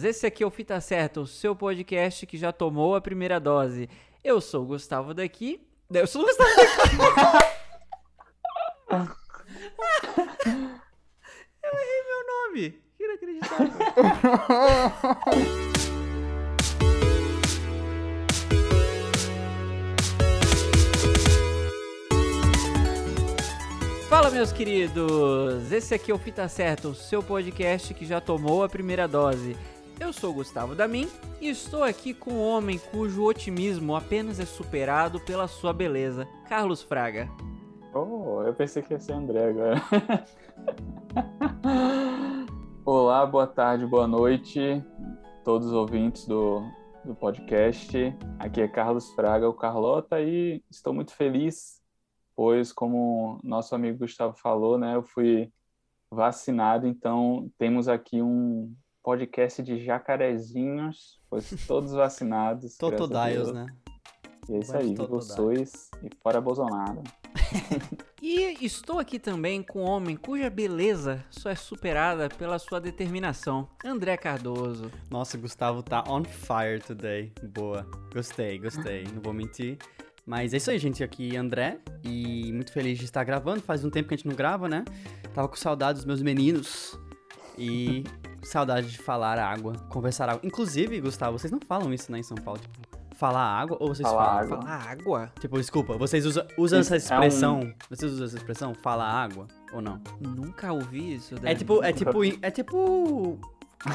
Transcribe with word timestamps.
Esse 0.00 0.28
aqui 0.28 0.44
é 0.44 0.46
o 0.46 0.50
Fita 0.50 0.80
Certa, 0.80 1.20
o 1.20 1.26
seu 1.26 1.56
podcast 1.56 2.24
que 2.24 2.38
já 2.38 2.52
tomou 2.52 2.94
a 2.94 3.00
primeira 3.00 3.40
dose. 3.40 3.90
Eu 4.22 4.40
sou 4.40 4.62
o 4.62 4.66
Gustavo 4.66 5.12
daqui. 5.12 5.60
Eu 5.92 6.06
sou 6.06 6.22
o 6.22 6.24
Gustavo 6.24 6.50
daqui. 6.54 6.70
Eu 11.64 11.72
errei 11.72 12.02
meu 12.06 12.24
nome. 12.28 12.80
Inacreditável. 13.00 13.72
Fala, 24.08 24.30
meus 24.30 24.52
queridos! 24.52 25.72
Esse 25.72 25.92
aqui 25.94 26.12
é 26.12 26.14
o 26.14 26.18
Fita 26.18 26.48
Certa, 26.48 26.88
o 26.88 26.94
seu 26.94 27.20
podcast 27.20 27.92
que 27.92 28.06
já 28.06 28.20
tomou 28.20 28.62
a 28.62 28.68
primeira 28.68 29.08
dose. 29.08 29.56
Eu 30.00 30.12
sou 30.12 30.30
o 30.30 30.34
Gustavo 30.34 30.76
Damin 30.76 31.08
e 31.40 31.48
estou 31.48 31.82
aqui 31.82 32.14
com 32.14 32.30
um 32.30 32.40
homem 32.40 32.78
cujo 32.78 33.24
otimismo 33.24 33.96
apenas 33.96 34.38
é 34.38 34.46
superado 34.46 35.18
pela 35.18 35.48
sua 35.48 35.72
beleza, 35.72 36.24
Carlos 36.48 36.80
Fraga. 36.80 37.28
Oh, 37.92 38.42
eu 38.42 38.54
pensei 38.54 38.80
que 38.80 38.94
ia 38.94 39.00
ser 39.00 39.14
André 39.14 39.48
agora. 39.50 39.82
Olá, 42.86 43.26
boa 43.26 43.46
tarde, 43.46 43.84
boa 43.86 44.06
noite, 44.06 44.82
todos 45.44 45.66
os 45.66 45.72
ouvintes 45.72 46.26
do, 46.26 46.62
do 47.04 47.14
podcast. 47.16 47.98
Aqui 48.38 48.60
é 48.60 48.68
Carlos 48.68 49.10
Fraga, 49.14 49.48
o 49.48 49.54
Carlota, 49.54 50.20
e 50.20 50.62
estou 50.70 50.94
muito 50.94 51.12
feliz, 51.12 51.82
pois, 52.36 52.72
como 52.72 53.40
nosso 53.42 53.74
amigo 53.74 53.98
Gustavo 53.98 54.36
falou, 54.36 54.78
né, 54.78 54.94
eu 54.94 55.02
fui 55.02 55.52
vacinado, 56.08 56.86
então 56.86 57.50
temos 57.58 57.88
aqui 57.88 58.22
um 58.22 58.72
podcast 59.08 59.62
de 59.62 59.82
jacarezinhos, 59.82 61.18
pois 61.30 61.48
todos 61.66 61.92
vacinados. 61.92 62.76
Totodiles, 62.76 63.50
né? 63.54 63.64
E 64.50 64.54
é 64.54 64.58
isso 64.58 64.76
aí, 64.76 64.94
sois 65.22 65.90
e 66.02 66.10
fora 66.22 66.42
Bolsonaro. 66.42 67.02
e 68.20 68.54
estou 68.62 68.98
aqui 68.98 69.18
também 69.18 69.62
com 69.62 69.80
um 69.80 69.88
homem 69.88 70.14
cuja 70.14 70.50
beleza 70.50 71.24
só 71.30 71.48
é 71.48 71.54
superada 71.54 72.28
pela 72.28 72.58
sua 72.58 72.78
determinação, 72.82 73.66
André 73.82 74.14
Cardoso. 74.18 74.90
Nossa, 75.10 75.38
Gustavo 75.38 75.82
tá 75.82 76.04
on 76.06 76.24
fire 76.24 76.82
today. 76.86 77.32
Boa. 77.54 77.86
Gostei, 78.12 78.58
gostei. 78.58 79.04
Não 79.04 79.22
vou 79.22 79.32
mentir. 79.32 79.78
Mas 80.26 80.52
é 80.52 80.58
isso 80.58 80.70
aí, 80.70 80.78
gente. 80.78 81.02
Aqui 81.02 81.34
André 81.34 81.78
e 82.04 82.52
muito 82.52 82.72
feliz 82.72 82.98
de 82.98 83.06
estar 83.06 83.24
gravando. 83.24 83.62
Faz 83.62 83.82
um 83.86 83.90
tempo 83.90 84.08
que 84.08 84.14
a 84.14 84.16
gente 84.18 84.28
não 84.28 84.36
grava, 84.36 84.68
né? 84.68 84.84
Tava 85.32 85.48
com 85.48 85.56
saudade 85.56 85.96
dos 85.96 86.04
meus 86.04 86.20
meninos 86.20 86.98
e 87.56 88.04
saudade 88.48 88.90
de 88.90 88.98
falar 88.98 89.38
água, 89.38 89.74
conversar 89.88 90.28
água. 90.28 90.40
Inclusive, 90.42 91.00
Gustavo, 91.00 91.38
vocês 91.38 91.50
não 91.50 91.60
falam 91.66 91.92
isso, 91.92 92.10
né, 92.10 92.18
em 92.18 92.22
São 92.22 92.36
Paulo? 92.36 92.60
Tipo, 92.60 92.98
falar 93.14 93.42
água 93.42 93.76
ou 93.80 93.88
vocês 93.88 94.08
falar 94.08 94.24
falam? 94.24 94.42
Água. 94.42 94.62
Falar 94.62 94.90
água? 94.90 95.32
Tipo, 95.40 95.58
desculpa, 95.58 95.98
vocês 95.98 96.24
usam, 96.24 96.46
usam 96.56 96.80
essa 96.80 96.96
expressão? 96.96 97.60
É 97.60 97.64
um... 97.64 97.74
Vocês 97.90 98.12
usam 98.12 98.26
essa 98.26 98.36
expressão? 98.36 98.74
Falar 98.74 99.10
água 99.10 99.48
ou 99.72 99.82
não? 99.82 100.00
Nunca 100.20 100.72
ouvi 100.72 101.14
isso. 101.14 101.34
É 101.42 101.54
tipo, 101.54 101.82
é 101.82 101.92
tipo, 101.92 102.24
é 102.24 102.50
tipo. 102.50 103.38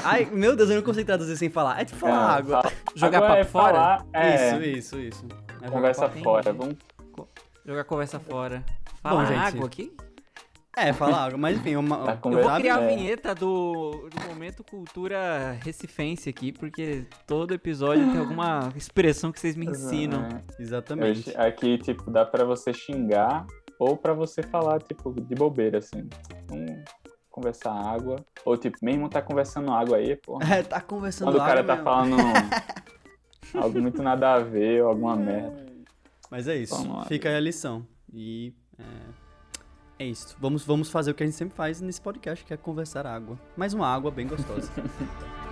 Ai, 0.02 0.26
meu 0.32 0.56
Deus, 0.56 0.70
eu 0.70 0.76
não 0.76 0.82
consigo 0.82 1.06
traduzir 1.06 1.36
sem 1.36 1.50
falar. 1.50 1.80
É 1.80 1.84
tipo 1.84 2.00
falar 2.00 2.34
é, 2.34 2.38
água. 2.38 2.62
Fala... 2.62 2.74
Jogar 2.94 3.18
água 3.18 3.28
papo 3.28 3.40
é 3.40 3.44
fora? 3.44 3.74
Falar, 3.74 4.06
é... 4.12 4.48
Isso, 4.48 4.62
isso, 4.62 5.00
isso. 5.00 5.28
É 5.60 5.68
conversa 5.68 6.08
fora, 6.08 6.52
vamos. 6.52 6.76
Jogar 7.66 7.84
conversa 7.84 8.20
fora. 8.20 8.64
Falar 9.02 9.26
Bom, 9.26 9.38
água 9.38 9.66
aqui? 9.66 9.94
É, 10.76 10.92
falar 10.92 11.26
água, 11.26 11.38
mas 11.38 11.56
enfim, 11.56 11.76
uma, 11.76 11.98
Tá 11.98 12.18
Eu 12.24 12.42
vou 12.42 12.56
criar 12.56 12.76
a 12.76 12.86
vinheta 12.86 13.32
do, 13.34 14.08
do 14.12 14.28
momento 14.28 14.64
cultura 14.64 15.56
recifense 15.62 16.28
aqui, 16.28 16.50
porque 16.52 17.04
todo 17.26 17.54
episódio 17.54 18.10
tem 18.10 18.18
alguma 18.20 18.72
expressão 18.74 19.30
que 19.30 19.38
vocês 19.38 19.54
me 19.54 19.66
ensinam. 19.66 20.24
É. 20.26 20.62
Exatamente. 20.62 21.30
Eu- 21.32 21.40
Aqui, 21.42 21.78
tipo, 21.78 22.10
dá 22.10 22.24
pra 22.24 22.44
você 22.44 22.72
xingar 22.72 23.46
ou 23.78 23.96
pra 23.96 24.12
você 24.14 24.42
falar, 24.42 24.80
tipo, 24.82 25.12
de 25.12 25.34
bobeira, 25.34 25.78
assim. 25.78 26.08
Vamos 26.48 26.82
conversar 27.30 27.72
água. 27.72 28.16
Ou, 28.44 28.56
tipo, 28.56 28.76
mesmo 28.82 29.08
tá 29.08 29.22
conversando 29.22 29.72
água 29.72 29.98
aí, 29.98 30.16
pô. 30.16 30.40
É, 30.42 30.62
tá 30.62 30.80
conversando 30.80 31.28
Quando 31.28 31.36
o 31.36 31.46
cara 31.46 31.60
água 31.60 31.76
tá 31.76 31.76
mesmo. 31.76 31.84
falando 31.84 32.16
algo 33.54 33.80
muito 33.80 34.02
nada 34.02 34.34
a 34.34 34.38
ver 34.40 34.82
ou 34.82 34.88
alguma 34.88 35.14
merda. 35.16 35.64
Mas 36.30 36.48
é 36.48 36.56
isso, 36.56 36.74
fica 37.06 37.28
aí 37.28 37.36
a 37.36 37.40
lição. 37.40 37.86
E 38.12 38.52
é, 38.78 38.82
é 39.98 40.06
isso. 40.06 40.36
Vamos, 40.40 40.64
vamos 40.64 40.90
fazer 40.90 41.10
o 41.10 41.14
que 41.14 41.22
a 41.22 41.26
gente 41.26 41.36
sempre 41.36 41.54
faz 41.54 41.80
nesse 41.80 42.00
podcast, 42.00 42.44
que 42.44 42.52
é 42.52 42.56
conversar 42.56 43.06
água. 43.06 43.38
Mais 43.56 43.74
uma 43.74 43.86
água 43.86 44.10
bem 44.10 44.26
gostosa. 44.26 44.70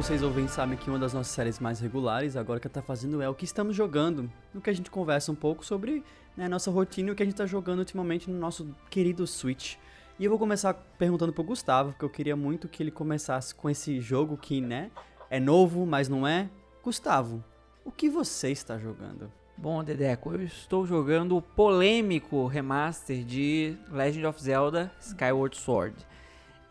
Vocês 0.00 0.22
ouvintes 0.22 0.54
sabem 0.54 0.78
que 0.78 0.88
uma 0.88 0.98
das 0.98 1.12
nossas 1.12 1.30
séries 1.30 1.60
mais 1.60 1.78
regulares, 1.78 2.34
agora 2.34 2.58
que 2.58 2.66
tá 2.70 2.80
fazendo 2.80 3.20
é 3.20 3.28
o 3.28 3.34
que 3.34 3.44
estamos 3.44 3.76
jogando. 3.76 4.32
No 4.52 4.58
que 4.58 4.70
a 4.70 4.72
gente 4.72 4.90
conversa 4.90 5.30
um 5.30 5.34
pouco 5.34 5.62
sobre 5.62 6.02
né, 6.36 6.48
nossa 6.48 6.70
rotina 6.70 7.08
e 7.08 7.12
o 7.12 7.14
que 7.14 7.22
a 7.22 7.26
gente 7.26 7.36
tá 7.36 7.46
jogando 7.46 7.80
ultimamente 7.80 8.30
no 8.30 8.38
nosso 8.38 8.74
querido 8.88 9.26
Switch. 9.26 9.76
E 10.18 10.24
eu 10.24 10.30
vou 10.30 10.38
começar 10.38 10.74
perguntando 10.98 11.32
pro 11.32 11.42
Gustavo, 11.42 11.92
porque 11.92 12.04
eu 12.04 12.10
queria 12.10 12.36
muito 12.36 12.68
que 12.68 12.82
ele 12.82 12.90
começasse 12.90 13.54
com 13.54 13.70
esse 13.70 14.00
jogo 14.00 14.36
que, 14.36 14.60
né, 14.60 14.90
é 15.30 15.40
novo, 15.40 15.86
mas 15.86 16.08
não 16.08 16.26
é. 16.26 16.48
Gustavo, 16.82 17.42
o 17.84 17.90
que 17.90 18.08
você 18.08 18.50
está 18.50 18.78
jogando? 18.78 19.32
Bom, 19.56 19.84
Dedeco, 19.84 20.32
eu 20.32 20.42
estou 20.42 20.86
jogando 20.86 21.36
o 21.36 21.42
polêmico 21.42 22.46
remaster 22.46 23.22
de 23.24 23.76
Legend 23.90 24.26
of 24.26 24.42
Zelda 24.42 24.90
Skyward 25.00 25.56
Sword. 25.56 25.96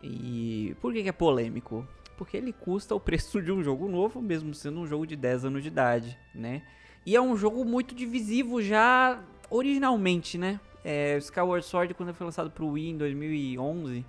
E 0.02 0.74
por 0.80 0.92
que, 0.92 1.02
que 1.02 1.08
é 1.08 1.12
polêmico? 1.12 1.86
Porque 2.16 2.36
ele 2.36 2.52
custa 2.52 2.94
o 2.94 3.00
preço 3.00 3.40
de 3.40 3.52
um 3.52 3.62
jogo 3.62 3.88
novo, 3.88 4.20
mesmo 4.20 4.52
sendo 4.54 4.80
um 4.80 4.86
jogo 4.86 5.06
de 5.06 5.14
10 5.14 5.44
anos 5.44 5.62
de 5.62 5.68
idade, 5.68 6.18
né? 6.34 6.62
E 7.06 7.14
é 7.14 7.20
um 7.20 7.36
jogo 7.36 7.64
muito 7.64 7.94
divisivo 7.94 8.60
já 8.60 9.22
originalmente, 9.50 10.38
né? 10.38 10.60
É, 10.84 11.18
Skyward 11.18 11.64
Sword, 11.64 11.94
quando 11.94 12.14
foi 12.14 12.24
lançado 12.24 12.50
pro 12.50 12.68
Wii 12.68 12.90
em 12.90 12.96
2011, 12.96 14.04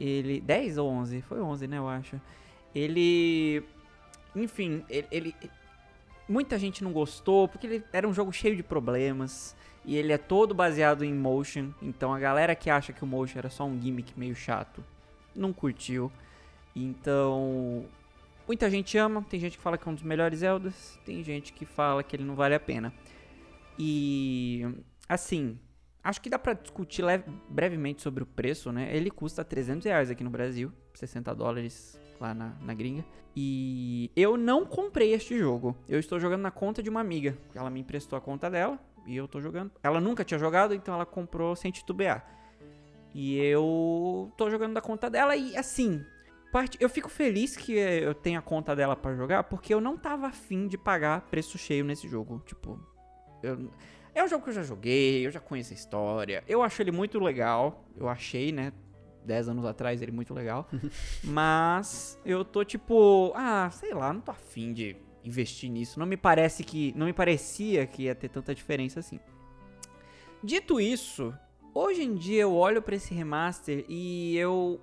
ele... 0.00 0.40
10 0.40 0.78
ou 0.78 0.90
11? 0.90 1.22
Foi 1.22 1.40
11, 1.40 1.66
né, 1.66 1.78
eu 1.78 1.88
acho. 1.88 2.20
Ele... 2.74 3.62
Enfim, 4.36 4.84
ele, 4.90 5.06
ele- 5.10 5.34
muita 6.28 6.58
gente 6.58 6.84
não 6.84 6.92
gostou, 6.92 7.48
porque 7.48 7.66
ele 7.66 7.84
era 7.92 8.06
um 8.06 8.12
jogo 8.12 8.32
cheio 8.32 8.54
de 8.54 8.62
problemas. 8.62 9.56
E 9.84 9.96
ele 9.96 10.12
é 10.12 10.18
todo 10.18 10.54
baseado 10.54 11.02
em 11.02 11.14
motion. 11.14 11.70
Então 11.80 12.12
a 12.12 12.18
galera 12.18 12.54
que 12.54 12.68
acha 12.68 12.92
que 12.92 13.02
o 13.02 13.06
motion 13.06 13.38
era 13.38 13.48
só 13.48 13.64
um 13.64 13.80
gimmick 13.80 14.12
meio 14.18 14.34
chato, 14.34 14.84
não 15.34 15.52
curtiu. 15.52 16.12
Então. 16.76 17.86
Muita 18.46 18.70
gente 18.70 18.96
ama, 18.96 19.24
tem 19.28 19.38
gente 19.38 19.56
que 19.56 19.62
fala 19.62 19.76
que 19.76 19.86
é 19.86 19.90
um 19.90 19.94
dos 19.94 20.02
melhores 20.02 20.38
Zeldas, 20.38 20.98
tem 21.04 21.22
gente 21.22 21.52
que 21.52 21.66
fala 21.66 22.02
que 22.02 22.16
ele 22.16 22.24
não 22.24 22.34
vale 22.34 22.54
a 22.54 22.60
pena. 22.60 22.92
E. 23.78 24.66
Assim. 25.08 25.58
Acho 26.02 26.22
que 26.22 26.30
dá 26.30 26.38
pra 26.38 26.54
discutir 26.54 27.04
brevemente 27.50 28.00
sobre 28.00 28.22
o 28.22 28.26
preço, 28.26 28.72
né? 28.72 28.94
Ele 28.96 29.10
custa 29.10 29.44
300 29.44 29.84
reais 29.84 30.10
aqui 30.10 30.24
no 30.24 30.30
Brasil, 30.30 30.72
60 30.94 31.34
dólares 31.34 32.00
lá 32.18 32.32
na, 32.32 32.54
na 32.60 32.72
gringa. 32.72 33.04
E 33.36 34.10
eu 34.16 34.36
não 34.36 34.64
comprei 34.64 35.12
este 35.12 35.38
jogo. 35.38 35.76
Eu 35.88 35.98
estou 36.00 36.18
jogando 36.18 36.42
na 36.42 36.50
conta 36.50 36.82
de 36.82 36.88
uma 36.88 37.00
amiga. 37.00 37.36
Ela 37.54 37.68
me 37.68 37.80
emprestou 37.80 38.16
a 38.16 38.20
conta 38.20 38.50
dela 38.50 38.78
e 39.06 39.16
eu 39.16 39.28
tô 39.28 39.40
jogando. 39.40 39.70
Ela 39.82 40.00
nunca 40.00 40.24
tinha 40.24 40.38
jogado, 40.38 40.74
então 40.74 40.94
ela 40.94 41.06
comprou 41.06 41.54
sem 41.54 41.70
titubear. 41.70 42.26
E 43.14 43.38
eu 43.38 44.32
tô 44.36 44.50
jogando 44.50 44.74
da 44.74 44.80
conta 44.80 45.08
dela 45.08 45.34
e 45.36 45.56
assim, 45.56 46.04
parte, 46.52 46.76
eu 46.80 46.88
fico 46.88 47.08
feliz 47.08 47.56
que 47.56 47.72
eu 47.72 48.14
tenho 48.14 48.38
a 48.38 48.42
conta 48.42 48.76
dela 48.76 48.94
pra 48.94 49.14
jogar, 49.14 49.44
porque 49.44 49.72
eu 49.72 49.80
não 49.80 49.96
tava 49.96 50.26
afim 50.26 50.66
de 50.66 50.76
pagar 50.76 51.22
preço 51.22 51.56
cheio 51.56 51.84
nesse 51.84 52.08
jogo. 52.08 52.42
Tipo, 52.44 52.78
eu- 53.42 53.70
é 54.14 54.24
um 54.24 54.28
jogo 54.28 54.42
que 54.44 54.50
eu 54.50 54.54
já 54.54 54.62
joguei, 54.62 55.26
eu 55.26 55.30
já 55.30 55.38
conheço 55.40 55.72
a 55.72 55.76
história. 55.76 56.42
Eu 56.48 56.62
acho 56.62 56.82
ele 56.82 56.90
muito 56.90 57.18
legal. 57.20 57.84
Eu 57.96 58.08
achei, 58.08 58.50
né? 58.52 58.72
10 59.24 59.48
anos 59.48 59.64
atrás 59.64 60.00
ele 60.02 60.10
muito 60.12 60.32
legal. 60.34 60.68
Mas 61.22 62.18
eu 62.24 62.44
tô 62.44 62.64
tipo, 62.64 63.32
ah, 63.34 63.70
sei 63.70 63.92
lá, 63.94 64.12
não 64.12 64.20
tô 64.20 64.30
afim 64.30 64.72
de 64.72 64.96
investir 65.24 65.70
nisso. 65.70 65.98
Não 65.98 66.06
me 66.06 66.16
parece 66.16 66.64
que. 66.64 66.92
Não 66.96 67.06
me 67.06 67.12
parecia 67.12 67.86
que 67.86 68.04
ia 68.04 68.14
ter 68.14 68.28
tanta 68.28 68.54
diferença 68.54 69.00
assim. 69.00 69.20
Dito 70.42 70.80
isso, 70.80 71.34
hoje 71.74 72.02
em 72.02 72.14
dia 72.14 72.42
eu 72.42 72.54
olho 72.54 72.80
pra 72.80 72.96
esse 72.96 73.12
remaster 73.14 73.84
e 73.88 74.36
eu. 74.36 74.80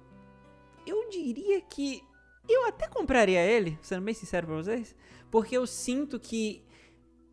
Eu 0.85 1.09
diria 1.09 1.61
que. 1.61 2.03
Eu 2.47 2.67
até 2.67 2.87
compraria 2.87 3.41
ele, 3.41 3.77
sendo 3.81 4.03
bem 4.03 4.13
sincero 4.13 4.45
pra 4.45 4.55
vocês. 4.57 4.95
Porque 5.31 5.57
eu 5.57 5.65
sinto 5.65 6.19
que 6.19 6.61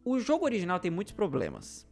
o 0.05 0.19
jogo 0.19 0.45
original 0.45 0.81
tem 0.81 0.91
muitos 0.91 1.13
problemas. 1.13 1.87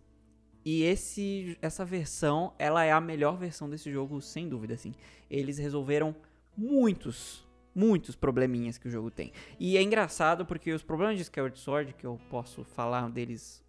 E 0.64 0.82
esse, 0.82 1.56
essa 1.62 1.84
versão, 1.84 2.52
ela 2.58 2.84
é 2.84 2.92
a 2.92 3.00
melhor 3.00 3.36
versão 3.36 3.68
desse 3.68 3.90
jogo, 3.90 4.20
sem 4.20 4.48
dúvida, 4.48 4.74
assim. 4.74 4.94
Eles 5.30 5.58
resolveram 5.58 6.14
muitos, 6.56 7.48
muitos 7.74 8.14
probleminhas 8.14 8.76
que 8.76 8.86
o 8.86 8.90
jogo 8.90 9.10
tem. 9.10 9.32
E 9.58 9.76
é 9.76 9.82
engraçado 9.82 10.44
porque 10.44 10.72
os 10.72 10.82
problemas 10.82 11.16
de 11.16 11.22
Skyward 11.22 11.58
Sword, 11.58 11.94
que 11.94 12.06
eu 12.06 12.20
posso 12.28 12.62
falar 12.62 13.08
deles 13.08 13.64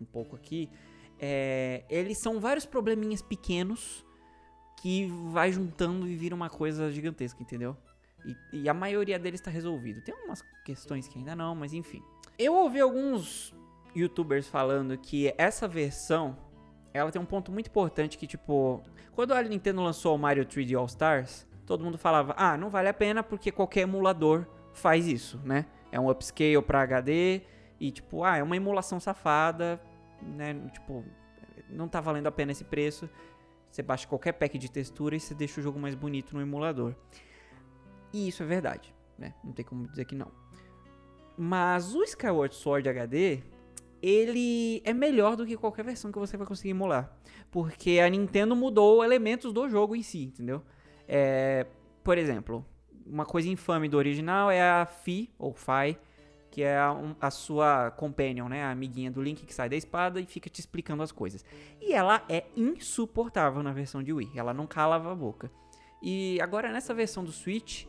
um 0.00 0.04
pouco 0.04 0.34
aqui, 0.34 0.68
é, 1.18 1.84
eles 1.88 2.18
são 2.20 2.40
vários 2.40 2.66
probleminhas 2.66 3.22
pequenos 3.22 4.04
que 4.82 5.06
vai 5.30 5.52
juntando 5.52 6.08
e 6.08 6.16
vira 6.16 6.34
uma 6.34 6.50
coisa 6.50 6.90
gigantesca, 6.90 7.40
entendeu? 7.40 7.76
E, 8.52 8.62
e 8.62 8.68
a 8.68 8.74
maioria 8.74 9.18
deles 9.18 9.40
está 9.40 9.50
resolvido. 9.50 10.02
Tem 10.02 10.14
umas 10.24 10.42
questões 10.64 11.06
que 11.06 11.18
ainda 11.18 11.36
não, 11.36 11.54
mas 11.54 11.72
enfim. 11.72 12.02
Eu 12.38 12.54
ouvi 12.54 12.80
alguns 12.80 13.54
youtubers 13.96 14.48
falando 14.48 14.96
que 14.98 15.32
essa 15.38 15.66
versão 15.66 16.36
ela 16.92 17.10
tem 17.10 17.20
um 17.20 17.26
ponto 17.26 17.52
muito 17.52 17.68
importante 17.68 18.16
que, 18.16 18.26
tipo, 18.26 18.82
quando 19.14 19.32
a 19.32 19.42
Nintendo 19.42 19.82
lançou 19.82 20.14
o 20.14 20.18
Mario 20.18 20.44
3D 20.44 20.78
All 20.78 20.86
Stars, 20.86 21.46
todo 21.66 21.84
mundo 21.84 21.98
falava, 21.98 22.34
ah, 22.36 22.56
não 22.56 22.70
vale 22.70 22.88
a 22.88 22.94
pena 22.94 23.22
porque 23.22 23.50
qualquer 23.52 23.82
emulador 23.82 24.46
faz 24.72 25.06
isso, 25.06 25.40
né? 25.44 25.66
É 25.90 26.00
um 26.00 26.08
upscale 26.08 26.60
para 26.62 26.82
HD 26.82 27.42
e, 27.78 27.90
tipo, 27.90 28.24
ah, 28.24 28.36
é 28.36 28.42
uma 28.42 28.56
emulação 28.56 28.98
safada, 28.98 29.80
né? 30.22 30.54
Tipo, 30.72 31.04
não 31.68 31.88
tá 31.88 32.00
valendo 32.00 32.26
a 32.26 32.32
pena 32.32 32.52
esse 32.52 32.64
preço. 32.64 33.08
Você 33.70 33.82
baixa 33.82 34.06
qualquer 34.06 34.32
pack 34.32 34.56
de 34.56 34.70
textura 34.70 35.16
e 35.16 35.20
você 35.20 35.34
deixa 35.34 35.60
o 35.60 35.62
jogo 35.62 35.78
mais 35.78 35.94
bonito 35.94 36.34
no 36.34 36.40
emulador. 36.40 36.94
E 38.12 38.28
isso 38.28 38.42
é 38.42 38.46
verdade, 38.46 38.94
né? 39.18 39.34
Não 39.44 39.52
tem 39.52 39.64
como 39.64 39.86
dizer 39.88 40.06
que 40.06 40.14
não. 40.14 40.30
Mas 41.36 41.94
o 41.94 42.02
Skyward 42.02 42.54
Sword 42.54 42.88
HD, 42.88 43.42
ele 44.02 44.82
é 44.84 44.92
melhor 44.92 45.36
do 45.36 45.46
que 45.46 45.56
qualquer 45.56 45.84
versão 45.84 46.12
que 46.12 46.18
você 46.18 46.36
vai 46.36 46.46
conseguir 46.46 46.70
emular. 46.70 47.16
Porque 47.50 48.00
a 48.00 48.08
Nintendo 48.08 48.54
mudou 48.54 49.02
elementos 49.02 49.52
do 49.52 49.68
jogo 49.68 49.96
em 49.96 50.02
si, 50.02 50.24
entendeu? 50.24 50.62
É, 51.08 51.66
por 52.02 52.18
exemplo, 52.18 52.64
uma 53.06 53.24
coisa 53.24 53.48
infame 53.48 53.88
do 53.88 53.96
original 53.96 54.50
é 54.50 54.60
a 54.60 54.86
Fi, 54.86 55.30
ou 55.38 55.54
Fi, 55.54 55.98
que 56.50 56.62
é 56.62 56.76
a, 56.76 56.96
a, 57.20 57.30
sua 57.30 57.90
companion, 57.90 58.48
né? 58.48 58.64
A 58.64 58.70
amiguinha 58.70 59.10
do 59.10 59.22
Link 59.22 59.44
que 59.44 59.54
sai 59.54 59.68
da 59.68 59.76
espada 59.76 60.20
e 60.20 60.26
fica 60.26 60.48
te 60.48 60.58
explicando 60.60 61.02
as 61.02 61.12
coisas. 61.12 61.44
E 61.80 61.92
ela 61.92 62.24
é 62.28 62.46
insuportável 62.56 63.62
na 63.62 63.72
versão 63.72 64.02
de 64.02 64.12
Wii. 64.12 64.32
Ela 64.34 64.54
não 64.54 64.66
calava 64.66 65.12
a 65.12 65.14
boca. 65.14 65.50
E 66.02 66.38
agora 66.40 66.72
nessa 66.72 66.94
versão 66.94 67.24
do 67.24 67.32
Switch, 67.32 67.86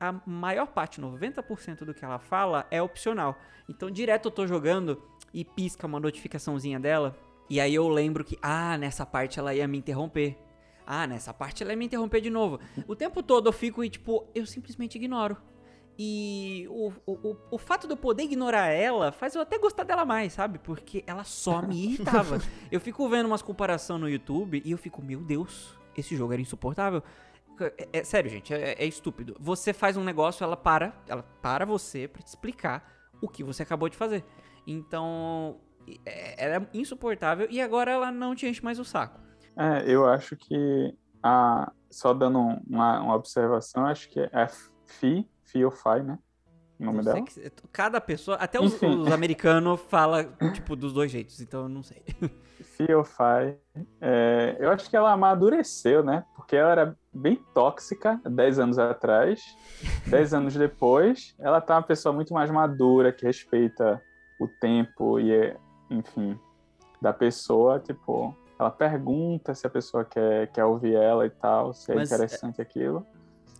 a 0.00 0.12
maior 0.26 0.66
parte, 0.66 1.00
90% 1.00 1.84
do 1.84 1.94
que 1.94 2.04
ela 2.04 2.18
fala 2.18 2.66
é 2.70 2.82
opcional. 2.82 3.38
Então 3.68 3.90
direto 3.90 4.26
eu 4.26 4.32
tô 4.32 4.46
jogando 4.46 5.02
e 5.32 5.44
pisca 5.44 5.86
uma 5.86 6.00
notificaçãozinha 6.00 6.78
dela. 6.78 7.16
E 7.50 7.60
aí 7.60 7.74
eu 7.74 7.88
lembro 7.88 8.24
que, 8.24 8.38
ah, 8.42 8.76
nessa 8.76 9.06
parte 9.06 9.38
ela 9.38 9.54
ia 9.54 9.66
me 9.66 9.78
interromper. 9.78 10.36
Ah, 10.86 11.06
nessa 11.06 11.32
parte 11.32 11.62
ela 11.62 11.72
ia 11.72 11.76
me 11.76 11.84
interromper 11.84 12.20
de 12.20 12.30
novo. 12.30 12.60
O 12.86 12.94
tempo 12.94 13.22
todo 13.22 13.48
eu 13.48 13.52
fico 13.52 13.82
e, 13.84 13.90
tipo, 13.90 14.26
eu 14.34 14.46
simplesmente 14.46 14.96
ignoro. 14.96 15.36
E 16.00 16.64
o, 16.70 16.92
o, 17.04 17.36
o, 17.50 17.58
fato 17.58 17.88
de 17.88 17.92
eu 17.92 17.96
poder 17.96 18.22
ignorar 18.22 18.68
ela 18.68 19.10
faz 19.10 19.34
eu 19.34 19.42
até 19.42 19.58
gostar 19.58 19.82
dela 19.82 20.04
mais, 20.04 20.32
sabe? 20.32 20.60
Porque 20.60 21.02
ela 21.08 21.24
só 21.24 21.60
me 21.60 21.86
irritava. 21.86 22.40
eu 22.70 22.80
fico 22.80 23.08
vendo 23.08 23.26
umas 23.26 23.42
comparações 23.42 24.00
no 24.00 24.08
YouTube 24.08 24.62
e 24.64 24.70
eu 24.70 24.78
fico, 24.78 25.02
meu 25.02 25.18
Deus, 25.20 25.76
esse 25.96 26.14
jogo 26.16 26.32
era 26.32 26.40
insuportável. 26.40 27.02
É, 27.60 27.88
é 27.94 28.04
sério, 28.04 28.30
gente, 28.30 28.54
é, 28.54 28.76
é, 28.78 28.86
estúpido. 28.86 29.36
Você 29.40 29.72
faz 29.72 29.96
um 29.96 30.04
negócio, 30.04 30.44
ela 30.44 30.56
para, 30.56 30.94
ela 31.08 31.24
para 31.42 31.64
você 31.64 32.06
para 32.06 32.22
te 32.22 32.28
explicar 32.28 33.10
o 33.20 33.28
que 33.28 33.42
você 33.42 33.64
acabou 33.64 33.88
de 33.88 33.96
fazer. 33.96 34.24
Então, 34.70 35.58
é, 36.04 36.44
era 36.44 36.68
insuportável 36.74 37.46
e 37.50 37.60
agora 37.60 37.90
ela 37.90 38.12
não 38.12 38.34
te 38.34 38.46
enche 38.46 38.62
mais 38.62 38.78
o 38.78 38.84
saco. 38.84 39.18
É, 39.56 39.90
eu 39.90 40.06
acho 40.06 40.36
que 40.36 40.94
a, 41.22 41.72
só 41.90 42.12
dando 42.12 42.38
uma, 42.38 43.00
uma 43.00 43.14
observação, 43.14 43.86
acho 43.86 44.10
que 44.10 44.20
é 44.20 44.48
FI 44.84 45.26
Fiofy, 45.42 46.02
né? 46.04 46.18
O 46.78 46.84
nome 46.84 47.02
dela? 47.02 47.22
Que, 47.22 47.50
cada 47.72 48.00
pessoa, 48.00 48.36
até 48.36 48.60
os, 48.60 48.80
os 48.80 49.10
americanos 49.10 49.80
fala 49.88 50.24
tipo 50.52 50.76
dos 50.76 50.92
dois 50.92 51.10
jeitos, 51.10 51.40
então 51.40 51.62
eu 51.62 51.68
não 51.68 51.82
sei. 51.82 52.04
Fiofy, 52.76 53.56
é, 54.00 54.56
eu 54.60 54.70
acho 54.70 54.88
que 54.88 54.96
ela 54.96 55.12
amadureceu, 55.12 56.04
né? 56.04 56.24
Porque 56.36 56.54
ela 56.54 56.70
era 56.70 56.96
bem 57.12 57.42
tóxica 57.54 58.20
10 58.24 58.58
anos 58.58 58.78
atrás. 58.78 59.40
10 60.06 60.34
anos 60.34 60.54
depois, 60.54 61.34
ela 61.38 61.60
tá 61.60 61.76
uma 61.76 61.82
pessoa 61.82 62.12
muito 62.12 62.32
mais 62.34 62.50
madura, 62.50 63.12
que 63.12 63.24
respeita 63.24 64.00
o 64.38 64.46
tempo 64.46 65.18
e, 65.18 65.56
enfim, 65.90 66.38
da 67.00 67.12
pessoa, 67.12 67.78
tipo, 67.78 68.36
ela 68.58 68.70
pergunta 68.70 69.54
se 69.54 69.66
a 69.66 69.70
pessoa 69.70 70.04
quer, 70.04 70.50
quer 70.52 70.64
ouvir 70.64 70.94
ela 70.94 71.26
e 71.26 71.30
tal, 71.30 71.72
se 71.72 71.92
é 71.92 71.94
Mas 71.94 72.10
interessante 72.10 72.60
é, 72.60 72.62
aquilo. 72.62 73.06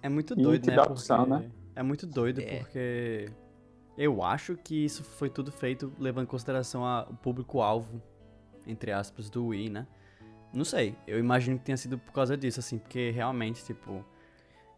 É 0.02 0.08
muito 0.08 0.34
doido, 0.34 0.66
né? 0.66 0.76
Dá 0.76 0.82
opção, 0.82 1.26
né? 1.26 1.50
É 1.74 1.82
muito 1.82 2.06
doido 2.06 2.40
é. 2.40 2.58
porque 2.58 3.30
eu 3.96 4.22
acho 4.22 4.56
que 4.56 4.84
isso 4.84 5.04
foi 5.04 5.30
tudo 5.30 5.50
feito 5.52 5.92
levando 5.98 6.24
em 6.24 6.28
consideração 6.28 6.84
a, 6.84 7.06
o 7.08 7.14
público-alvo, 7.14 8.02
entre 8.66 8.92
aspas, 8.92 9.30
do 9.30 9.46
Wii, 9.46 9.70
né? 9.70 9.86
Não 10.52 10.64
sei, 10.64 10.96
eu 11.06 11.18
imagino 11.18 11.58
que 11.58 11.64
tenha 11.64 11.76
sido 11.76 11.98
por 11.98 12.12
causa 12.12 12.36
disso, 12.36 12.60
assim, 12.60 12.78
porque 12.78 13.10
realmente, 13.10 13.64
tipo. 13.64 14.04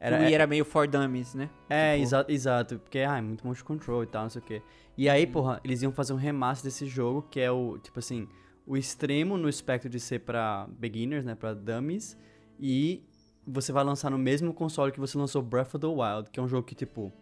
Era, 0.00 0.16
o 0.16 0.20
Wii 0.24 0.34
era 0.34 0.46
meio 0.46 0.64
for 0.64 0.88
dummies, 0.88 1.34
né? 1.34 1.50
É, 1.68 1.92
tipo... 1.92 2.02
exato, 2.04 2.32
exato, 2.32 2.78
porque 2.78 3.00
ah, 3.00 3.18
é 3.18 3.20
muito 3.20 3.46
motion 3.46 3.66
control 3.66 4.02
e 4.02 4.06
tal, 4.06 4.22
não 4.22 4.30
sei 4.30 4.40
o 4.40 4.44
quê. 4.44 4.62
E 4.96 5.08
aí, 5.10 5.26
hum. 5.26 5.32
porra, 5.32 5.60
eles 5.62 5.82
iam 5.82 5.92
fazer 5.92 6.14
um 6.14 6.16
remaster 6.16 6.64
desse 6.64 6.86
jogo, 6.86 7.22
que 7.30 7.38
é 7.38 7.50
o, 7.50 7.78
tipo 7.78 7.98
assim, 7.98 8.26
o 8.66 8.78
extremo 8.78 9.36
no 9.36 9.48
espectro 9.48 9.90
de 9.90 10.00
ser 10.00 10.20
pra 10.20 10.66
beginners, 10.78 11.24
né, 11.24 11.34
pra 11.34 11.52
dummies, 11.52 12.16
e 12.58 13.04
você 13.46 13.72
vai 13.72 13.84
lançar 13.84 14.10
no 14.10 14.18
mesmo 14.18 14.54
console 14.54 14.90
que 14.90 15.00
você 15.00 15.18
lançou 15.18 15.42
Breath 15.42 15.74
of 15.74 15.78
the 15.78 15.86
Wild, 15.86 16.30
que 16.30 16.40
é 16.40 16.42
um 16.42 16.48
jogo 16.48 16.66
que, 16.66 16.74
tipo, 16.74 17.12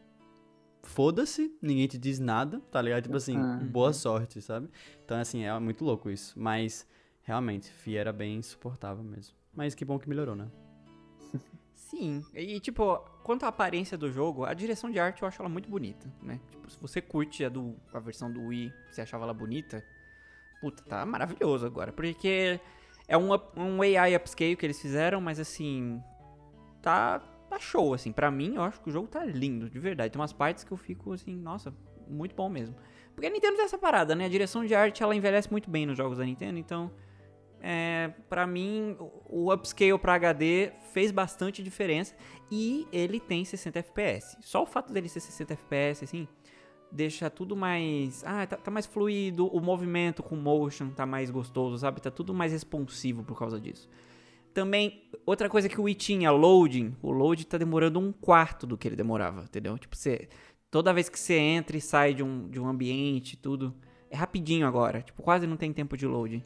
foda-se, 0.83 1.53
ninguém 1.61 1.87
te 1.87 1.99
diz 1.99 2.19
nada, 2.19 2.61
tá 2.71 2.81
ligado? 2.81 3.03
Tipo 3.03 3.17
assim, 3.17 3.37
uhum. 3.37 3.67
boa 3.67 3.93
sorte, 3.93 4.41
sabe? 4.41 4.69
Então, 5.05 5.19
assim, 5.19 5.45
é 5.45 5.59
muito 5.59 5.85
louco 5.85 6.11
isso. 6.11 6.35
Mas, 6.39 6.87
realmente, 7.23 7.71
Fi 7.71 7.97
era 7.97 8.13
bem 8.13 8.37
insuportável 8.37 9.03
mesmo. 9.03 9.35
Mas 9.55 9.75
que 9.75 9.85
bom 9.85 9.99
que 9.99 10.09
melhorou, 10.09 10.37
né? 10.37 10.49
Sim, 11.89 12.23
e 12.35 12.61
tipo, 12.61 12.99
quanto 13.23 13.45
à 13.45 13.49
aparência 13.49 13.97
do 13.97 14.13
jogo, 14.13 14.45
a 14.45 14.53
direção 14.53 14.91
de 14.91 15.01
arte 15.01 15.23
eu 15.23 15.29
acho 15.29 15.41
ela 15.41 15.49
muito 15.49 15.71
bonita, 15.71 16.07
né? 16.23 16.39
Tipo, 16.51 16.71
se 16.71 16.79
você 16.79 17.01
curte 17.01 17.43
a, 17.43 17.49
do, 17.49 17.75
a 17.95 17.99
versão 17.99 18.31
do 18.31 18.43
Wii, 18.43 18.71
você 18.91 19.01
achava 19.01 19.25
ela 19.25 19.33
bonita, 19.33 19.83
puta, 20.61 20.83
tá 20.83 21.07
maravilhoso 21.07 21.65
agora. 21.65 21.91
Porque 21.91 22.61
é 23.07 23.17
um, 23.17 23.31
um 23.57 23.81
AI 23.81 24.15
upscale 24.15 24.55
que 24.55 24.67
eles 24.67 24.79
fizeram, 24.79 25.19
mas 25.19 25.41
assim, 25.41 25.99
tá, 26.83 27.21
tá 27.49 27.59
show, 27.59 27.95
assim. 27.95 28.13
Pra 28.13 28.31
mim, 28.31 28.57
eu 28.57 28.63
acho 28.63 28.83
que 28.83 28.91
o 28.91 28.93
jogo 28.93 29.09
tá 29.09 29.25
lindo, 29.25 29.71
de 29.71 29.79
verdade. 29.79 30.13
Tem 30.13 30.21
umas 30.21 30.35
partes 30.35 30.65
que 30.65 30.73
eu 30.73 30.77
fico 30.77 31.15
assim, 31.15 31.35
nossa, 31.35 31.73
muito 32.07 32.35
bom 32.35 32.51
mesmo. 32.51 32.77
Porque 33.15 33.27
a 33.27 33.31
Nintendo 33.31 33.57
tem 33.57 33.65
essa 33.65 33.79
parada, 33.79 34.15
né? 34.15 34.27
A 34.27 34.29
direção 34.29 34.63
de 34.63 34.75
arte, 34.75 35.03
ela 35.03 35.17
envelhece 35.17 35.51
muito 35.51 35.71
bem 35.71 35.87
nos 35.87 35.97
jogos 35.97 36.19
da 36.19 36.25
Nintendo, 36.25 36.59
então... 36.59 36.91
É, 37.61 38.13
para 38.29 38.47
mim, 38.47 38.97
o 39.27 39.53
upscale 39.53 39.99
para 39.99 40.15
HD 40.15 40.73
fez 40.93 41.11
bastante 41.11 41.63
diferença 41.63 42.15
e 42.51 42.87
ele 42.93 43.19
tem 43.19 43.45
60 43.45 43.79
FPS. 43.81 44.37
Só 44.41 44.63
o 44.63 44.67
fato 44.67 44.93
dele 44.93 45.09
ser 45.09 45.21
60 45.21 45.55
FPS, 45.55 46.05
assim, 46.05 46.29
deixa 46.91 47.29
tudo 47.29 47.57
mais. 47.57 48.23
Ah, 48.25 48.47
tá, 48.47 48.57
tá, 48.57 48.71
mais 48.71 48.87
fluido, 48.87 49.47
o 49.49 49.61
movimento 49.61 50.23
com 50.23 50.37
motion 50.37 50.91
tá 50.91 51.05
mais 51.05 51.31
gostoso, 51.31 51.79
sabe? 51.79 52.01
Tá 52.01 52.11
tudo 52.11 52.33
mais 52.33 52.53
responsivo 52.53 53.25
por 53.25 53.39
causa 53.39 53.61
disso. 53.61 53.89
Também, 54.55 55.03
outra 55.27 55.49
coisa 55.49 55.69
que 55.69 55.81
o 55.81 55.85
Wii 55.85 55.95
tinha, 55.95 56.31
loading. 56.31 56.97
O 57.03 57.11
load 57.11 57.47
tá 57.47 57.59
demorando 57.59 57.99
um 57.99 58.13
quarto 58.13 58.67
do 58.67 58.77
que 58.77 58.89
ele 58.89 58.97
demorava, 58.97 59.43
entendeu? 59.43 59.77
Tipo, 59.79 59.97
você. 59.97 60.29
Toda 60.71 60.93
vez 60.93 61.09
que 61.09 61.19
você 61.19 61.35
entra 61.35 61.77
e 61.77 61.81
sai 61.81 62.13
de 62.13 62.23
um, 62.23 62.49
de 62.49 62.61
um 62.61 62.67
ambiente, 62.69 63.37
tudo. 63.37 63.75
É 64.11 64.17
rapidinho 64.17 64.67
agora. 64.67 65.03
Tipo, 65.03 65.23
quase 65.23 65.47
não 65.47 65.57
tem 65.57 65.73
tempo 65.73 65.97
de 65.97 66.07
loading. 66.07 66.43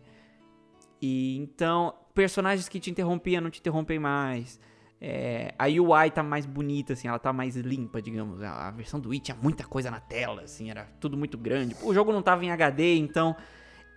E 1.02 1.36
então, 1.38 1.92
personagens 2.14 2.68
que 2.68 2.78
te 2.78 2.88
interrompiam 2.88 3.42
não 3.42 3.50
te 3.50 3.58
interrompem 3.58 3.98
mais. 3.98 4.60
É, 5.00 5.52
a 5.58 5.66
UI 5.66 6.12
tá 6.12 6.22
mais 6.22 6.46
bonita, 6.46 6.92
assim, 6.92 7.08
ela 7.08 7.18
tá 7.18 7.32
mais 7.32 7.56
limpa, 7.56 8.00
digamos. 8.00 8.40
A, 8.40 8.68
a 8.68 8.70
versão 8.70 9.00
do 9.00 9.08
Wii 9.08 9.18
tinha 9.18 9.36
muita 9.36 9.64
coisa 9.64 9.90
na 9.90 9.98
tela, 9.98 10.42
assim, 10.42 10.70
era 10.70 10.84
tudo 11.00 11.16
muito 11.16 11.36
grande. 11.36 11.74
O 11.82 11.92
jogo 11.92 12.12
não 12.12 12.22
tava 12.22 12.44
em 12.44 12.52
HD, 12.52 12.94
então 12.98 13.34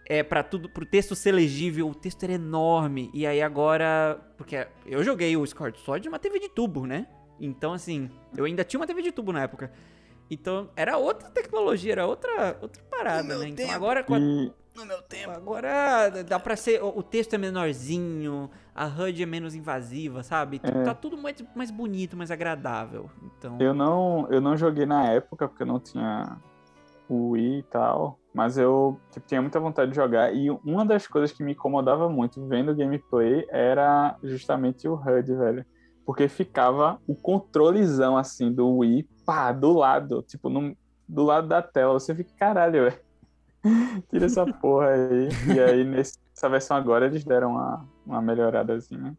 é 0.08 0.24
para 0.24 0.42
tudo 0.42 0.68
pro 0.68 0.84
texto 0.84 1.16
ser 1.16 1.32
legível, 1.32 1.88
o 1.88 1.94
texto 1.94 2.24
era 2.24 2.34
enorme. 2.34 3.12
E 3.14 3.28
aí 3.28 3.40
agora, 3.40 4.20
porque 4.36 4.68
eu 4.84 5.04
joguei 5.04 5.38
o 5.38 5.44
Skyward 5.44 5.78
Sword 5.80 6.08
numa 6.08 6.18
TV 6.18 6.40
de 6.40 6.50
tubo, 6.50 6.88
né? 6.88 7.06
Então 7.40 7.74
assim, 7.74 8.10
eu 8.36 8.46
ainda 8.46 8.64
tinha 8.64 8.80
uma 8.80 8.88
TV 8.88 9.04
de 9.04 9.12
tubo 9.12 9.32
na 9.32 9.44
época. 9.44 9.72
Então 10.28 10.72
era 10.76 10.98
outra 10.98 11.30
tecnologia, 11.30 11.92
era 11.92 12.08
outra 12.08 12.58
outra 12.60 12.82
parada, 12.84 13.38
né? 13.38 13.50
Então 13.50 13.70
agora 13.70 14.04
com 14.04 14.16
a, 14.16 14.20
no 14.76 14.86
meu 14.86 15.02
tempo. 15.02 15.32
Agora 15.32 16.10
dá 16.24 16.40
pra 16.40 16.56
ser. 16.56 16.84
O, 16.84 17.02
texto 17.02 17.34
é 17.34 17.38
menorzinho, 17.38 18.50
a 18.74 18.86
HUD 18.86 19.24
é 19.24 19.26
menos 19.26 19.56
invasiva, 19.56 20.24
sabe? 20.24 20.60
É. 20.64 20.84
Tá 20.84 20.94
tudo 20.94 21.18
mais, 21.18 21.36
mais 21.56 21.72
bonito, 21.72 22.18
mais 22.18 22.32
agradável. 22.32 23.10
Então... 23.24 23.58
Eu 23.60 23.74
não, 23.74 24.28
eu 24.30 24.42
não 24.42 24.58
joguei 24.58 24.86
na 24.86 25.10
época, 25.12 25.48
porque 25.48 25.64
eu 25.64 25.68
não 25.68 25.80
tinha 25.80 26.38
o 27.08 27.32
Wii 27.32 27.60
e 27.60 27.64
tal. 27.64 28.20
Mas 28.34 28.58
eu 28.58 29.00
tipo, 29.12 29.26
tinha 29.26 29.42
muita 29.42 29.60
vontade 29.60 29.92
de 29.92 29.96
jogar. 29.96 30.34
E 30.36 30.50
uma 30.50 30.86
das 30.86 31.08
coisas 31.08 31.32
que 31.32 31.44
me 31.44 31.54
incomodava 31.54 32.10
muito 32.10 32.46
vendo 32.46 32.72
o 32.72 32.76
gameplay 32.76 33.46
era 33.50 34.18
justamente 34.24 34.88
o 34.88 34.96
HUD, 34.96 35.34
velho. 35.34 35.66
porque 36.06 36.28
ficava 36.28 37.00
o 37.08 37.16
controlezão 37.16 38.18
assim 38.18 38.52
do 38.52 38.78
Wii, 38.78 39.08
pá, 39.26 39.52
do 39.52 39.72
lado, 39.72 40.22
tipo, 40.22 40.50
no, 40.50 40.76
do 41.08 41.24
lado 41.24 41.48
da 41.48 41.62
tela. 41.62 41.94
Você 41.94 42.14
fica, 42.14 42.34
caralho, 42.38 42.84
velho. 42.84 43.05
Tira 44.10 44.26
essa 44.26 44.46
porra 44.48 44.90
aí. 44.90 45.30
E 45.56 45.60
aí, 45.60 45.84
nessa 45.84 46.50
versão 46.50 46.78
agora, 46.78 47.06
eles 47.06 47.24
deram 47.24 47.52
uma, 47.52 47.88
uma 48.06 48.22
melhoradazinha. 48.22 49.18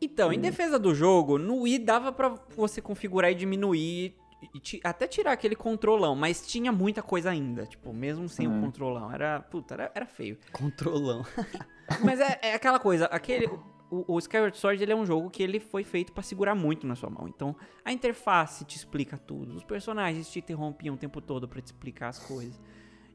Então, 0.00 0.32
em 0.32 0.38
defesa 0.40 0.78
do 0.78 0.94
jogo, 0.94 1.38
no 1.38 1.60
Wii 1.60 1.78
dava 1.78 2.12
pra 2.12 2.28
você 2.56 2.80
configurar 2.82 3.30
e 3.30 3.34
diminuir, 3.34 4.16
e 4.52 4.80
até 4.82 5.06
tirar 5.06 5.32
aquele 5.32 5.54
controlão, 5.54 6.16
mas 6.16 6.44
tinha 6.44 6.72
muita 6.72 7.02
coisa 7.02 7.30
ainda, 7.30 7.64
tipo, 7.66 7.92
mesmo 7.92 8.28
sem 8.28 8.48
o 8.48 8.50
Uhum. 8.50 8.60
controlão. 8.62 9.12
Era, 9.12 9.40
puta, 9.40 9.74
era, 9.74 9.92
era 9.94 10.06
feio. 10.06 10.38
Controlão. 10.52 11.24
Mas 12.04 12.18
é, 12.20 12.38
é 12.42 12.54
aquela 12.54 12.78
coisa, 12.80 13.04
aquele. 13.06 13.46
O, 13.46 14.14
o 14.14 14.18
Skyward 14.18 14.56
Sword 14.56 14.82
ele 14.82 14.92
é 14.92 14.96
um 14.96 15.04
jogo 15.04 15.28
que 15.28 15.42
ele 15.42 15.60
foi 15.60 15.84
feito 15.84 16.12
pra 16.12 16.22
segurar 16.22 16.54
muito 16.54 16.86
na 16.86 16.94
sua 16.96 17.10
mão. 17.10 17.28
Então, 17.28 17.54
a 17.84 17.92
interface 17.92 18.64
te 18.64 18.76
explica 18.76 19.18
tudo. 19.18 19.54
Os 19.54 19.62
personagens 19.62 20.30
te 20.30 20.38
interrompiam 20.38 20.94
o 20.94 20.98
tempo 20.98 21.20
todo 21.20 21.46
pra 21.46 21.60
te 21.60 21.66
explicar 21.66 22.08
as 22.08 22.18
coisas. 22.18 22.58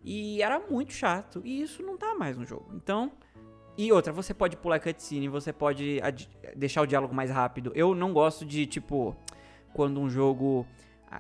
E 0.10 0.42
era 0.42 0.58
muito 0.58 0.94
chato. 0.94 1.42
E 1.44 1.62
isso 1.62 1.84
não 1.84 1.98
tá 1.98 2.16
mais 2.16 2.38
no 2.38 2.46
jogo. 2.46 2.72
Então. 2.74 3.12
E 3.78 3.92
outra, 3.92 4.14
você 4.14 4.34
pode 4.34 4.56
pular 4.56 4.80
cutscene, 4.80 5.28
você 5.28 5.54
pode 5.54 6.00
deixar 6.56 6.82
o 6.82 6.88
diálogo 6.88 7.14
mais 7.14 7.30
rápido. 7.30 7.72
Eu 7.76 7.94
não 7.94 8.12
gosto 8.14 8.44
de, 8.44 8.66
tipo, 8.66 9.16
quando 9.74 10.00
um 10.00 10.10
jogo. 10.10 10.66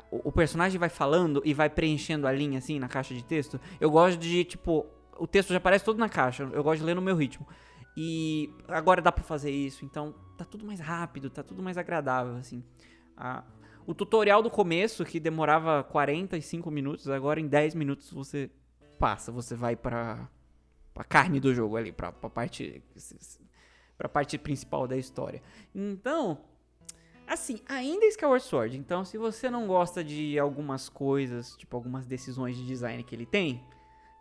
o 0.09 0.31
personagem 0.31 0.79
vai 0.79 0.87
falando 0.87 1.41
e 1.43 1.53
vai 1.53 1.69
preenchendo 1.69 2.25
a 2.25 2.31
linha 2.31 2.59
assim 2.59 2.79
na 2.79 2.87
caixa 2.87 3.13
de 3.13 3.23
texto. 3.23 3.59
Eu 3.79 3.91
gosto 3.91 4.17
de, 4.17 4.45
tipo, 4.45 4.85
o 5.19 5.27
texto 5.27 5.49
já 5.49 5.57
aparece 5.57 5.83
todo 5.83 5.99
na 5.99 6.07
caixa. 6.07 6.49
Eu 6.53 6.63
gosto 6.63 6.79
de 6.79 6.85
ler 6.85 6.95
no 6.95 7.01
meu 7.01 7.15
ritmo. 7.15 7.45
E 7.95 8.49
agora 8.69 9.01
dá 9.01 9.11
pra 9.11 9.23
fazer 9.23 9.51
isso, 9.51 9.83
então 9.83 10.15
tá 10.37 10.45
tudo 10.45 10.65
mais 10.65 10.79
rápido, 10.79 11.29
tá 11.29 11.43
tudo 11.43 11.61
mais 11.61 11.77
agradável, 11.77 12.37
assim. 12.37 12.63
Ah, 13.17 13.43
o 13.85 13.93
tutorial 13.93 14.41
do 14.41 14.49
começo, 14.49 15.03
que 15.03 15.19
demorava 15.19 15.83
45 15.83 16.71
minutos, 16.71 17.09
agora 17.09 17.39
em 17.39 17.47
10 17.47 17.75
minutos 17.75 18.11
você 18.11 18.49
passa, 18.97 19.31
você 19.31 19.55
vai 19.55 19.75
pra, 19.75 20.29
pra 20.93 21.03
carne 21.03 21.39
do 21.39 21.53
jogo 21.53 21.77
ali, 21.77 21.91
pra, 21.91 22.11
pra 22.11 22.29
parte 22.29 22.83
pra 23.97 24.07
parte 24.07 24.37
principal 24.37 24.87
da 24.87 24.95
história. 24.95 25.41
Então, 25.73 26.39
assim, 27.25 27.59
ainda 27.67 28.05
é 28.05 28.09
Skyward 28.09 28.43
Sword, 28.43 28.77
então 28.77 29.03
se 29.03 29.17
você 29.17 29.49
não 29.49 29.65
gosta 29.65 30.03
de 30.03 30.37
algumas 30.37 30.87
coisas, 30.87 31.55
tipo 31.57 31.75
algumas 31.75 32.05
decisões 32.05 32.55
de 32.55 32.65
design 32.65 33.03
que 33.03 33.15
ele 33.15 33.25
tem, 33.25 33.63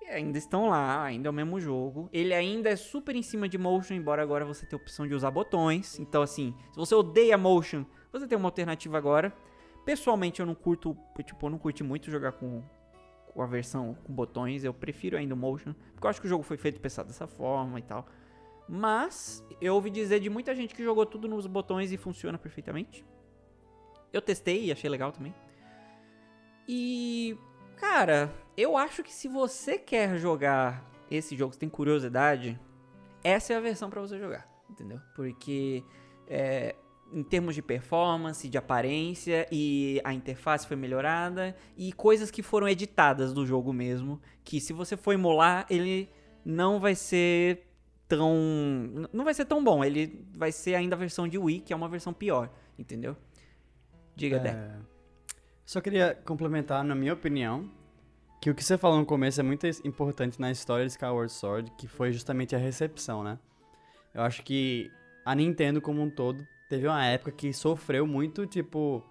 ainda 0.09 0.39
estão 0.39 0.69
lá, 0.69 1.03
ainda 1.03 1.29
é 1.29 1.31
o 1.31 1.35
mesmo 1.35 1.61
jogo. 1.61 2.09
Ele 2.13 2.33
ainda 2.33 2.71
é 2.71 2.77
super 2.77 3.15
em 3.15 3.23
cima 3.23 3.49
de 3.49 3.59
motion, 3.59 3.95
embora 3.95 4.23
agora 4.23 4.45
você 4.45 4.65
tenha 4.67 4.81
a 4.81 4.83
opção 4.83 5.07
de 5.07 5.15
usar 5.15 5.31
botões. 5.31 5.99
Então, 5.99 6.23
assim, 6.23 6.55
se 6.71 6.77
você 6.77 6.95
odeia 6.95 7.37
motion, 7.37 7.85
você 8.13 8.27
tem 8.27 8.39
uma 8.39 8.49
alternativa 8.49 8.97
agora. 8.97 9.35
Pessoalmente, 9.85 10.41
eu 10.41 10.47
não 10.47 10.55
curto, 10.55 10.97
tipo, 11.25 11.47
eu 11.47 11.51
não 11.51 11.59
curti 11.59 11.85
muito 11.85 12.11
jogar 12.11 12.33
com 12.33 12.63
a 13.43 13.47
versão 13.47 13.97
com 14.05 14.13
botões. 14.13 14.65
Eu 14.65 14.75
prefiro 14.75 15.17
ainda 15.17 15.35
o 15.35 15.37
motion, 15.37 15.73
porque 15.93 16.07
eu 16.07 16.11
acho 16.11 16.21
que 16.21 16.27
o 16.27 16.31
jogo 16.31 16.43
foi 16.43 16.57
feito 16.57 16.81
pensado 16.81 17.09
dessa 17.09 17.27
forma 17.27 17.79
e 17.79 17.83
tal. 17.83 18.07
Mas 18.69 19.45
eu 19.61 19.75
ouvi 19.75 19.91
dizer 19.91 20.21
de 20.21 20.29
muita 20.29 20.55
gente 20.55 20.75
que 20.75 20.83
jogou 20.83 21.07
tudo 21.07 21.29
nos 21.29 21.47
botões 21.47 21.93
e 21.93 21.97
funciona 21.97 22.37
perfeitamente. 22.37 23.05
Eu 24.13 24.21
testei 24.21 24.67
e 24.67 24.73
achei 24.73 24.91
legal 24.91 25.13
também. 25.13 25.35
E 26.69 27.39
Cara, 27.77 28.33
eu 28.57 28.77
acho 28.77 29.03
que 29.03 29.13
se 29.13 29.29
você 29.29 29.79
quer 29.79 30.17
jogar 30.17 30.83
esse 31.11 31.37
jogo, 31.37 31.53
você 31.53 31.61
tem 31.61 31.69
curiosidade, 31.69 32.59
essa 33.23 33.53
é 33.53 33.57
a 33.57 33.61
versão 33.61 33.91
pra 33.91 34.01
você 34.01 34.19
jogar, 34.19 34.49
entendeu? 34.69 34.99
Porque 35.15 35.85
é, 36.27 36.75
em 37.13 37.23
termos 37.23 37.55
de 37.55 37.63
performance, 37.63 38.49
de 38.49 38.59
aparência 38.59 39.47
e 39.51 40.01
a 40.05 40.13
interface 40.13 40.67
foi 40.67 40.77
melhorada 40.77 41.57
e 41.77 41.93
coisas 41.93 42.31
que 42.31 42.43
foram 42.43 42.69
editadas 42.69 43.33
do 43.33 43.47
jogo 43.47 43.73
mesmo, 43.73 44.21
que 44.45 44.61
se 44.61 44.73
você 44.73 44.97
for 44.97 45.13
emular, 45.13 45.67
ele 45.71 46.09
não 46.45 46.81
vai 46.81 46.95
ser 46.95 47.65
tão 48.09 48.37
não 49.13 49.25
vai 49.25 49.35
ser 49.35 49.45
tão 49.45 49.63
bom, 49.63 49.85
ele 49.85 50.25
vai 50.37 50.53
ser 50.53 50.75
ainda 50.75 50.95
a 50.95 50.99
versão 50.99 51.27
de 51.27 51.39
Wii, 51.39 51.61
que 51.61 51.73
é 51.73 51.77
uma 51.77 51.89
versão 51.89 52.13
pior, 52.13 52.51
entendeu? 52.79 53.17
Diga, 54.15 54.39
Dé. 54.39 54.51
É, 54.51 54.77
Só 55.65 55.81
queria 55.81 56.15
complementar, 56.25 56.83
na 56.83 56.95
minha 56.95 57.13
opinião, 57.13 57.71
que 58.41 58.51
o 58.51 58.55
que 58.55 58.65
você 58.65 58.79
falou 58.79 58.99
no 58.99 59.07
começo 59.07 59.41
é 59.41 59.43
muito 59.43 59.67
importante 59.85 60.41
na 60.41 60.51
história 60.51 60.87
de 60.87 60.93
Skyward 60.93 61.33
Sword, 61.33 61.71
que 61.77 61.87
foi 61.87 62.13
justamente 62.13 62.55
a 62.55 62.59
recepção, 62.59 63.23
né? 63.23 63.39
Eu 64.15 64.23
acho 64.23 64.43
que 64.43 64.91
a 65.25 65.35
Nintendo 65.35 65.81
como 65.81 66.01
um 66.01 66.09
todo 66.09 66.47
teve 66.69 66.87
uma 66.87 67.05
época 67.05 67.33
que 67.33 67.53
sofreu 67.53 68.07
muito, 68.07 68.47
tipo, 68.47 69.03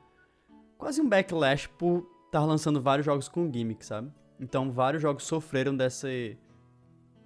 quase 0.77 1.01
um 1.01 1.07
backlash 1.07 1.67
por 1.67 2.07
estar 2.25 2.43
lançando 2.43 2.81
vários 2.81 3.05
jogos 3.05 3.27
com 3.27 3.51
gimmick, 3.51 3.85
sabe? 3.85 4.11
Então, 4.39 4.71
vários 4.71 5.01
jogos 5.01 5.23
sofreram 5.23 5.75
desse. 5.75 6.37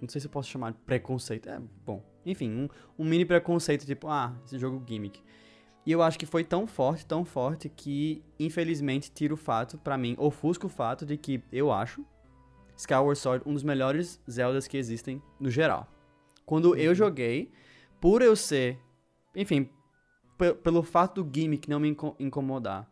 Não 0.00 0.08
sei 0.08 0.20
se 0.20 0.26
eu 0.26 0.30
posso 0.30 0.48
chamar 0.48 0.72
de 0.72 0.78
preconceito. 0.78 1.48
É, 1.48 1.60
bom. 1.84 2.02
Enfim, 2.24 2.50
um, 2.50 2.68
um 2.98 3.04
mini 3.04 3.24
preconceito, 3.24 3.84
tipo, 3.84 4.08
ah, 4.08 4.34
esse 4.44 4.58
jogo 4.58 4.82
gimmick. 4.86 5.20
E 5.84 5.92
eu 5.92 6.02
acho 6.02 6.18
que 6.18 6.26
foi 6.26 6.44
tão 6.44 6.66
forte, 6.66 7.06
tão 7.06 7.24
forte, 7.24 7.68
que 7.68 8.22
infelizmente 8.38 9.10
tira 9.10 9.32
o 9.32 9.36
fato, 9.36 9.78
pra 9.78 9.96
mim, 9.96 10.14
ofusca 10.18 10.66
o 10.66 10.70
fato 10.70 11.06
de 11.06 11.16
que 11.16 11.42
eu 11.50 11.72
acho 11.72 12.04
Skyward 12.76 13.18
Sword 13.18 13.44
um 13.46 13.54
dos 13.54 13.62
melhores 13.62 14.20
Zeldas 14.30 14.66
que 14.66 14.76
existem 14.76 15.22
no 15.38 15.50
geral. 15.50 15.86
Quando 16.44 16.76
eu 16.76 16.94
joguei, 16.94 17.50
por 18.00 18.22
eu 18.22 18.34
ser, 18.34 18.78
enfim, 19.34 19.68
pelo 20.62 20.82
fato 20.82 21.22
do 21.22 21.30
gimmick 21.32 21.68
não 21.68 21.80
me 21.80 21.88
inco- 21.88 22.16
incomodar, 22.18 22.88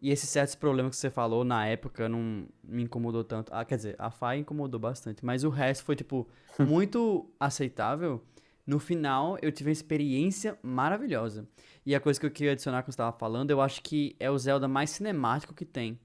e 0.00 0.10
esses 0.10 0.30
certos 0.30 0.54
problemas 0.54 0.90
que 0.90 0.96
você 0.96 1.10
falou 1.10 1.44
na 1.44 1.66
época 1.66 2.08
não 2.08 2.46
me 2.62 2.82
incomodou 2.84 3.24
tanto. 3.24 3.52
Ah, 3.52 3.64
quer 3.64 3.76
dizer, 3.76 3.96
a 3.98 4.10
Fai 4.10 4.38
incomodou 4.38 4.78
bastante, 4.78 5.24
mas 5.24 5.42
o 5.42 5.48
resto 5.48 5.84
foi, 5.84 5.96
tipo, 5.96 6.28
muito 6.58 7.28
aceitável. 7.38 8.22
No 8.64 8.78
final, 8.78 9.38
eu 9.42 9.50
tive 9.50 9.70
uma 9.70 9.72
experiência 9.72 10.58
maravilhosa. 10.62 11.48
E 11.84 11.94
a 11.94 12.00
coisa 12.00 12.20
que 12.20 12.26
eu 12.26 12.30
queria 12.30 12.52
adicionar 12.52 12.82
que 12.82 12.86
você 12.86 12.94
estava 12.94 13.16
falando, 13.16 13.50
eu 13.50 13.60
acho 13.60 13.82
que 13.82 14.14
é 14.20 14.30
o 14.30 14.38
Zelda 14.38 14.68
mais 14.68 14.90
cinemático 14.90 15.54
que 15.54 15.64
tem. 15.64 15.98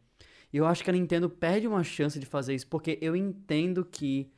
E 0.52 0.58
eu 0.58 0.66
acho 0.66 0.84
que 0.84 0.90
a 0.90 0.94
Nintendo 0.94 1.30
perde 1.30 1.68
uma 1.68 1.84
chance 1.84 2.20
de 2.20 2.26
fazer 2.26 2.56
isso, 2.56 2.68
porque 2.68 2.98
eu 3.02 3.16
entendo 3.16 3.84
que 3.86 4.32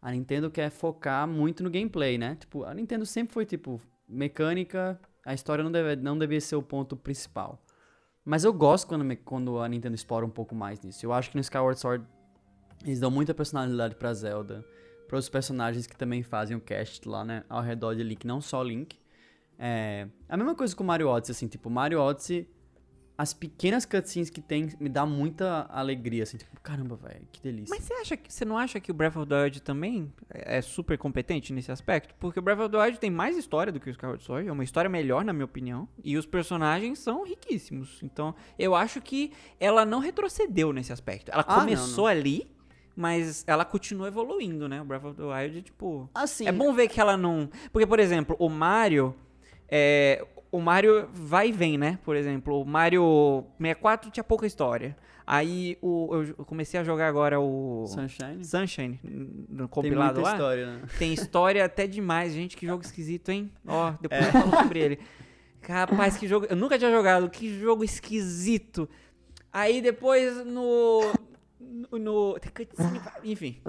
a 0.00 0.10
Nintendo 0.12 0.50
quer 0.50 0.70
focar 0.70 1.26
muito 1.26 1.62
no 1.62 1.70
gameplay, 1.70 2.18
né? 2.18 2.36
Tipo, 2.38 2.64
a 2.64 2.74
Nintendo 2.74 3.06
sempre 3.06 3.32
foi, 3.32 3.46
tipo, 3.46 3.80
mecânica, 4.08 5.00
a 5.24 5.34
história 5.34 5.62
não, 5.64 5.70
deve, 5.72 5.96
não 6.02 6.18
devia 6.18 6.40
ser 6.40 6.56
o 6.56 6.62
ponto 6.62 6.96
principal. 6.96 7.62
Mas 8.24 8.44
eu 8.44 8.52
gosto 8.52 8.86
quando, 8.86 9.04
me- 9.04 9.16
quando 9.16 9.58
a 9.58 9.68
Nintendo 9.68 9.94
explora 9.94 10.24
um 10.24 10.30
pouco 10.30 10.54
mais 10.54 10.80
nisso. 10.80 11.04
Eu 11.04 11.12
acho 11.12 11.30
que 11.30 11.36
no 11.36 11.40
Skyward 11.40 11.78
Sword 11.78 12.04
eles 12.84 13.00
dão 13.00 13.10
muita 13.10 13.32
personalidade 13.34 13.94
pra 13.96 14.12
Zelda, 14.14 14.64
para 15.08 15.18
os 15.18 15.28
personagens 15.28 15.86
que 15.86 15.96
também 15.96 16.22
fazem 16.22 16.56
o 16.56 16.60
cast 16.60 17.08
lá, 17.08 17.24
né, 17.24 17.44
ao 17.48 17.60
redor 17.60 17.94
de 17.94 18.02
Link, 18.02 18.26
não 18.26 18.40
só 18.40 18.62
Link. 18.62 18.98
É, 19.58 20.08
a 20.28 20.36
mesma 20.36 20.54
coisa 20.54 20.74
com 20.74 20.82
Mario 20.82 21.08
Odyssey, 21.08 21.32
assim, 21.32 21.46
tipo, 21.48 21.68
Mario 21.70 22.00
Odyssey, 22.00 22.48
as 23.16 23.34
pequenas 23.34 23.84
cutscenes 23.84 24.30
que 24.30 24.40
tem 24.40 24.70
me 24.80 24.88
dá 24.88 25.04
muita 25.06 25.66
alegria, 25.70 26.22
assim, 26.22 26.38
tipo, 26.38 26.58
caramba, 26.60 26.96
velho, 26.96 27.26
que 27.30 27.40
delícia. 27.42 27.74
Mas 27.74 27.84
você 27.84 27.94
acha 27.94 28.16
que 28.16 28.32
você 28.32 28.44
não 28.44 28.56
acha 28.58 28.80
que 28.80 28.90
o 28.90 28.94
Breath 28.94 29.16
of 29.16 29.26
the 29.28 29.42
Wild 29.42 29.62
também 29.62 30.12
é 30.30 30.60
super 30.62 30.96
competente 30.98 31.52
nesse 31.52 31.70
aspecto? 31.70 32.14
Porque 32.18 32.38
o 32.38 32.42
Breath 32.42 32.60
of 32.60 32.70
the 32.70 32.78
Wild 32.78 32.98
tem 32.98 33.10
mais 33.10 33.36
história 33.36 33.72
do 33.72 33.78
que 33.78 33.88
o 33.88 33.92
Skyward 33.92 34.22
Sword, 34.24 34.48
é 34.48 34.52
uma 34.52 34.64
história 34.64 34.88
melhor 34.88 35.24
na 35.24 35.32
minha 35.32 35.44
opinião, 35.44 35.86
e 36.02 36.16
os 36.16 36.24
personagens 36.26 36.98
são 36.98 37.24
riquíssimos. 37.24 38.00
Então, 38.02 38.34
eu 38.58 38.74
acho 38.74 39.00
que 39.00 39.32
ela 39.60 39.84
não 39.84 39.98
retrocedeu 40.00 40.72
nesse 40.72 40.92
aspecto. 40.92 41.30
Ela 41.30 41.44
Ah, 41.46 41.52
não, 41.56 41.60
começou 41.60 42.04
não. 42.04 42.10
ali, 42.10 42.50
mas 42.96 43.44
ela 43.46 43.64
continua 43.64 44.08
evoluindo, 44.08 44.68
né? 44.68 44.80
O 44.80 44.84
Breath 44.84 45.04
of 45.04 45.16
the 45.16 45.22
Wild, 45.22 45.62
tipo, 45.62 46.10
Assim, 46.14 46.46
é 46.48 46.52
bom 46.52 46.72
ver 46.72 46.88
que 46.88 47.00
ela 47.00 47.16
não. 47.16 47.48
Porque, 47.72 47.86
por 47.86 48.00
exemplo, 48.00 48.34
o 48.38 48.48
Mario. 48.48 49.14
É... 49.74 50.26
O 50.52 50.60
Mario 50.60 51.08
vai 51.12 51.48
e 51.48 51.52
vem, 51.52 51.76
né? 51.78 51.98
Por 52.04 52.14
exemplo, 52.14 52.60
o 52.60 52.64
Mario 52.64 53.44
64 53.58 54.10
tinha 54.10 54.22
pouca 54.22 54.46
história. 54.46 54.94
Aí 55.26 55.78
o... 55.80 56.14
eu 56.38 56.44
comecei 56.44 56.78
a 56.78 56.84
jogar 56.84 57.08
agora 57.08 57.40
o. 57.40 57.86
Sunshine 57.88 58.44
Sunshine, 58.44 59.00
no 59.48 59.58
tem 59.60 59.66
compilado 59.68 60.14
muita 60.20 60.28
lá. 60.28 60.32
história, 60.36 60.66
né? 60.66 60.82
Tem 60.98 61.12
história 61.14 61.64
até 61.64 61.86
demais. 61.86 62.34
Gente, 62.34 62.56
que 62.56 62.66
jogo 62.66 62.82
esquisito, 62.84 63.30
hein? 63.30 63.50
Ó, 63.66 63.92
depois 64.00 64.20
É. 64.22 64.28
eu 64.28 64.32
falo 64.32 64.50
sobre 64.62 64.80
ele. 64.80 64.98
Rapaz, 65.66 66.16
que 66.16 66.26
jogo. 66.28 66.46
Eu 66.50 66.56
nunca 66.56 66.76
tinha 66.78 66.90
jogado. 66.90 67.30
Que 67.30 67.58
jogo 67.58 67.82
esquisito. 67.84 68.88
Aí 69.52 69.80
depois 69.80 70.44
no. 70.44 71.00
No. 71.62 71.98
no- 71.98 72.38
tem 72.40 72.50
cutscene 72.52 73.00
pra- 73.00 73.20
Enfim. 73.24 73.60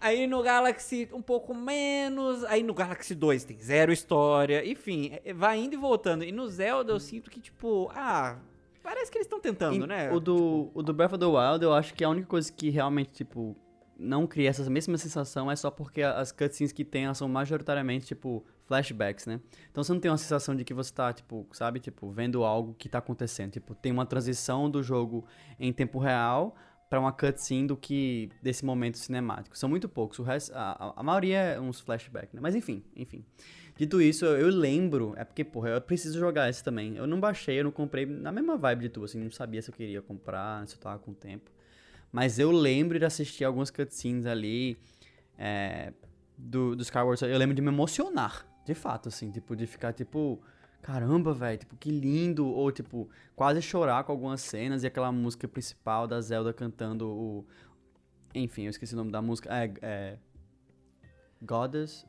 Aí 0.00 0.26
no 0.26 0.42
Galaxy 0.42 1.08
um 1.12 1.22
pouco 1.22 1.54
menos. 1.54 2.44
Aí 2.44 2.62
no 2.62 2.74
Galaxy 2.74 3.14
2 3.14 3.44
tem 3.44 3.58
zero 3.60 3.92
história. 3.92 4.64
Enfim, 4.68 5.18
é- 5.24 5.32
vai 5.32 5.58
indo 5.58 5.74
e 5.74 5.76
voltando. 5.76 6.24
E 6.24 6.32
no 6.32 6.46
Zelda 6.48 6.92
eu 6.92 7.00
sinto 7.00 7.30
que, 7.30 7.40
tipo, 7.40 7.90
ah. 7.94 8.38
Parece 8.82 9.12
que 9.12 9.18
eles 9.18 9.26
estão 9.26 9.38
tentando, 9.38 9.84
E 9.84 9.86
né? 9.86 10.10
O 10.12 10.18
do, 10.18 10.70
o 10.74 10.82
do 10.82 10.92
Breath 10.92 11.12
of 11.12 11.20
the 11.20 11.26
Wild, 11.26 11.64
eu 11.64 11.72
acho 11.72 11.94
que 11.94 12.02
a 12.02 12.08
única 12.08 12.26
coisa 12.26 12.52
que 12.52 12.68
realmente, 12.68 13.12
tipo, 13.12 13.56
não 13.96 14.26
cria 14.26 14.50
essa 14.50 14.68
mesma 14.68 14.98
sensação 14.98 15.48
é 15.48 15.54
só 15.54 15.70
porque 15.70 16.02
as 16.02 16.32
cutscenes 16.32 16.72
que 16.72 16.84
tem, 16.84 17.04
elas 17.04 17.16
são 17.16 17.28
majoritariamente, 17.28 18.06
tipo, 18.06 18.44
flashbacks, 18.66 19.26
né? 19.26 19.38
Então 19.70 19.84
você 19.84 19.92
não 19.92 20.00
tem 20.00 20.10
uma 20.10 20.18
sensação 20.18 20.56
de 20.56 20.64
que 20.64 20.74
você 20.74 20.92
tá, 20.92 21.12
tipo, 21.12 21.46
sabe, 21.52 21.78
tipo, 21.78 22.10
vendo 22.10 22.42
algo 22.42 22.74
que 22.76 22.88
tá 22.88 22.98
acontecendo. 22.98 23.52
Tipo, 23.52 23.72
tem 23.72 23.92
uma 23.92 24.04
transição 24.04 24.68
do 24.68 24.82
jogo 24.82 25.24
em 25.60 25.72
tempo 25.72 26.00
real 26.00 26.56
para 26.92 27.00
uma 27.00 27.10
cutscene 27.10 27.66
do 27.66 27.74
que 27.74 28.28
desse 28.42 28.66
momento 28.66 28.98
cinemático. 28.98 29.56
São 29.56 29.66
muito 29.66 29.88
poucos, 29.88 30.18
o 30.18 30.22
resto, 30.22 30.52
a, 30.54 30.92
a 30.94 31.02
maioria 31.02 31.38
é 31.38 31.58
uns 31.58 31.80
flashbacks, 31.80 32.34
né? 32.34 32.40
Mas 32.42 32.54
enfim, 32.54 32.84
enfim. 32.94 33.24
Dito 33.74 33.98
isso, 34.02 34.26
eu, 34.26 34.38
eu 34.38 34.48
lembro, 34.48 35.14
é 35.16 35.24
porque, 35.24 35.42
porra, 35.42 35.70
eu 35.70 35.80
preciso 35.80 36.18
jogar 36.18 36.50
esse 36.50 36.62
também. 36.62 36.94
Eu 36.94 37.06
não 37.06 37.18
baixei, 37.18 37.58
eu 37.58 37.64
não 37.64 37.70
comprei 37.70 38.04
na 38.04 38.30
mesma 38.30 38.58
vibe 38.58 38.82
de 38.82 38.88
tu, 38.90 39.04
assim, 39.04 39.18
não 39.18 39.30
sabia 39.30 39.62
se 39.62 39.70
eu 39.70 39.74
queria 39.74 40.02
comprar, 40.02 40.68
se 40.68 40.74
eu 40.74 40.80
tava 40.80 40.98
com 40.98 41.14
tempo. 41.14 41.50
Mas 42.12 42.38
eu 42.38 42.50
lembro 42.50 42.98
de 42.98 43.06
assistir 43.06 43.46
algumas 43.46 43.70
cutscenes 43.70 44.26
ali 44.26 44.76
é, 45.38 45.94
do, 46.36 46.76
do 46.76 46.82
Skyward 46.82 47.18
Sword. 47.18 47.32
Eu 47.32 47.38
lembro 47.38 47.54
de 47.54 47.62
me 47.62 47.68
emocionar, 47.68 48.46
de 48.66 48.74
fato, 48.74 49.08
assim, 49.08 49.30
tipo, 49.30 49.56
de 49.56 49.66
ficar, 49.66 49.94
tipo, 49.94 50.42
caramba, 50.82 51.32
velho, 51.32 51.58
tipo, 51.58 51.76
que 51.76 51.90
lindo. 51.90 52.46
Ou, 52.46 52.70
tipo, 52.70 53.08
quase 53.34 53.62
chorar 53.62 54.04
com 54.04 54.12
algumas 54.12 54.40
cenas 54.40 54.82
e 54.82 54.86
aquela 54.86 55.12
música 55.12 55.48
principal 55.48 56.06
da 56.06 56.20
Zelda 56.20 56.52
cantando 56.52 57.08
o. 57.08 57.46
Enfim, 58.34 58.64
eu 58.64 58.70
esqueci 58.70 58.94
o 58.94 58.96
nome 58.96 59.10
da 59.10 59.22
música. 59.22 59.48
É. 59.54 59.72
é... 59.80 60.18
Goddess. 61.40 62.06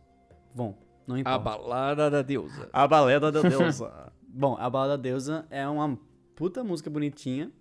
Bom, 0.54 0.78
não 1.08 1.18
importa. 1.18 1.36
A 1.36 1.40
balada 1.40 2.10
da 2.12 2.22
deusa. 2.22 2.70
A 2.74 2.88
balada 2.88 3.32
da 3.32 3.42
deusa. 3.42 4.14
bom, 4.28 4.56
a 4.60 4.70
balada 4.70 4.98
da 4.98 5.02
deusa 5.02 5.46
é 5.50 5.68
uma 5.68 5.98
puta 6.36 6.64
música 6.64 6.90
bonitinha. 6.90 7.52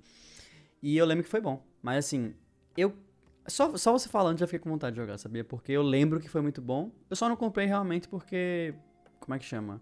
E 0.83 0.97
eu 0.97 1.07
lembro 1.07 1.25
que 1.25 1.31
foi 1.31 1.40
bom. 1.40 1.64
Mas 1.81 2.07
assim, 2.07 2.35
eu. 2.76 2.92
Só, 3.47 3.76
só 3.76 3.92
você 3.92 4.09
falando 4.09 4.38
já 4.38 4.47
fiquei 4.47 4.61
com 4.61 4.71
vontade 4.71 4.95
de 4.95 5.00
jogar, 5.00 5.19
sabia? 5.19 5.42
Porque 5.42 5.73
eu 5.73 5.83
lembro 5.83 6.21
que 6.21 6.28
foi 6.28 6.40
muito 6.40 6.62
bom. 6.62 6.92
Eu 7.11 7.16
só 7.16 7.28
não 7.28 7.37
comprei 7.37 7.66
realmente 7.66 8.09
porque. 8.09 8.75
Como 9.21 9.35
é 9.35 9.38
que 9.38 9.45
chama? 9.45 9.81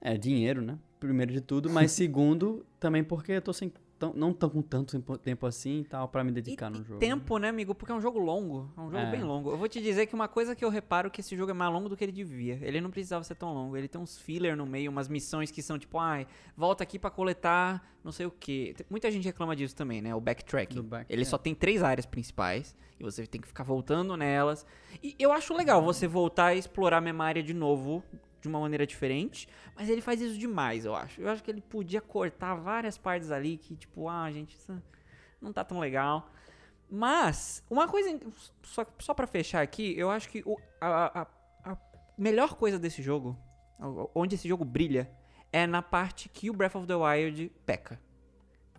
É, 0.00 0.16
dinheiro, 0.16 0.60
né? 0.62 0.78
Primeiro 1.00 1.32
de 1.32 1.40
tudo. 1.40 1.68
Mas 1.70 1.90
segundo, 1.92 2.64
também 2.78 3.02
porque 3.04 3.32
eu 3.32 3.42
tô 3.42 3.52
sem 3.52 3.72
tão, 3.98 4.12
não 4.14 4.30
tão 4.32 4.50
com 4.50 4.60
tanto 4.60 5.00
tempo 5.18 5.46
assim 5.46 5.80
e 5.80 5.84
tal 5.84 6.06
para 6.08 6.22
me 6.22 6.30
dedicar 6.30 6.70
e, 6.70 6.78
no 6.78 6.84
jogo. 6.84 7.00
tempo, 7.00 7.38
né, 7.38 7.48
amigo? 7.48 7.74
Porque 7.74 7.90
é 7.92 7.94
um 7.94 8.00
jogo 8.00 8.18
longo. 8.18 8.70
É 8.76 8.80
um 8.80 8.90
jogo 8.90 9.02
É. 9.04 9.10
bem 9.10 9.22
longo. 9.22 9.50
Eu 9.50 9.56
vou 9.56 9.68
te 9.68 9.80
dizer 9.80 10.04
que 10.06 10.14
uma 10.14 10.28
coisa 10.28 10.54
que 10.54 10.62
eu 10.64 10.68
reparo 10.68 11.06
é 11.08 11.10
que 11.10 11.20
esse 11.22 11.34
jogo 11.34 11.50
é 11.50 11.54
mais 11.54 11.72
longo 11.72 11.88
do 11.88 11.96
que 11.96 12.04
ele 12.04 12.12
devia. 12.12 12.58
Ele 12.62 12.78
não 12.80 12.90
precisava 12.90 13.24
ser 13.24 13.34
tão 13.36 13.54
longo. 13.54 13.74
Ele 13.76 13.88
tem 13.88 13.98
uns 14.00 14.18
filler 14.18 14.54
no 14.54 14.66
meio, 14.66 14.90
umas 14.90 15.08
missões 15.08 15.50
que 15.50 15.62
são 15.62 15.78
tipo, 15.78 15.98
ai, 15.98 16.26
volta 16.56 16.82
aqui 16.82 16.98
pra 16.98 17.10
coletar 17.10 17.82
não 18.04 18.12
sei 18.12 18.24
o 18.26 18.30
que. 18.30 18.76
Muita 18.88 19.10
gente 19.10 19.24
reclama 19.24 19.56
disso 19.56 19.74
também, 19.74 20.00
né? 20.00 20.14
O 20.14 20.20
backtracking. 20.20 20.80
Back- 20.82 21.06
ele 21.12 21.22
é. 21.22 21.24
só 21.24 21.36
tem 21.36 21.54
três 21.54 21.82
áreas 21.82 22.06
principais 22.06 22.76
e 23.00 23.02
você 23.02 23.26
tem 23.26 23.40
que 23.40 23.48
ficar 23.48 23.64
voltando 23.64 24.16
nelas. 24.16 24.64
E 25.02 25.16
eu 25.18 25.32
acho 25.32 25.52
legal 25.56 25.82
você 25.82 26.06
voltar 26.06 26.54
e 26.54 26.58
explorar 26.60 26.98
a 26.98 27.00
memória 27.00 27.42
de 27.42 27.52
novo 27.52 28.04
de 28.46 28.52
uma 28.52 28.60
maneira 28.60 28.86
diferente, 28.86 29.48
mas 29.74 29.88
ele 29.88 30.00
faz 30.00 30.20
isso 30.20 30.38
demais, 30.38 30.84
eu 30.84 30.94
acho. 30.94 31.20
Eu 31.20 31.28
acho 31.28 31.42
que 31.42 31.50
ele 31.50 31.60
podia 31.60 32.00
cortar 32.00 32.54
várias 32.54 32.96
partes 32.96 33.30
ali 33.30 33.56
que, 33.56 33.74
tipo, 33.76 34.08
ah, 34.08 34.30
gente, 34.30 34.56
isso 34.56 34.80
não 35.40 35.52
tá 35.52 35.64
tão 35.64 35.78
legal. 35.78 36.30
Mas, 36.90 37.62
uma 37.68 37.88
coisa, 37.88 38.18
só, 38.62 38.86
só 38.98 39.12
pra 39.12 39.26
fechar 39.26 39.60
aqui, 39.62 39.94
eu 39.98 40.08
acho 40.10 40.28
que 40.28 40.42
o- 40.46 40.56
a, 40.80 41.22
a- 41.22 41.26
a 41.72 41.76
melhor 42.16 42.54
coisa 42.54 42.78
desse 42.78 43.02
jogo, 43.02 43.36
onde 44.14 44.36
esse 44.36 44.46
jogo 44.48 44.64
brilha, 44.64 45.10
é 45.52 45.66
na 45.66 45.82
parte 45.82 46.28
que 46.28 46.48
o 46.48 46.52
Breath 46.52 46.76
of 46.76 46.86
the 46.86 46.94
Wild 46.94 47.50
peca. 47.64 48.00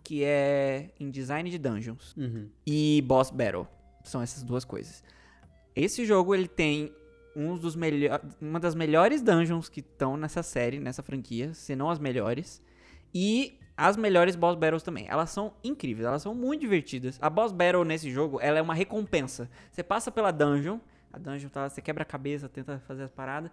Que 0.02 0.24
é 0.24 0.90
em 0.98 1.10
design 1.10 1.50
de 1.50 1.58
dungeons 1.58 2.14
Uhum. 2.16 2.48
e 2.66 3.02
boss 3.06 3.30
battle. 3.30 3.66
São 4.04 4.22
essas 4.22 4.42
duas 4.42 4.64
coisas. 4.64 5.04
Esse 5.76 6.06
jogo 6.06 6.34
ele 6.34 6.48
tem 6.48 6.94
um 7.34 7.56
dos 7.56 7.76
melhor, 7.76 8.20
uma 8.40 8.58
das 8.58 8.74
melhores 8.74 9.22
dungeons 9.22 9.68
que 9.68 9.80
estão 9.80 10.16
nessa 10.16 10.42
série, 10.42 10.78
nessa 10.78 11.02
franquia, 11.02 11.54
se 11.54 11.76
não 11.76 11.90
as 11.90 11.98
melhores. 11.98 12.62
E 13.14 13.58
as 13.76 13.96
melhores 13.96 14.34
boss 14.34 14.56
battles 14.56 14.82
também. 14.82 15.06
Elas 15.08 15.30
são 15.30 15.54
incríveis, 15.62 16.06
elas 16.06 16.20
são 16.20 16.34
muito 16.34 16.60
divertidas. 16.60 17.18
A 17.22 17.30
boss 17.30 17.52
battle 17.52 17.84
nesse 17.84 18.10
jogo, 18.10 18.40
ela 18.40 18.58
é 18.58 18.62
uma 18.62 18.74
recompensa. 18.74 19.48
Você 19.70 19.82
passa 19.82 20.10
pela 20.10 20.32
dungeon, 20.32 20.80
a 21.12 21.18
dungeon 21.18 21.48
tá, 21.48 21.68
você 21.68 21.80
quebra 21.80 22.02
a 22.02 22.06
cabeça, 22.06 22.48
tenta 22.48 22.80
fazer 22.86 23.04
as 23.04 23.12
paradas. 23.12 23.50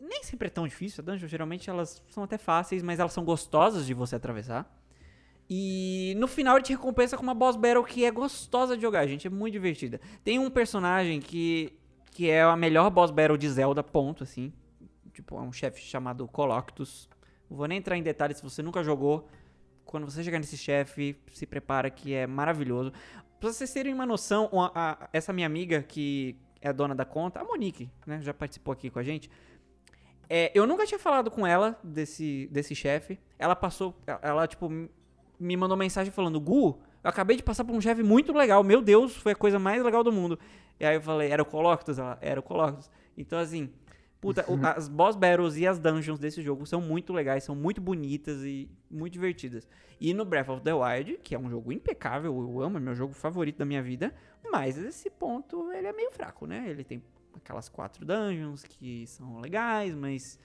Nem 0.00 0.22
sempre 0.22 0.46
é 0.46 0.50
tão 0.50 0.66
difícil, 0.66 1.02
a 1.02 1.10
dungeon 1.10 1.28
geralmente 1.28 1.68
elas 1.68 2.02
são 2.08 2.22
até 2.22 2.38
fáceis, 2.38 2.82
mas 2.82 3.00
elas 3.00 3.12
são 3.12 3.24
gostosas 3.24 3.84
de 3.84 3.92
você 3.92 4.16
atravessar. 4.16 4.72
E 5.52 6.14
no 6.16 6.28
final 6.28 6.56
ele 6.56 6.64
te 6.64 6.72
recompensa 6.72 7.16
com 7.16 7.24
uma 7.24 7.34
boss 7.34 7.56
battle 7.56 7.82
que 7.82 8.04
é 8.04 8.10
gostosa 8.12 8.76
de 8.76 8.82
jogar, 8.82 9.04
gente. 9.08 9.26
É 9.26 9.30
muito 9.30 9.52
divertida. 9.52 10.00
Tem 10.22 10.38
um 10.38 10.48
personagem 10.48 11.20
que, 11.20 11.72
que 12.20 12.28
é 12.28 12.42
a 12.42 12.54
melhor 12.54 12.90
boss 12.90 13.10
battle 13.10 13.38
de 13.38 13.48
Zelda, 13.48 13.82
ponto, 13.82 14.24
assim. 14.24 14.52
Tipo, 15.10 15.38
é 15.38 15.40
um 15.40 15.50
chefe 15.50 15.80
chamado 15.80 16.28
Coloctus. 16.28 17.08
Não 17.48 17.56
vou 17.56 17.66
nem 17.66 17.78
entrar 17.78 17.96
em 17.96 18.02
detalhes 18.02 18.36
se 18.36 18.42
você 18.42 18.62
nunca 18.62 18.84
jogou. 18.84 19.26
Quando 19.86 20.04
você 20.04 20.22
chegar 20.22 20.38
nesse 20.38 20.58
chefe, 20.58 21.16
se 21.32 21.46
prepara 21.46 21.88
que 21.88 22.12
é 22.12 22.26
maravilhoso. 22.26 22.92
Pra 23.40 23.50
vocês 23.50 23.72
terem 23.72 23.94
uma 23.94 24.04
noção, 24.04 24.50
uma- 24.52 24.70
a- 24.74 25.08
essa 25.14 25.32
minha 25.32 25.46
amiga 25.46 25.82
que 25.82 26.36
é 26.60 26.68
a 26.68 26.72
dona 26.72 26.94
da 26.94 27.06
conta, 27.06 27.40
a 27.40 27.44
Monique, 27.44 27.88
né? 28.06 28.20
Já 28.20 28.34
participou 28.34 28.72
aqui 28.72 28.90
com 28.90 28.98
a 28.98 29.02
gente. 29.02 29.30
É, 30.28 30.52
eu 30.54 30.66
nunca 30.66 30.84
tinha 30.84 30.98
falado 30.98 31.30
com 31.30 31.46
ela 31.46 31.80
desse, 31.82 32.50
desse 32.52 32.74
chefe. 32.74 33.18
Ela 33.38 33.56
passou. 33.56 33.96
Ela, 34.20 34.46
tipo, 34.46 34.68
me 35.40 35.56
mandou 35.56 35.74
mensagem 35.74 36.12
falando: 36.12 36.38
Gu, 36.38 36.78
eu 37.02 37.08
acabei 37.08 37.38
de 37.38 37.42
passar 37.42 37.64
por 37.64 37.74
um 37.74 37.80
chefe 37.80 38.02
muito 38.02 38.30
legal. 38.34 38.62
Meu 38.62 38.82
Deus, 38.82 39.16
foi 39.16 39.32
a 39.32 39.36
coisa 39.36 39.58
mais 39.58 39.82
legal 39.82 40.04
do 40.04 40.12
mundo. 40.12 40.38
E 40.80 40.84
aí 40.86 40.96
eu 40.96 41.02
falei: 41.02 41.30
Era 41.30 41.42
o 41.42 41.46
Coloctus? 41.46 41.98
Ela, 41.98 42.18
era 42.20 42.40
o 42.40 42.42
Coloctus. 42.42 42.90
Então, 43.16 43.38
assim, 43.38 43.70
puta, 44.20 44.44
as 44.74 44.88
boss 44.88 45.14
battles 45.14 45.56
e 45.56 45.66
as 45.66 45.78
dungeons 45.78 46.18
desse 46.18 46.42
jogo 46.42 46.66
são 46.66 46.80
muito 46.80 47.12
legais, 47.12 47.44
são 47.44 47.54
muito 47.54 47.80
bonitas 47.80 48.42
e 48.42 48.68
muito 48.90 49.12
divertidas. 49.12 49.68
E 50.00 50.14
no 50.14 50.24
Breath 50.24 50.48
of 50.48 50.62
the 50.62 50.72
Wild, 50.72 51.18
que 51.22 51.34
é 51.34 51.38
um 51.38 51.50
jogo 51.50 51.70
impecável, 51.70 52.34
eu 52.34 52.62
amo, 52.62 52.78
é 52.78 52.80
meu 52.80 52.94
jogo 52.94 53.12
favorito 53.12 53.58
da 53.58 53.66
minha 53.66 53.82
vida, 53.82 54.14
mas 54.50 54.78
esse 54.78 55.10
ponto 55.10 55.70
ele 55.72 55.86
é 55.86 55.92
meio 55.92 56.10
fraco, 56.10 56.46
né? 56.46 56.64
Ele 56.66 56.82
tem 56.82 57.02
aquelas 57.34 57.68
quatro 57.68 58.04
dungeons 58.04 58.64
que 58.64 59.06
são 59.06 59.38
legais, 59.40 59.94
mas 59.94 60.38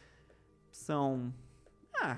são. 0.69 1.33
Ah, 2.01 2.17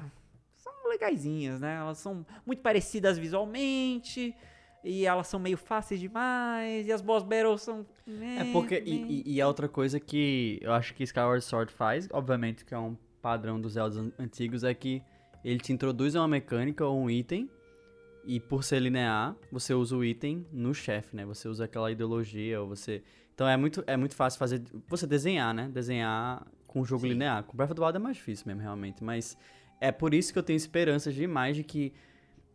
são 0.56 0.74
legaisinhas, 0.90 1.60
né? 1.62 1.76
Elas 1.76 2.00
são 2.00 2.26
muito 2.46 2.62
parecidas 2.62 3.18
visualmente. 3.18 4.36
E 4.84 5.06
elas 5.06 5.28
são 5.28 5.40
meio 5.40 5.58
fáceis 5.58 6.00
demais. 6.00 6.88
E 6.88 6.92
as 6.92 7.02
boss 7.02 7.24
battles 7.24 7.62
são. 7.62 7.86
É 8.40 8.52
porque. 8.52 8.82
E, 8.86 9.24
e- 9.26 9.34
e 9.36 9.42
a 9.42 9.48
outra 9.48 9.68
coisa 9.68 10.00
que 10.00 10.60
eu 10.62 10.72
acho 10.74 10.94
que 10.94 11.04
Skyward 11.04 11.44
Sword 11.44 11.72
faz, 11.74 12.08
obviamente 12.12 12.64
que 12.64 12.74
é 12.74 12.78
um 12.80 12.96
padrão 13.22 13.60
dos 13.60 13.74
Zeldas 13.74 13.98
an- 13.98 14.12
antigos, 14.18 14.64
é 14.64 14.74
que 14.74 15.02
ele 15.44 15.60
te 15.60 15.74
introduz 15.74 16.16
uma 16.16 16.28
mecânica 16.28 16.86
ou 16.86 16.98
um 17.00 17.10
item. 17.10 17.50
E 18.26 18.40
por 18.42 18.64
ser 18.64 18.80
linear, 18.80 19.36
você 19.52 19.74
usa 19.74 19.96
o 19.96 20.04
item 20.04 20.46
no 20.52 20.74
chefe, 20.74 21.16
né? 21.16 21.26
Você 21.26 21.48
usa 21.48 21.64
aquela 21.66 21.90
ideologia, 21.92 22.60
ou 22.62 22.68
você. 22.68 23.02
Então 23.34 23.48
é 23.48 23.56
muito, 23.56 23.84
é 23.88 23.96
muito 23.96 24.16
fácil 24.16 24.38
fazer. 24.38 24.62
Você 24.88 25.08
desenhar, 25.08 25.54
né? 25.54 25.70
Desenhar 25.74 26.46
com 26.66 26.82
o 26.82 26.86
jogo 26.86 27.04
Sim. 27.04 27.10
linear. 27.10 27.44
Com 27.44 27.56
Breath 27.56 27.72
of 27.72 27.80
the 27.80 27.86
Wild 27.86 27.96
é 27.98 28.00
mais 28.00 28.18
difícil 28.18 28.46
mesmo, 28.48 28.62
realmente. 28.62 29.02
Mas 29.04 29.38
é 29.80 29.92
por 29.94 30.14
isso 30.14 30.34
que 30.34 30.40
eu 30.40 30.44
tenho 30.44 30.58
esperanças 30.58 31.14
demais 31.16 31.56
de 31.56 31.64
que 31.64 31.94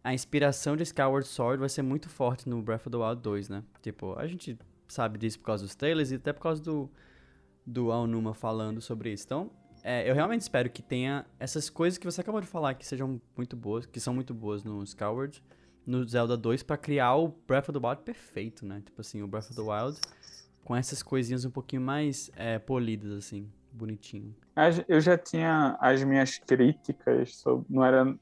a 0.05 0.13
inspiração 0.13 0.77
de 0.77 0.83
Skyward 0.83 1.27
Sword 1.27 1.61
vai 1.61 1.69
ser 1.71 1.81
muito 1.83 2.09
forte 2.11 2.47
no 2.49 2.61
Breath 2.61 2.87
of 2.87 2.91
the 2.91 2.97
Wild 2.97 3.23
2, 3.23 3.49
né? 3.49 3.63
Tipo, 3.81 4.15
a 4.19 4.27
gente 4.27 4.59
sabe 4.93 5.19
disso 5.19 5.39
por 5.39 5.47
causa 5.47 5.65
dos 5.65 5.75
trailers 5.75 6.11
e 6.11 6.17
até 6.17 6.33
por 6.33 6.43
causa 6.43 6.63
do, 6.63 6.91
do 7.67 7.91
Aonuma 7.91 8.35
falando 8.35 8.81
sobre 8.81 9.13
isso. 9.13 9.25
Então, 9.25 9.51
é, 9.83 10.09
eu 10.09 10.15
realmente 10.15 10.43
espero 10.43 10.71
que 10.71 10.83
tenha 10.83 11.27
essas 11.41 11.69
coisas 11.69 11.99
que 11.99 12.05
você 12.05 12.21
acabou 12.21 12.41
de 12.41 12.47
falar 12.47 12.75
que 12.75 12.87
sejam 12.87 13.21
muito 13.37 13.57
boas, 13.57 13.87
que 13.87 13.99
são 13.99 14.15
muito 14.15 14.33
boas 14.33 14.63
no 14.63 14.83
Skyward, 14.85 15.43
no 15.85 16.07
Zelda 16.09 16.37
2, 16.37 16.63
pra 16.63 16.77
criar 16.77 17.17
o 17.17 17.35
Breath 17.47 17.69
of 17.69 17.81
the 17.81 17.87
Wild 17.87 18.03
perfeito, 18.03 18.65
né? 18.65 18.83
Tipo 18.85 19.01
assim, 19.01 19.23
o 19.23 19.27
Breath 19.27 19.51
of 19.51 19.57
the 19.57 19.63
Wild 19.63 19.99
com 20.65 20.77
essas 20.77 21.03
coisinhas 21.03 21.45
um 21.45 21.51
pouquinho 21.51 21.83
mais 21.83 22.31
é, 22.37 22.59
polidas, 22.59 23.13
assim, 23.13 23.51
bonitinho. 23.73 24.35
Eu 24.87 25.01
já 25.01 25.19
tinha 25.19 25.77
as 25.81 26.03
minhas 26.05 26.39
críticas, 26.39 27.37
sobre, 27.37 27.67
não 27.69 27.85
era 27.85 28.17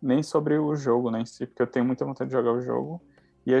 nem 0.00 0.22
sobre 0.22 0.58
o 0.58 0.74
jogo 0.74 1.10
né, 1.10 1.20
em 1.20 1.26
si, 1.26 1.46
porque 1.46 1.62
eu 1.62 1.66
tenho 1.66 1.84
muita 1.84 2.04
vontade 2.04 2.30
de 2.30 2.36
jogar 2.36 2.52
o 2.52 2.60
jogo. 2.60 3.00
E 3.46 3.54
a, 3.54 3.58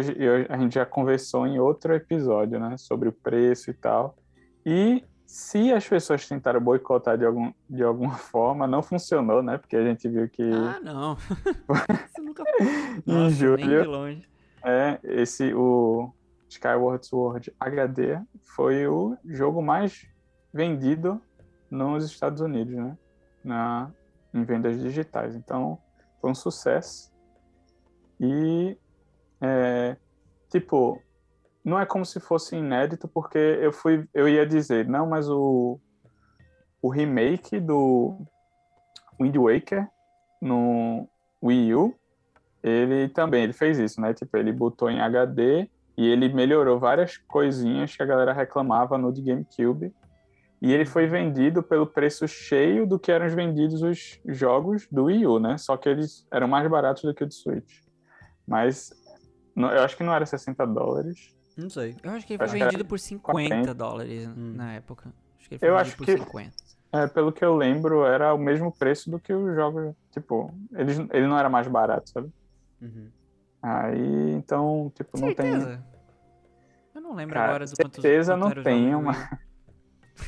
a 0.54 0.58
gente 0.58 0.74
já 0.74 0.86
conversou 0.86 1.46
em 1.46 1.58
outro 1.58 1.92
episódio, 1.94 2.58
né, 2.60 2.76
sobre 2.76 3.08
o 3.08 3.12
preço 3.12 3.70
e 3.70 3.74
tal. 3.74 4.16
E 4.64 5.04
se 5.26 5.72
as 5.72 5.88
pessoas 5.88 6.28
tentaram 6.28 6.60
boicotar 6.60 7.16
de, 7.18 7.24
algum, 7.24 7.52
de 7.68 7.82
alguma 7.82 8.14
forma, 8.30 8.66
não 8.66 8.82
funcionou, 8.82 9.42
né? 9.42 9.58
Porque 9.58 9.76
a 9.76 9.84
gente 9.84 10.08
viu 10.08 10.28
que 10.28 10.42
Ah, 10.52 10.78
não. 10.82 11.16
Isso 12.06 12.22
nunca. 12.22 12.44
em 12.60 13.02
Nossa, 13.12 13.30
julho 13.34 13.90
longe. 13.90 14.28
é, 14.64 15.00
esse, 15.02 15.52
o 15.54 16.12
Skyward 16.48 17.04
Sword 17.06 17.52
HD 17.58 18.20
foi 18.54 18.86
o 18.86 19.16
jogo 19.24 19.62
mais 19.62 20.06
vendido 20.52 21.20
nos 21.70 22.04
Estados 22.04 22.40
Unidos, 22.42 22.74
né? 22.74 22.96
Na, 23.42 23.90
em 24.34 24.44
vendas 24.44 24.78
digitais. 24.80 25.34
Então, 25.34 25.78
foi 26.20 26.30
um 26.30 26.34
sucesso. 26.34 27.10
E, 28.20 28.76
é, 29.42 29.96
tipo, 30.48 31.02
não 31.64 31.78
é 31.78 31.84
como 31.84 32.06
se 32.06 32.20
fosse 32.20 32.56
inédito, 32.56 33.08
porque 33.08 33.38
eu 33.38 33.72
fui, 33.72 34.06
eu 34.14 34.28
ia 34.28 34.46
dizer, 34.46 34.86
não, 34.88 35.06
mas 35.06 35.28
o, 35.28 35.80
o 36.80 36.88
remake 36.88 37.58
do 37.58 38.16
Wind 39.20 39.36
Waker 39.36 39.88
no 40.40 41.08
Wii 41.42 41.74
U, 41.74 41.94
ele 42.62 43.08
também 43.08 43.42
ele 43.42 43.52
fez 43.52 43.78
isso, 43.78 44.00
né? 44.00 44.14
Tipo, 44.14 44.36
ele 44.36 44.52
botou 44.52 44.88
em 44.88 45.00
HD 45.00 45.68
e 45.96 46.06
ele 46.08 46.32
melhorou 46.32 46.78
várias 46.78 47.16
coisinhas 47.16 47.96
que 47.96 48.02
a 48.02 48.06
galera 48.06 48.32
reclamava 48.32 48.96
no 48.96 49.12
de 49.12 49.22
GameCube. 49.22 49.92
E 50.60 50.72
ele 50.72 50.86
foi 50.86 51.08
vendido 51.08 51.60
pelo 51.60 51.88
preço 51.88 52.28
cheio 52.28 52.86
do 52.86 52.98
que 52.98 53.10
eram 53.10 53.28
vendidos 53.28 53.82
os 53.82 54.20
jogos 54.26 54.86
do 54.90 55.04
Wii 55.04 55.26
U, 55.26 55.40
né? 55.40 55.58
Só 55.58 55.76
que 55.76 55.88
eles 55.88 56.24
eram 56.30 56.46
mais 56.46 56.68
baratos 56.70 57.02
do 57.02 57.12
que 57.12 57.24
o 57.24 57.26
de 57.26 57.34
Switch. 57.34 57.80
Mas 58.46 58.92
eu 59.56 59.82
acho 59.82 59.96
que 59.96 60.02
não 60.02 60.14
era 60.14 60.24
60 60.26 60.66
dólares. 60.66 61.34
Não 61.56 61.68
sei. 61.68 61.94
Eu 62.02 62.10
acho 62.12 62.26
que 62.26 62.32
ele 62.34 62.48
foi 62.48 62.58
vendido 62.58 62.84
por 62.84 62.98
50 62.98 63.32
40. 63.48 63.74
dólares 63.74 64.26
Hum. 64.28 64.54
na 64.56 64.72
época. 64.74 65.12
Acho 65.38 65.48
que 65.48 65.54
ele 65.54 65.58
foi 65.58 65.68
Eu 65.68 65.76
vendido 65.76 65.88
acho 65.88 65.96
por 65.98 66.06
que- 66.06 66.18
50. 66.18 66.56
É, 66.94 67.06
pelo 67.06 67.32
que 67.32 67.42
eu 67.44 67.56
lembro, 67.56 68.04
era 68.04 68.34
o 68.34 68.38
mesmo 68.38 68.70
preço 68.70 69.10
do 69.10 69.18
que 69.18 69.32
os 69.32 69.54
jogos. 69.54 69.94
Tipo, 70.10 70.52
eles, 70.72 70.98
ele 71.10 71.26
não 71.26 71.38
era 71.38 71.48
mais 71.48 71.66
barato, 71.66 72.10
sabe? 72.10 72.30
Uhum. 72.82 73.08
Aí, 73.62 74.32
então, 74.32 74.92
tipo, 74.94 75.18
não 75.18 75.34
tem. 75.34 75.52
Certeza? 75.52 75.84
Eu 76.94 77.00
não 77.00 77.14
lembro 77.14 77.32
Cara, 77.34 77.48
agora 77.48 77.64
do 77.64 77.74
quanto 77.76 77.94
certeza 77.94 78.32
quanto 78.34 78.40
não 78.42 78.50
era 78.50 78.60
o 78.60 78.64
tenho, 78.64 78.90
jogo 78.90 79.02
do 79.02 79.06
mas- 79.06 79.16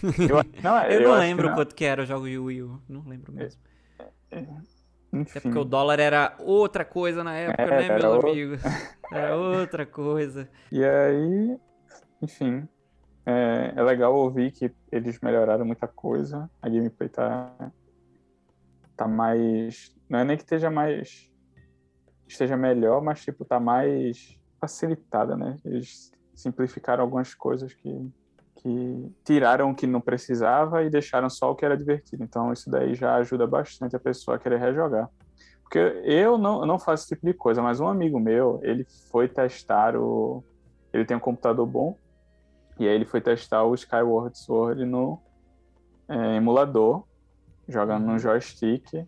Wii 0.03 0.27
U. 0.27 0.31
Eu, 0.31 0.63
não, 0.63 0.79
Eu, 0.85 1.01
eu 1.01 1.09
não 1.09 1.13
acho 1.13 1.21
que 1.21 1.27
lembro 1.29 1.49
não. 1.49 1.55
quanto 1.55 1.75
que 1.75 1.85
era 1.85 2.03
o 2.03 2.07
jogo 2.07 2.27
de 2.27 2.39
Wii 2.39 2.63
U. 2.63 2.83
Não 2.89 3.03
lembro 3.07 3.33
mesmo. 3.33 3.61
Até 5.23 5.39
Enfim, 5.39 5.41
porque 5.41 5.59
o 5.59 5.65
dólar 5.65 6.01
era 6.01 6.35
outra 6.41 6.85
coisa 6.85 7.23
na 7.23 7.35
época, 7.35 7.63
É, 7.63 7.89
né, 7.89 7.99
meu 7.99 8.11
outro. 8.11 8.31
amigo? 8.31 8.57
Era 9.13 9.37
outra 9.37 9.87
coisa. 9.87 10.49
E 10.73 10.85
aí, 10.85 11.57
enfim, 12.21 12.67
é, 13.25 13.73
é 13.77 13.83
legal 13.83 14.15
ouvir 14.15 14.51
que 14.51 14.73
eles 14.91 15.21
melhoraram 15.21 15.65
muita 15.65 15.87
coisa. 15.87 16.51
A 16.61 16.69
gameplay 16.69 17.09
tá, 17.09 17.55
tá 18.97 19.07
mais. 19.07 19.95
Não 20.09 20.19
é 20.19 20.25
nem 20.25 20.37
que 20.37 20.43
esteja 20.43 20.71
mais. 20.71 21.31
esteja 22.27 22.57
melhor, 22.57 23.03
mas 23.03 23.23
tipo, 23.23 23.45
tá 23.45 23.61
mais 23.61 24.37
facilitada, 24.61 25.37
né? 25.37 25.59
Eles 25.65 26.11
simplificaram 26.35 27.05
algumas 27.05 27.35
coisas 27.35 27.73
que, 27.75 28.11
que 28.65 29.13
tiraram 29.23 29.71
o 29.71 29.75
que 29.75 29.87
não 29.87 30.01
precisava 30.01 30.83
e 30.83 30.89
deixaram 30.89 31.29
só 31.29 31.51
o 31.51 31.55
que 31.55 31.67
era 31.67 31.77
divertido. 31.77 32.25
Então 32.25 32.51
isso 32.51 32.71
daí 32.71 32.95
já 32.95 33.15
ajuda 33.17 33.47
bastante 33.47 33.95
a 33.95 34.01
pessoa 34.01 34.37
a 34.37 34.41
querer 34.41 34.59
rejogar. 34.59 35.11
Porque 35.63 35.79
eu 35.79 36.39
não, 36.39 36.61
eu 36.61 36.67
não 36.67 36.79
faço 36.79 37.05
esse 37.05 37.15
tipo 37.15 37.27
de 37.27 37.35
coisa, 37.35 37.61
mas 37.61 37.79
um 37.79 37.87
amigo 37.87 38.19
meu, 38.19 38.59
ele 38.63 38.87
foi 39.11 39.29
testar 39.29 39.95
o. 39.97 40.43
Ele 40.95 41.05
tem 41.05 41.17
um 41.17 41.21
computador 41.21 41.67
bom, 41.67 41.99
e 42.79 42.89
aí 42.89 42.95
ele 42.95 43.05
foi 43.05 43.21
testar 43.21 43.65
o 43.65 43.75
Skyward 43.75 44.39
Sword 44.39 44.87
no 44.87 45.21
é, 46.09 46.37
emulador, 46.37 47.05
jogando 47.69 48.07
no 48.07 48.19
joystick. 48.19 49.07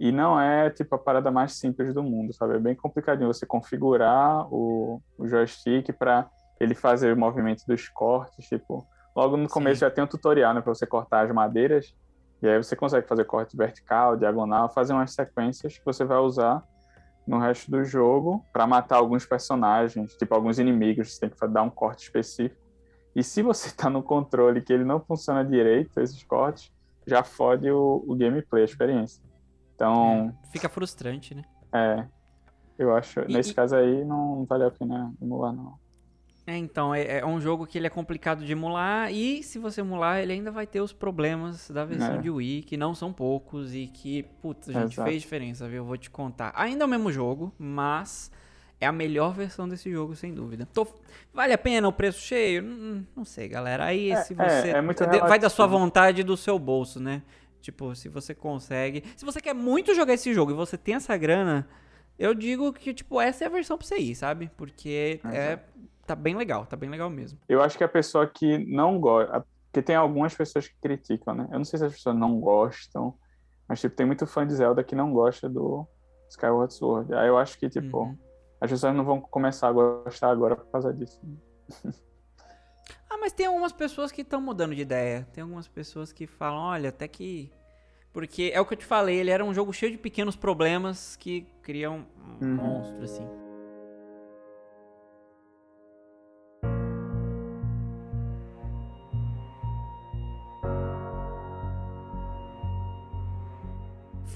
E 0.00 0.10
não 0.10 0.40
é 0.40 0.70
tipo 0.70 0.94
a 0.94 0.98
parada 0.98 1.30
mais 1.30 1.52
simples 1.52 1.92
do 1.92 2.02
mundo, 2.02 2.32
sabe? 2.32 2.56
É 2.56 2.58
bem 2.58 2.74
complicadinho 2.74 3.32
você 3.32 3.44
configurar 3.44 4.46
o, 4.52 5.00
o 5.18 5.26
joystick 5.26 5.92
para 5.92 6.28
ele 6.58 6.74
fazer 6.74 7.12
o 7.12 7.18
movimento 7.18 7.64
dos 7.66 7.88
cortes, 7.88 8.46
tipo, 8.46 8.86
logo 9.14 9.36
no 9.36 9.48
começo 9.48 9.76
Sim. 9.76 9.80
já 9.86 9.90
tem 9.90 10.02
um 10.04 10.06
tutorial, 10.06 10.52
né, 10.54 10.60
para 10.60 10.74
você 10.74 10.86
cortar 10.86 11.24
as 11.24 11.32
madeiras, 11.32 11.94
e 12.42 12.48
aí 12.48 12.56
você 12.62 12.74
consegue 12.76 13.06
fazer 13.06 13.24
corte 13.24 13.56
vertical, 13.56 14.16
diagonal, 14.16 14.68
fazer 14.68 14.92
umas 14.92 15.12
sequências 15.12 15.78
que 15.78 15.84
você 15.84 16.04
vai 16.04 16.18
usar 16.18 16.62
no 17.26 17.38
resto 17.38 17.70
do 17.70 17.82
jogo 17.84 18.44
para 18.52 18.66
matar 18.66 18.96
alguns 18.96 19.24
personagens, 19.24 20.12
tipo 20.14 20.34
alguns 20.34 20.58
inimigos, 20.58 21.14
você 21.14 21.20
tem 21.20 21.30
que 21.30 21.48
dar 21.48 21.62
um 21.62 21.70
corte 21.70 22.04
específico. 22.04 22.60
E 23.16 23.22
se 23.22 23.42
você 23.42 23.70
tá 23.74 23.88
no 23.88 24.02
controle 24.02 24.60
que 24.60 24.72
ele 24.72 24.84
não 24.84 25.00
funciona 25.00 25.44
direito, 25.44 25.98
esses 26.00 26.22
cortes, 26.24 26.70
já 27.06 27.22
fode 27.22 27.70
o, 27.70 28.04
o 28.06 28.14
gameplay, 28.16 28.62
a 28.62 28.64
experiência. 28.66 29.22
Então, 29.74 30.34
Fica 30.50 30.68
frustrante, 30.68 31.34
né? 31.34 31.42
é, 31.72 32.06
eu 32.78 32.94
acho, 32.94 33.20
E- 33.20 33.32
nesse 33.32 33.52
e- 33.52 33.54
caso 33.54 33.74
aí, 33.76 34.04
não 34.04 34.44
vale 34.44 34.64
a 34.64 34.70
pena 34.70 35.12
emular, 35.20 35.52
não. 35.52 35.76
É, 36.46 36.56
então, 36.58 36.94
é, 36.94 37.20
é 37.20 37.26
um 37.26 37.40
jogo 37.40 37.66
que 37.66 37.78
ele 37.78 37.86
é 37.86 37.90
complicado 37.90 38.44
de 38.44 38.52
emular 38.52 39.10
e 39.10 39.42
se 39.42 39.58
você 39.58 39.80
emular, 39.80 40.18
ele 40.20 40.34
ainda 40.34 40.50
vai 40.50 40.66
ter 40.66 40.80
os 40.82 40.92
problemas 40.92 41.70
da 41.70 41.86
versão 41.86 42.16
É. 42.16 42.18
de 42.18 42.28
Wii, 42.28 42.62
que 42.64 42.76
não 42.76 42.94
são 42.94 43.12
poucos 43.14 43.74
e 43.74 43.86
que, 43.86 44.24
putz, 44.42 44.66
gente, 44.66 44.92
Exato. 44.92 45.08
fez 45.08 45.22
diferença, 45.22 45.66
viu? 45.66 45.78
Eu 45.78 45.84
vou 45.86 45.96
te 45.96 46.10
contar. 46.10 46.52
Ainda 46.54 46.84
é 46.84 46.86
o 46.86 46.88
mesmo 46.90 47.10
jogo, 47.10 47.50
mas 47.58 48.30
é 48.78 48.86
a 48.86 48.92
melhor 48.92 49.32
versão 49.32 49.66
desse 49.66 49.90
jogo, 49.90 50.14
sem 50.14 50.34
dúvida. 50.34 50.68
Tô- 50.70 50.86
Vale 51.32 51.54
a 51.54 51.58
pena 51.58 51.88
o 51.88 51.92
preço 51.92 52.20
cheio? 52.20 52.62
Hum, 52.62 53.04
Não 53.16 53.24
sei, 53.24 53.48
galera. 53.48 53.86
Aí 53.86 54.10
É, 54.10 54.16
se 54.22 54.34
é, 54.34 54.36
você... 54.36 54.68
é 54.70 55.18
vai 55.26 55.38
da 55.38 55.48
sua 55.48 55.66
vontade 55.66 56.20
e 56.20 56.24
do 56.24 56.36
seu 56.36 56.58
bolso, 56.58 57.00
né? 57.00 57.22
Tipo, 57.62 57.94
se 57.94 58.10
você 58.10 58.34
consegue... 58.34 59.02
Se 59.16 59.24
você 59.24 59.40
quer 59.40 59.54
muito 59.54 59.94
jogar 59.94 60.12
esse 60.12 60.34
jogo 60.34 60.50
e 60.52 60.54
você 60.54 60.76
tem 60.76 60.94
essa 60.96 61.16
grana, 61.16 61.66
eu 62.18 62.34
digo 62.34 62.70
que, 62.74 62.92
tipo, 62.92 63.18
essa 63.18 63.44
é 63.44 63.46
a 63.46 63.50
versão 63.50 63.78
pra 63.78 63.86
você 63.86 63.96
ir, 63.96 64.14
sabe? 64.14 64.50
Porque 64.58 65.18
é... 65.24 65.58
Tá 66.06 66.14
bem 66.14 66.36
legal, 66.36 66.66
tá 66.66 66.76
bem 66.76 66.90
legal 66.90 67.08
mesmo. 67.10 67.38
Eu 67.48 67.62
acho 67.62 67.78
que 67.78 67.84
a 67.84 67.88
pessoa 67.88 68.26
que 68.26 68.58
não 68.66 68.98
gosta, 69.00 69.44
porque 69.66 69.82
tem 69.82 69.96
algumas 69.96 70.34
pessoas 70.34 70.68
que 70.68 70.74
criticam, 70.80 71.34
né? 71.34 71.48
Eu 71.50 71.58
não 71.58 71.64
sei 71.64 71.78
se 71.78 71.84
as 71.84 71.92
pessoas 71.92 72.16
não 72.16 72.38
gostam, 72.40 73.14
mas 73.68 73.80
tipo, 73.80 73.96
tem 73.96 74.06
muito 74.06 74.26
fã 74.26 74.46
de 74.46 74.54
Zelda 74.54 74.84
que 74.84 74.94
não 74.94 75.12
gosta 75.12 75.48
do 75.48 75.86
Skyward 76.28 76.72
Sword. 76.74 77.14
Aí 77.14 77.28
eu 77.28 77.38
acho 77.38 77.58
que, 77.58 77.68
tipo, 77.68 77.98
Uhum. 77.98 78.18
as 78.60 78.70
pessoas 78.70 78.94
não 78.94 79.04
vão 79.04 79.20
começar 79.20 79.68
a 79.68 79.72
gostar 79.72 80.30
agora 80.30 80.56
por 80.56 80.66
causa 80.66 80.92
disso. 80.92 81.20
Ah, 83.08 83.16
mas 83.18 83.32
tem 83.32 83.46
algumas 83.46 83.72
pessoas 83.72 84.10
que 84.10 84.22
estão 84.22 84.40
mudando 84.40 84.74
de 84.74 84.82
ideia. 84.82 85.26
Tem 85.32 85.42
algumas 85.42 85.68
pessoas 85.68 86.12
que 86.12 86.26
falam, 86.26 86.58
olha, 86.64 86.88
até 86.88 87.06
que. 87.06 87.50
Porque 88.12 88.50
é 88.52 88.60
o 88.60 88.66
que 88.66 88.74
eu 88.74 88.78
te 88.78 88.84
falei, 88.84 89.18
ele 89.18 89.30
era 89.30 89.44
um 89.44 89.54
jogo 89.54 89.72
cheio 89.72 89.92
de 89.92 89.98
pequenos 89.98 90.34
problemas 90.36 91.14
que 91.16 91.46
criam 91.62 92.06
um 92.40 92.44
Uhum. 92.44 92.56
monstro, 92.56 93.04
assim. 93.04 93.26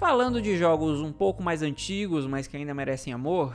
Falando 0.08 0.40
de 0.40 0.56
jogos 0.56 1.02
um 1.02 1.12
pouco 1.12 1.42
mais 1.42 1.60
antigos, 1.60 2.26
mas 2.26 2.46
que 2.46 2.56
ainda 2.56 2.72
merecem 2.72 3.12
amor, 3.12 3.54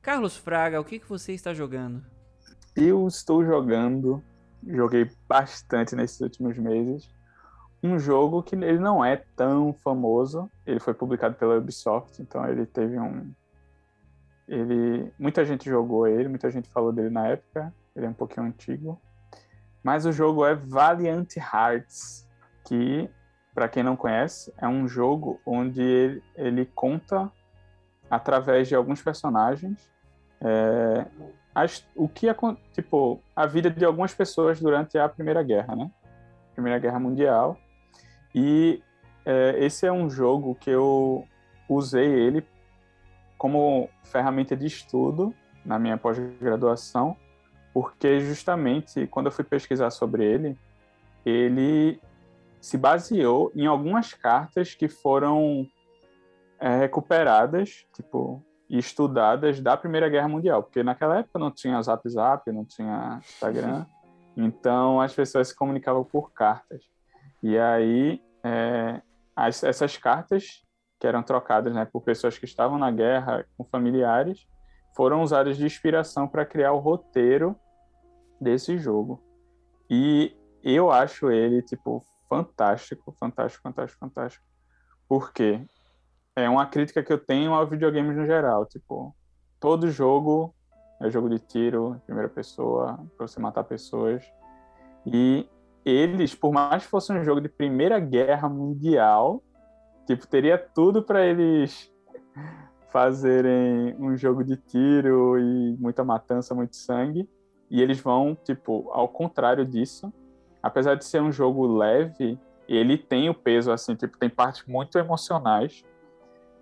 Carlos 0.00 0.34
Fraga, 0.34 0.80
o 0.80 0.84
que, 0.84 0.98
que 0.98 1.06
você 1.06 1.34
está 1.34 1.52
jogando? 1.52 2.02
Eu 2.74 3.06
estou 3.06 3.44
jogando, 3.44 4.24
joguei 4.66 5.10
bastante 5.28 5.94
nesses 5.94 6.18
últimos 6.22 6.56
meses, 6.56 7.10
um 7.82 7.98
jogo 7.98 8.42
que 8.42 8.54
ele 8.54 8.78
não 8.78 9.04
é 9.04 9.24
tão 9.36 9.74
famoso. 9.74 10.50
Ele 10.66 10.80
foi 10.80 10.94
publicado 10.94 11.34
pela 11.34 11.58
Ubisoft, 11.58 12.18
então 12.22 12.48
ele 12.48 12.64
teve 12.64 12.98
um. 12.98 13.30
Ele, 14.48 15.12
muita 15.18 15.44
gente 15.44 15.68
jogou 15.68 16.06
ele, 16.06 16.30
muita 16.30 16.50
gente 16.50 16.66
falou 16.70 16.94
dele 16.94 17.10
na 17.10 17.26
época. 17.26 17.74
Ele 17.94 18.06
é 18.06 18.08
um 18.08 18.14
pouquinho 18.14 18.46
antigo, 18.46 18.98
mas 19.82 20.06
o 20.06 20.12
jogo 20.12 20.46
é 20.46 20.54
Valiant 20.54 21.36
Hearts, 21.36 22.26
que 22.66 23.06
para 23.54 23.68
quem 23.68 23.82
não 23.82 23.96
conhece 23.96 24.52
é 24.58 24.66
um 24.66 24.86
jogo 24.88 25.40
onde 25.46 25.80
ele, 25.80 26.22
ele 26.36 26.66
conta 26.74 27.30
através 28.10 28.68
de 28.68 28.74
alguns 28.74 29.00
personagens 29.02 29.90
é, 30.40 31.06
as- 31.54 31.86
o 31.94 32.08
que 32.08 32.28
acon- 32.28 32.56
tipo 32.72 33.20
a 33.34 33.46
vida 33.46 33.70
de 33.70 33.84
algumas 33.84 34.12
pessoas 34.12 34.60
durante 34.60 34.98
a 34.98 35.08
Primeira 35.08 35.42
Guerra, 35.42 35.74
né? 35.76 35.90
Primeira 36.52 36.78
Guerra 36.78 36.98
Mundial. 36.98 37.56
E 38.34 38.82
é, 39.24 39.54
esse 39.64 39.86
é 39.86 39.92
um 39.92 40.10
jogo 40.10 40.54
que 40.56 40.68
eu 40.70 41.24
usei 41.68 42.06
ele 42.06 42.44
como 43.38 43.88
ferramenta 44.02 44.56
de 44.56 44.66
estudo 44.66 45.32
na 45.64 45.78
minha 45.78 45.96
pós-graduação, 45.96 47.16
porque 47.72 48.20
justamente 48.20 49.06
quando 49.06 49.26
eu 49.26 49.32
fui 49.32 49.44
pesquisar 49.44 49.90
sobre 49.90 50.24
ele, 50.24 50.58
ele 51.24 52.00
se 52.64 52.78
baseou 52.78 53.52
em 53.54 53.66
algumas 53.66 54.14
cartas 54.14 54.74
que 54.74 54.88
foram 54.88 55.66
é, 56.58 56.78
recuperadas, 56.78 57.84
tipo, 57.92 58.42
e 58.70 58.78
estudadas 58.78 59.60
da 59.60 59.76
Primeira 59.76 60.08
Guerra 60.08 60.28
Mundial, 60.28 60.62
porque 60.62 60.82
naquela 60.82 61.18
época 61.18 61.38
não 61.38 61.50
tinha 61.50 61.82
Zap 61.82 62.08
Zap, 62.08 62.50
não 62.50 62.64
tinha 62.64 63.20
Instagram, 63.22 63.84
então 64.34 64.98
as 64.98 65.12
pessoas 65.12 65.48
se 65.48 65.54
comunicavam 65.54 66.02
por 66.04 66.32
cartas. 66.32 66.82
E 67.42 67.58
aí 67.58 68.22
é, 68.42 69.02
as- 69.36 69.62
essas 69.62 69.98
cartas 69.98 70.64
que 70.98 71.06
eram 71.06 71.22
trocadas 71.22 71.74
né, 71.74 71.84
por 71.84 72.00
pessoas 72.00 72.38
que 72.38 72.46
estavam 72.46 72.78
na 72.78 72.90
guerra 72.90 73.44
com 73.58 73.64
familiares 73.64 74.48
foram 74.96 75.20
usadas 75.22 75.58
de 75.58 75.66
inspiração 75.66 76.26
para 76.26 76.46
criar 76.46 76.72
o 76.72 76.78
roteiro 76.78 77.54
desse 78.40 78.78
jogo. 78.78 79.22
E 79.90 80.34
eu 80.62 80.90
acho 80.90 81.30
ele 81.30 81.60
tipo 81.60 82.02
fantástico, 82.36 83.12
fantástico, 83.18 83.62
fantástico, 83.62 84.00
fantástico. 84.00 84.44
Por 85.08 85.32
quê? 85.32 85.64
é 86.36 86.48
uma 86.48 86.66
crítica 86.66 87.02
que 87.02 87.12
eu 87.12 87.18
tenho 87.18 87.52
ao 87.52 87.66
videogames 87.66 88.16
no 88.16 88.26
geral. 88.26 88.66
Tipo, 88.66 89.14
todo 89.60 89.90
jogo 89.90 90.54
é 91.00 91.10
jogo 91.10 91.28
de 91.28 91.38
tiro, 91.38 92.00
primeira 92.06 92.28
pessoa, 92.28 92.98
pra 93.16 93.26
você 93.26 93.40
matar 93.40 93.64
pessoas. 93.64 94.24
E 95.06 95.48
eles, 95.84 96.34
por 96.34 96.52
mais 96.52 96.84
que 96.84 96.90
fosse 96.90 97.12
um 97.12 97.22
jogo 97.22 97.40
de 97.40 97.48
Primeira 97.48 97.98
Guerra 98.00 98.48
Mundial, 98.48 99.42
tipo, 100.06 100.26
teria 100.26 100.58
tudo 100.58 101.02
para 101.02 101.24
eles 101.24 101.92
fazerem 102.90 103.94
um 103.98 104.16
jogo 104.16 104.42
de 104.42 104.56
tiro 104.56 105.38
e 105.38 105.76
muita 105.78 106.04
matança, 106.04 106.54
muito 106.54 106.76
sangue. 106.76 107.28
E 107.70 107.80
eles 107.80 108.00
vão, 108.00 108.36
tipo, 108.44 108.90
ao 108.92 109.08
contrário 109.08 109.64
disso. 109.64 110.12
Apesar 110.64 110.94
de 110.94 111.04
ser 111.04 111.20
um 111.20 111.30
jogo 111.30 111.66
leve, 111.66 112.38
ele 112.66 112.96
tem 112.96 113.28
o 113.28 113.34
peso, 113.34 113.70
assim, 113.70 113.94
tipo, 113.94 114.16
tem 114.16 114.30
partes 114.30 114.64
muito 114.66 114.98
emocionais 114.98 115.84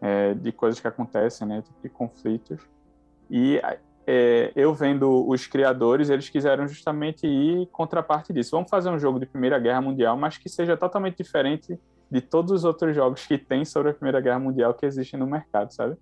é, 0.01 0.35
de 0.35 0.51
coisas 0.51 0.81
que 0.81 0.89
acontecem, 0.89 1.47
né? 1.47 1.63
Tipo, 1.63 1.81
de 1.81 1.89
conflitos. 1.89 2.61
E 3.31 3.63
é, 4.05 4.51
eu 4.57 4.75
vendo 4.75 5.25
os 5.29 5.47
criadores, 5.47 6.11
eles 6.11 6.29
quiseram 6.29 6.67
justamente 6.67 7.29
ir 7.29 7.69
contraparte 7.69 8.33
disso. 8.33 8.51
Vamos 8.51 8.69
fazer 8.69 8.91
um 8.91 8.99
jogo 8.99 9.21
de 9.21 9.27
Primeira 9.27 9.57
Guerra 9.61 9.81
Mundial, 9.81 10.17
mas 10.17 10.37
que 10.37 10.49
seja 10.49 10.77
totalmente 10.77 11.19
diferente 11.19 11.79
de 12.11 12.21
todos 12.21 12.51
os 12.51 12.65
outros 12.65 12.97
jogos 12.97 13.25
que 13.25 13.39
tem 13.39 13.65
sobre 13.65 13.93
a 13.93 13.95
Primeira 13.95 14.21
Guerra 14.21 14.41
Mundial 14.41 14.75
que 14.75 14.85
existem 14.85 15.21
no 15.21 15.29
mercado, 15.29 15.73
sabe? 15.73 15.97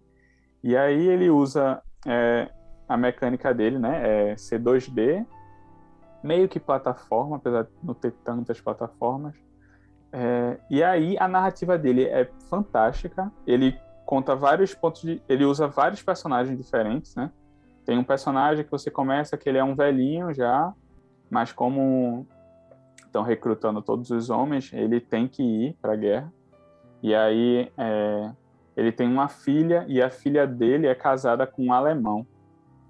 E 0.64 0.74
aí 0.74 1.06
ele 1.06 1.28
usa 1.28 1.82
é, 2.06 2.48
a 2.88 2.96
mecânica 2.96 3.52
dele, 3.52 3.78
né? 3.78 4.30
É 4.30 4.36
ser 4.38 4.58
2D, 4.58 5.26
meio 6.22 6.48
que 6.48 6.60
plataforma, 6.60 7.36
apesar 7.36 7.64
de 7.64 7.70
não 7.82 7.94
ter 7.94 8.12
tantas 8.24 8.60
plataformas. 8.60 9.34
É, 10.12 10.58
e 10.68 10.82
aí 10.82 11.16
a 11.18 11.28
narrativa 11.28 11.78
dele 11.78 12.04
é 12.04 12.28
fantástica. 12.48 13.30
Ele 13.46 13.78
conta 14.04 14.34
vários 14.34 14.74
pontos 14.74 15.02
de. 15.02 15.22
Ele 15.28 15.44
usa 15.44 15.68
vários 15.68 16.02
personagens 16.02 16.56
diferentes, 16.56 17.14
né? 17.14 17.30
Tem 17.84 17.98
um 17.98 18.04
personagem 18.04 18.64
que 18.64 18.70
você 18.70 18.90
começa 18.90 19.36
que 19.36 19.48
ele 19.48 19.58
é 19.58 19.64
um 19.64 19.74
velhinho 19.74 20.32
já, 20.34 20.72
mas 21.30 21.52
como 21.52 22.26
estão 23.04 23.22
recrutando 23.22 23.82
todos 23.82 24.10
os 24.10 24.30
homens, 24.30 24.72
ele 24.72 25.00
tem 25.00 25.26
que 25.26 25.42
ir 25.42 25.76
para 25.80 25.94
a 25.94 25.96
guerra. 25.96 26.32
E 27.02 27.14
aí 27.14 27.72
é, 27.76 28.30
ele 28.76 28.92
tem 28.92 29.08
uma 29.08 29.28
filha 29.28 29.84
e 29.88 30.02
a 30.02 30.10
filha 30.10 30.46
dele 30.46 30.86
é 30.86 30.94
casada 30.94 31.46
com 31.46 31.66
um 31.66 31.72
alemão. 31.72 32.26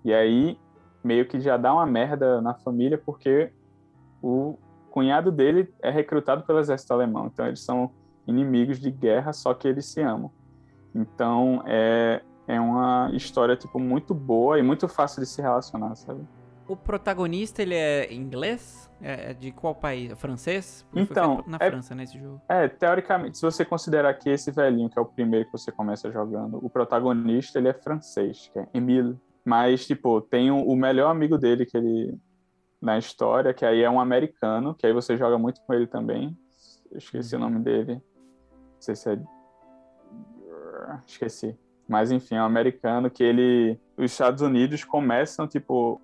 E 0.05 0.13
aí 0.13 0.59
meio 1.03 1.27
que 1.27 1.41
já 1.41 1.57
dá 1.57 1.73
uma 1.73 1.87
merda 1.87 2.41
na 2.41 2.55
família 2.55 2.99
porque 2.99 3.53
o 4.23 4.59
cunhado 4.91 5.31
dele 5.31 5.73
é 5.83 5.91
recrutado 5.91 6.43
pelo 6.45 6.59
exército 6.59 6.93
alemão. 6.93 7.27
Então 7.27 7.47
eles 7.47 7.61
são 7.61 7.91
inimigos 8.27 8.79
de 8.79 8.91
guerra, 8.91 9.33
só 9.33 9.55
que 9.55 9.67
eles 9.67 9.87
se 9.87 10.01
amam. 10.01 10.31
Então 10.95 11.63
é, 11.67 12.21
é 12.47 12.61
uma 12.61 13.11
história 13.13 13.57
tipo 13.57 13.79
muito 13.79 14.15
boa 14.15 14.59
e 14.59 14.63
muito 14.63 14.89
fácil 14.89 15.23
de 15.23 15.29
se 15.29 15.41
relacionar, 15.41 15.95
sabe? 15.95 16.21
O 16.69 16.77
protagonista 16.77 17.63
ele 17.63 17.75
é 17.75 18.13
inglês? 18.13 18.89
É, 19.03 19.31
é 19.31 19.35
de 19.35 19.51
qual 19.51 19.75
país? 19.75 20.13
É 20.13 20.15
francês? 20.15 20.87
Porque 20.91 21.11
então, 21.11 21.43
na 21.47 21.57
é, 21.61 21.71
França, 21.71 21.95
nesse 21.95 22.17
né, 22.17 22.23
jogo. 22.23 22.41
É, 22.49 22.69
teoricamente, 22.69 23.39
se 23.39 23.43
você 23.43 23.65
considerar 23.65 24.15
que 24.15 24.31
esse 24.31 24.53
velhinho, 24.53 24.89
que 24.89 24.99
é 24.99 25.03
o 25.03 25.07
primeiro 25.07 25.47
que 25.47 25.53
você 25.53 25.73
começa 25.73 26.13
jogando, 26.13 26.65
o 26.65 26.71
protagonista, 26.71 27.59
ele 27.59 27.69
é 27.69 27.73
francês, 27.73 28.51
que 28.53 28.59
é 28.59 28.69
Emile. 28.73 29.19
Mas, 29.45 29.87
tipo, 29.87 30.21
tem 30.21 30.51
o 30.51 30.75
melhor 30.77 31.11
amigo 31.11 31.39
dele 31.39 31.65
que 31.65 31.77
ele 31.77 32.19
na 32.81 32.97
história, 32.97 33.53
que 33.53 33.65
aí 33.65 33.83
é 33.83 33.91
um 33.91 34.01
americano, 34.01 34.75
que 34.75 34.87
aí 34.87 34.93
você 34.93 35.17
joga 35.17 35.39
muito 35.39 35.61
com 35.63 35.75
ele 35.75 35.87
também. 35.87 36.37
Eu 36.91 36.99
esqueci 36.99 37.37
uhum. 37.37 37.43
o 37.43 37.45
nome 37.45 37.61
dele. 37.61 37.95
Não 37.95 38.81
sei 38.81 38.97
se 38.97 39.11
é. 39.11 39.19
Esqueci. 41.07 41.59
Mas 41.87 42.11
enfim, 42.11 42.37
é 42.37 42.43
um 42.43 42.47
americano 42.47 43.11
que 43.11 43.23
ele. 43.23 43.79
Os 43.97 44.11
Estados 44.11 44.41
Unidos 44.43 44.85
começam, 44.85 45.47
tipo, 45.47 46.01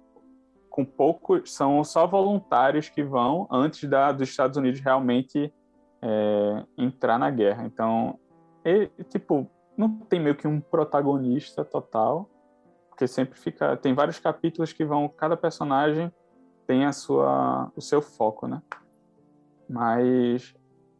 com 0.68 0.84
poucos. 0.84 1.52
São 1.52 1.82
só 1.82 2.06
voluntários 2.06 2.88
que 2.88 3.02
vão 3.02 3.48
antes 3.50 3.88
da, 3.88 4.12
dos 4.12 4.28
Estados 4.28 4.56
Unidos 4.56 4.80
realmente 4.80 5.52
é, 6.02 6.64
entrar 6.76 7.18
na 7.18 7.30
guerra. 7.30 7.64
Então, 7.64 8.18
ele, 8.64 8.90
tipo, 9.08 9.48
não 9.76 9.88
tem 9.98 10.20
meio 10.20 10.34
que 10.34 10.46
um 10.46 10.60
protagonista 10.60 11.64
total, 11.64 12.28
porque 12.96 13.06
sempre 13.06 13.38
fica. 13.38 13.76
Tem 13.76 13.92
vários 13.92 14.18
capítulos 14.18 14.72
que 14.72 14.82
vão. 14.82 15.06
Cada 15.06 15.36
personagem 15.36 16.10
tem 16.66 16.86
a 16.86 16.92
sua, 16.92 17.70
o 17.76 17.80
seu 17.80 18.00
foco, 18.00 18.48
né? 18.48 18.62
Mas 19.68 20.54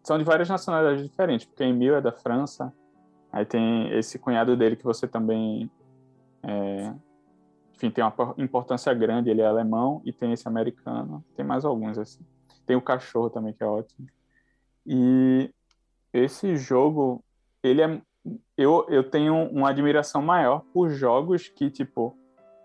são 0.04 0.18
de 0.18 0.24
várias 0.24 0.48
nacionalidades 0.48 1.02
diferentes, 1.02 1.46
porque 1.46 1.64
Emil 1.64 1.96
é 1.96 2.00
da 2.00 2.12
França, 2.12 2.72
aí 3.32 3.44
tem 3.44 3.90
esse 3.98 4.18
cunhado 4.18 4.56
dele 4.56 4.76
que 4.76 4.84
você 4.84 5.08
também, 5.08 5.68
é, 6.42 6.94
enfim, 7.74 7.90
tem 7.90 8.04
uma 8.04 8.14
importância 8.38 8.92
grande, 8.94 9.30
ele 9.30 9.40
é 9.40 9.46
alemão, 9.46 10.00
e 10.04 10.12
tem 10.12 10.32
esse 10.32 10.46
americano, 10.46 11.24
tem 11.34 11.44
mais 11.44 11.64
alguns 11.64 11.98
assim. 11.98 12.24
Tem 12.64 12.76
o 12.76 12.82
cachorro 12.82 13.30
também, 13.30 13.52
que 13.52 13.64
é 13.64 13.66
ótimo. 13.66 14.06
E 14.84 15.50
esse 16.12 16.56
jogo, 16.56 17.24
ele 17.62 17.82
é 17.82 18.00
eu, 18.56 18.86
eu 18.88 19.08
tenho 19.08 19.34
uma 19.50 19.70
admiração 19.70 20.22
maior 20.22 20.62
por 20.72 20.90
jogos 20.90 21.48
que, 21.48 21.70
tipo, 21.70 22.16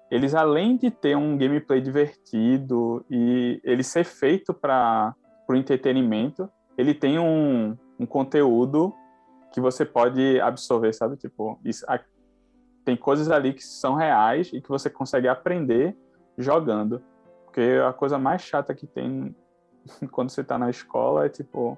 eles 0.10 0.36
além 0.36 0.78
de 0.78 0.90
ter 0.92 1.16
um 1.16 1.38
gameplay 1.38 1.82
divertido 1.82 3.06
e 3.10 3.62
ele 3.64 3.84
ser 3.84 4.04
feito 4.04 4.54
para 4.54 5.16
o 5.48 5.56
entretenimento, 5.56 6.50
ele 6.78 6.94
tem 6.94 7.20
um, 7.20 7.78
um 8.00 8.06
conteúdo 8.06 8.94
que 9.52 9.60
você 9.60 9.86
pode 9.86 10.40
absorver, 10.40 10.94
sabe? 10.94 11.18
Tipo, 11.18 11.60
isso, 11.64 11.86
a, 11.88 12.00
tem 12.84 12.96
coisas 12.96 13.30
ali 13.30 13.54
que 13.54 13.64
são 13.64 13.96
reais 13.96 14.52
e 14.54 14.62
que 14.62 14.70
você 14.70 14.90
consegue 14.90 15.28
aprender 15.28 15.96
jogando. 16.38 17.02
Porque 17.46 17.80
a 17.86 17.94
coisa 17.94 18.18
mais 18.18 18.42
chata 18.42 18.74
que 18.74 18.88
tem 18.88 19.36
quando 20.12 20.30
você 20.30 20.42
está 20.42 20.58
na 20.58 20.70
escola 20.70 21.26
é 21.26 21.30
tipo 21.30 21.78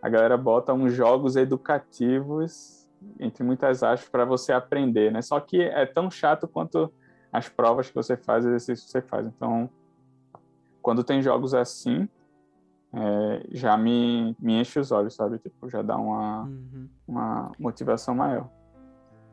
a 0.00 0.08
galera 0.08 0.36
bota 0.36 0.72
uns 0.74 0.92
jogos 0.92 1.34
educativos 1.34 2.83
entre 3.18 3.44
muitas 3.44 3.82
aspas 3.82 4.08
para 4.08 4.24
você 4.24 4.52
aprender, 4.52 5.12
né? 5.12 5.22
Só 5.22 5.38
que 5.40 5.60
é 5.60 5.86
tão 5.86 6.10
chato 6.10 6.48
quanto 6.48 6.92
as 7.32 7.48
provas 7.48 7.88
que 7.88 7.94
você 7.94 8.16
faz, 8.16 8.44
exercícios 8.44 8.86
que 8.86 8.92
você 8.92 9.02
faz. 9.02 9.26
Então, 9.26 9.68
quando 10.80 11.02
tem 11.02 11.20
jogos 11.22 11.54
assim, 11.54 12.08
é, 12.92 13.46
já 13.50 13.76
me, 13.76 14.36
me 14.38 14.60
enche 14.60 14.78
os 14.78 14.92
olhos, 14.92 15.14
sabe? 15.14 15.38
Tipo, 15.38 15.68
já 15.68 15.82
dá 15.82 15.96
uma, 15.96 16.42
uhum. 16.42 16.88
uma 17.08 17.52
motivação 17.58 18.14
maior. 18.14 18.48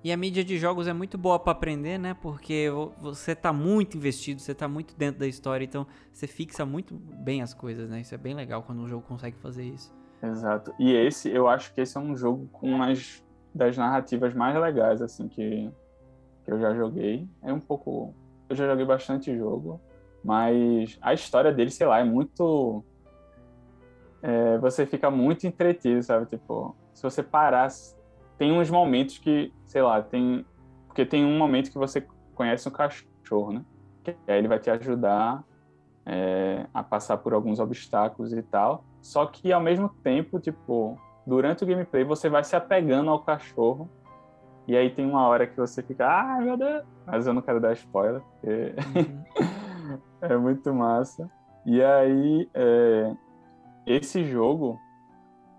E 0.03 0.11
a 0.11 0.17
mídia 0.17 0.43
de 0.43 0.57
jogos 0.57 0.87
é 0.87 0.93
muito 0.93 1.15
boa 1.15 1.37
para 1.37 1.51
aprender, 1.51 1.99
né? 1.99 2.15
Porque 2.15 2.69
você 2.99 3.35
tá 3.35 3.53
muito 3.53 3.97
investido, 3.97 4.41
você 4.41 4.55
tá 4.55 4.67
muito 4.67 4.95
dentro 4.95 5.19
da 5.19 5.27
história, 5.27 5.63
então 5.63 5.85
você 6.11 6.25
fixa 6.25 6.65
muito 6.65 6.95
bem 6.95 7.43
as 7.43 7.53
coisas, 7.53 7.87
né? 7.87 8.01
Isso 8.01 8.15
é 8.15 8.17
bem 8.17 8.33
legal 8.33 8.63
quando 8.63 8.81
um 8.81 8.87
jogo 8.87 9.05
consegue 9.07 9.37
fazer 9.37 9.63
isso. 9.63 9.93
Exato. 10.23 10.73
E 10.79 10.91
esse, 10.91 11.29
eu 11.29 11.47
acho 11.47 11.71
que 11.73 11.81
esse 11.81 11.97
é 11.97 11.99
um 11.99 12.15
jogo 12.15 12.47
com 12.51 12.67
umas 12.67 13.23
das 13.53 13.77
narrativas 13.77 14.33
mais 14.33 14.55
legais, 14.59 15.01
assim, 15.01 15.27
que, 15.27 15.69
que 16.43 16.51
eu 16.51 16.59
já 16.59 16.73
joguei. 16.73 17.27
É 17.41 17.51
um 17.51 17.59
pouco. 17.59 18.13
Eu 18.49 18.55
já 18.55 18.67
joguei 18.67 18.85
bastante 18.85 19.35
jogo, 19.35 19.79
mas 20.23 20.97
a 21.01 21.13
história 21.13 21.51
dele, 21.51 21.69
sei 21.69 21.87
lá, 21.87 21.99
é 21.99 22.03
muito. 22.03 22.83
É, 24.21 24.57
você 24.59 24.85
fica 24.85 25.09
muito 25.09 25.47
entretido, 25.47 26.01
sabe? 26.03 26.25
Tipo, 26.25 26.75
se 26.93 27.03
você 27.03 27.21
parar. 27.21 27.69
Tem 28.37 28.51
uns 28.51 28.71
momentos 28.71 29.19
que, 29.19 29.53
sei 29.67 29.81
lá, 29.81 30.01
tem. 30.01 30.45
Porque 30.87 31.05
tem 31.05 31.23
um 31.23 31.37
momento 31.37 31.71
que 31.71 31.77
você 31.77 32.05
conhece 32.33 32.67
um 32.67 32.71
cachorro, 32.71 33.53
né? 33.53 33.63
Que 34.03 34.15
aí 34.27 34.39
ele 34.39 34.47
vai 34.47 34.59
te 34.59 34.69
ajudar 34.69 35.43
é, 36.05 36.65
a 36.73 36.83
passar 36.83 37.17
por 37.17 37.33
alguns 37.33 37.59
obstáculos 37.59 38.33
e 38.33 38.41
tal. 38.41 38.83
Só 39.01 39.25
que 39.25 39.51
ao 39.51 39.61
mesmo 39.61 39.89
tempo, 40.03 40.39
tipo, 40.39 40.99
durante 41.25 41.63
o 41.63 41.67
gameplay 41.67 42.03
você 42.03 42.29
vai 42.29 42.43
se 42.43 42.55
apegando 42.55 43.09
ao 43.09 43.23
cachorro 43.23 43.89
e 44.67 44.77
aí 44.77 44.89
tem 44.89 45.05
uma 45.05 45.27
hora 45.27 45.47
que 45.47 45.57
você 45.57 45.81
fica, 45.81 46.07
ah, 46.07 46.39
meu 46.39 46.55
Deus! 46.55 46.83
Mas 47.05 47.27
eu 47.27 47.33
não 47.33 47.41
quero 47.41 47.59
dar 47.59 47.73
spoiler, 47.73 48.21
porque 48.21 48.73
é 50.21 50.37
muito 50.37 50.73
massa. 50.73 51.29
E 51.65 51.83
aí, 51.83 52.49
é... 52.53 53.13
esse 53.85 54.23
jogo, 54.23 54.79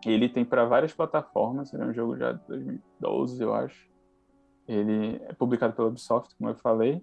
ele 0.07 0.29
tem 0.29 0.45
para 0.45 0.65
várias 0.65 0.93
plataformas, 0.93 1.73
ele 1.73 1.83
é 1.83 1.87
um 1.87 1.93
jogo 1.93 2.17
já 2.17 2.33
de 2.33 2.41
2012, 2.47 3.43
eu 3.43 3.55
acho. 3.55 3.91
Ele 4.67 5.21
é 5.29 5.33
publicado 5.33 5.75
pela 5.75 5.89
Ubisoft, 5.89 6.35
como 6.37 6.51
eu 6.51 6.55
falei. 6.55 7.03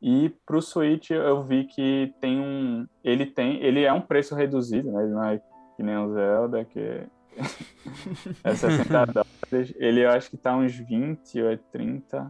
E 0.00 0.30
para 0.44 0.56
o 0.56 0.62
Switch 0.62 1.10
eu 1.10 1.42
vi 1.44 1.64
que 1.64 2.12
tem 2.20 2.40
um, 2.40 2.86
ele 3.02 3.26
tem, 3.26 3.62
ele 3.62 3.84
é 3.84 3.92
um 3.92 4.00
preço 4.00 4.34
reduzido, 4.34 4.90
né? 4.90 5.04
Ele 5.04 5.12
não 5.12 5.24
é 5.24 5.40
que 5.76 5.82
nem 5.82 5.96
o 5.96 6.12
Zelda, 6.12 6.64
que 6.64 7.06
é 8.44 8.54
60 8.54 9.06
dólares. 9.06 9.74
Ele 9.76 10.04
eu 10.04 10.10
acho 10.10 10.30
que 10.30 10.36
tá 10.36 10.56
uns 10.56 10.74
20 10.74 11.42
ou 11.42 11.58
30 11.72 12.16
é 12.16 12.26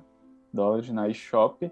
dólares 0.53 0.91
na 0.91 1.09
eShop. 1.09 1.71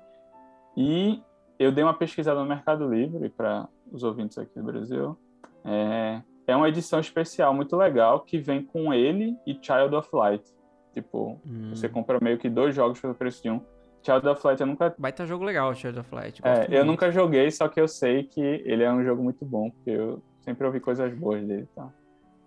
E 0.76 1.22
eu 1.58 1.70
dei 1.70 1.84
uma 1.84 1.94
pesquisada 1.94 2.40
no 2.40 2.46
Mercado 2.46 2.92
Livre 2.92 3.28
para 3.28 3.68
os 3.90 4.02
ouvintes 4.02 4.38
aqui 4.38 4.58
do 4.58 4.64
Brasil. 4.64 5.16
É, 5.64 6.22
é 6.46 6.56
uma 6.56 6.68
edição 6.68 6.98
especial 6.98 7.54
muito 7.54 7.76
legal 7.76 8.20
que 8.20 8.38
vem 8.38 8.62
com 8.62 8.92
ele 8.92 9.36
e 9.46 9.52
Child 9.60 9.94
of 9.94 10.08
Light. 10.12 10.44
Tipo, 10.92 11.40
hum. 11.46 11.70
você 11.74 11.88
compra 11.88 12.18
meio 12.20 12.38
que 12.38 12.50
dois 12.50 12.74
jogos 12.74 13.00
pelo 13.00 13.14
preço 13.14 13.42
de 13.42 13.50
um. 13.50 13.60
Child 14.02 14.28
of 14.28 14.46
Light 14.46 14.60
eu 14.60 14.66
nunca. 14.66 14.94
Vai 14.98 15.10
estar 15.10 15.26
jogo 15.26 15.44
legal, 15.44 15.72
Child 15.74 16.00
of 16.00 16.14
Light. 16.14 16.40
É, 16.44 16.66
eu 16.68 16.84
nunca 16.84 17.10
joguei, 17.10 17.50
só 17.50 17.68
que 17.68 17.80
eu 17.80 17.86
sei 17.86 18.24
que 18.24 18.40
ele 18.40 18.82
é 18.82 18.92
um 18.92 19.04
jogo 19.04 19.22
muito 19.22 19.44
bom, 19.44 19.70
porque 19.70 19.90
eu 19.90 20.22
sempre 20.40 20.66
ouvi 20.66 20.80
coisas 20.80 21.14
boas 21.14 21.42
dele, 21.44 21.68
tá? 21.74 21.88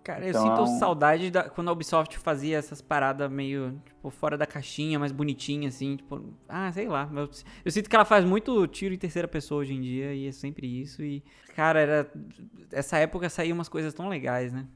Cara, 0.06 0.28
Então, 0.28 0.40
eu 0.40 0.48
sinto 0.48 0.62
um- 0.62 0.78
saudade 0.78 1.32
da, 1.32 1.50
quando 1.50 1.66
a 1.68 1.72
Ubisoft 1.72 2.16
fazia 2.20 2.56
essas 2.58 2.80
paradas 2.80 3.28
meio, 3.28 3.82
tipo, 3.84 4.08
fora 4.08 4.38
da 4.38 4.46
caixinha, 4.46 5.00
mais 5.00 5.10
bonitinha, 5.10 5.66
assim, 5.68 5.96
tipo, 5.96 6.32
ah, 6.48 6.70
sei 6.70 6.86
lá. 6.86 7.10
Eu, 7.12 7.28
eu 7.64 7.70
sinto 7.72 7.90
que 7.90 7.96
ela 7.96 8.04
faz 8.04 8.24
muito 8.24 8.64
tiro 8.68 8.94
em 8.94 8.98
terceira 8.98 9.26
pessoa 9.26 9.62
hoje 9.62 9.74
em 9.74 9.80
dia, 9.80 10.14
e 10.14 10.28
é 10.28 10.30
sempre 10.30 10.80
isso, 10.80 11.02
e, 11.02 11.24
cara, 11.56 11.80
era, 11.80 12.12
essa 12.70 12.98
época 12.98 13.28
saíam 13.28 13.56
umas 13.56 13.68
coisas 13.68 13.92
tão 13.92 14.08
legais, 14.08 14.52
né? 14.52 14.68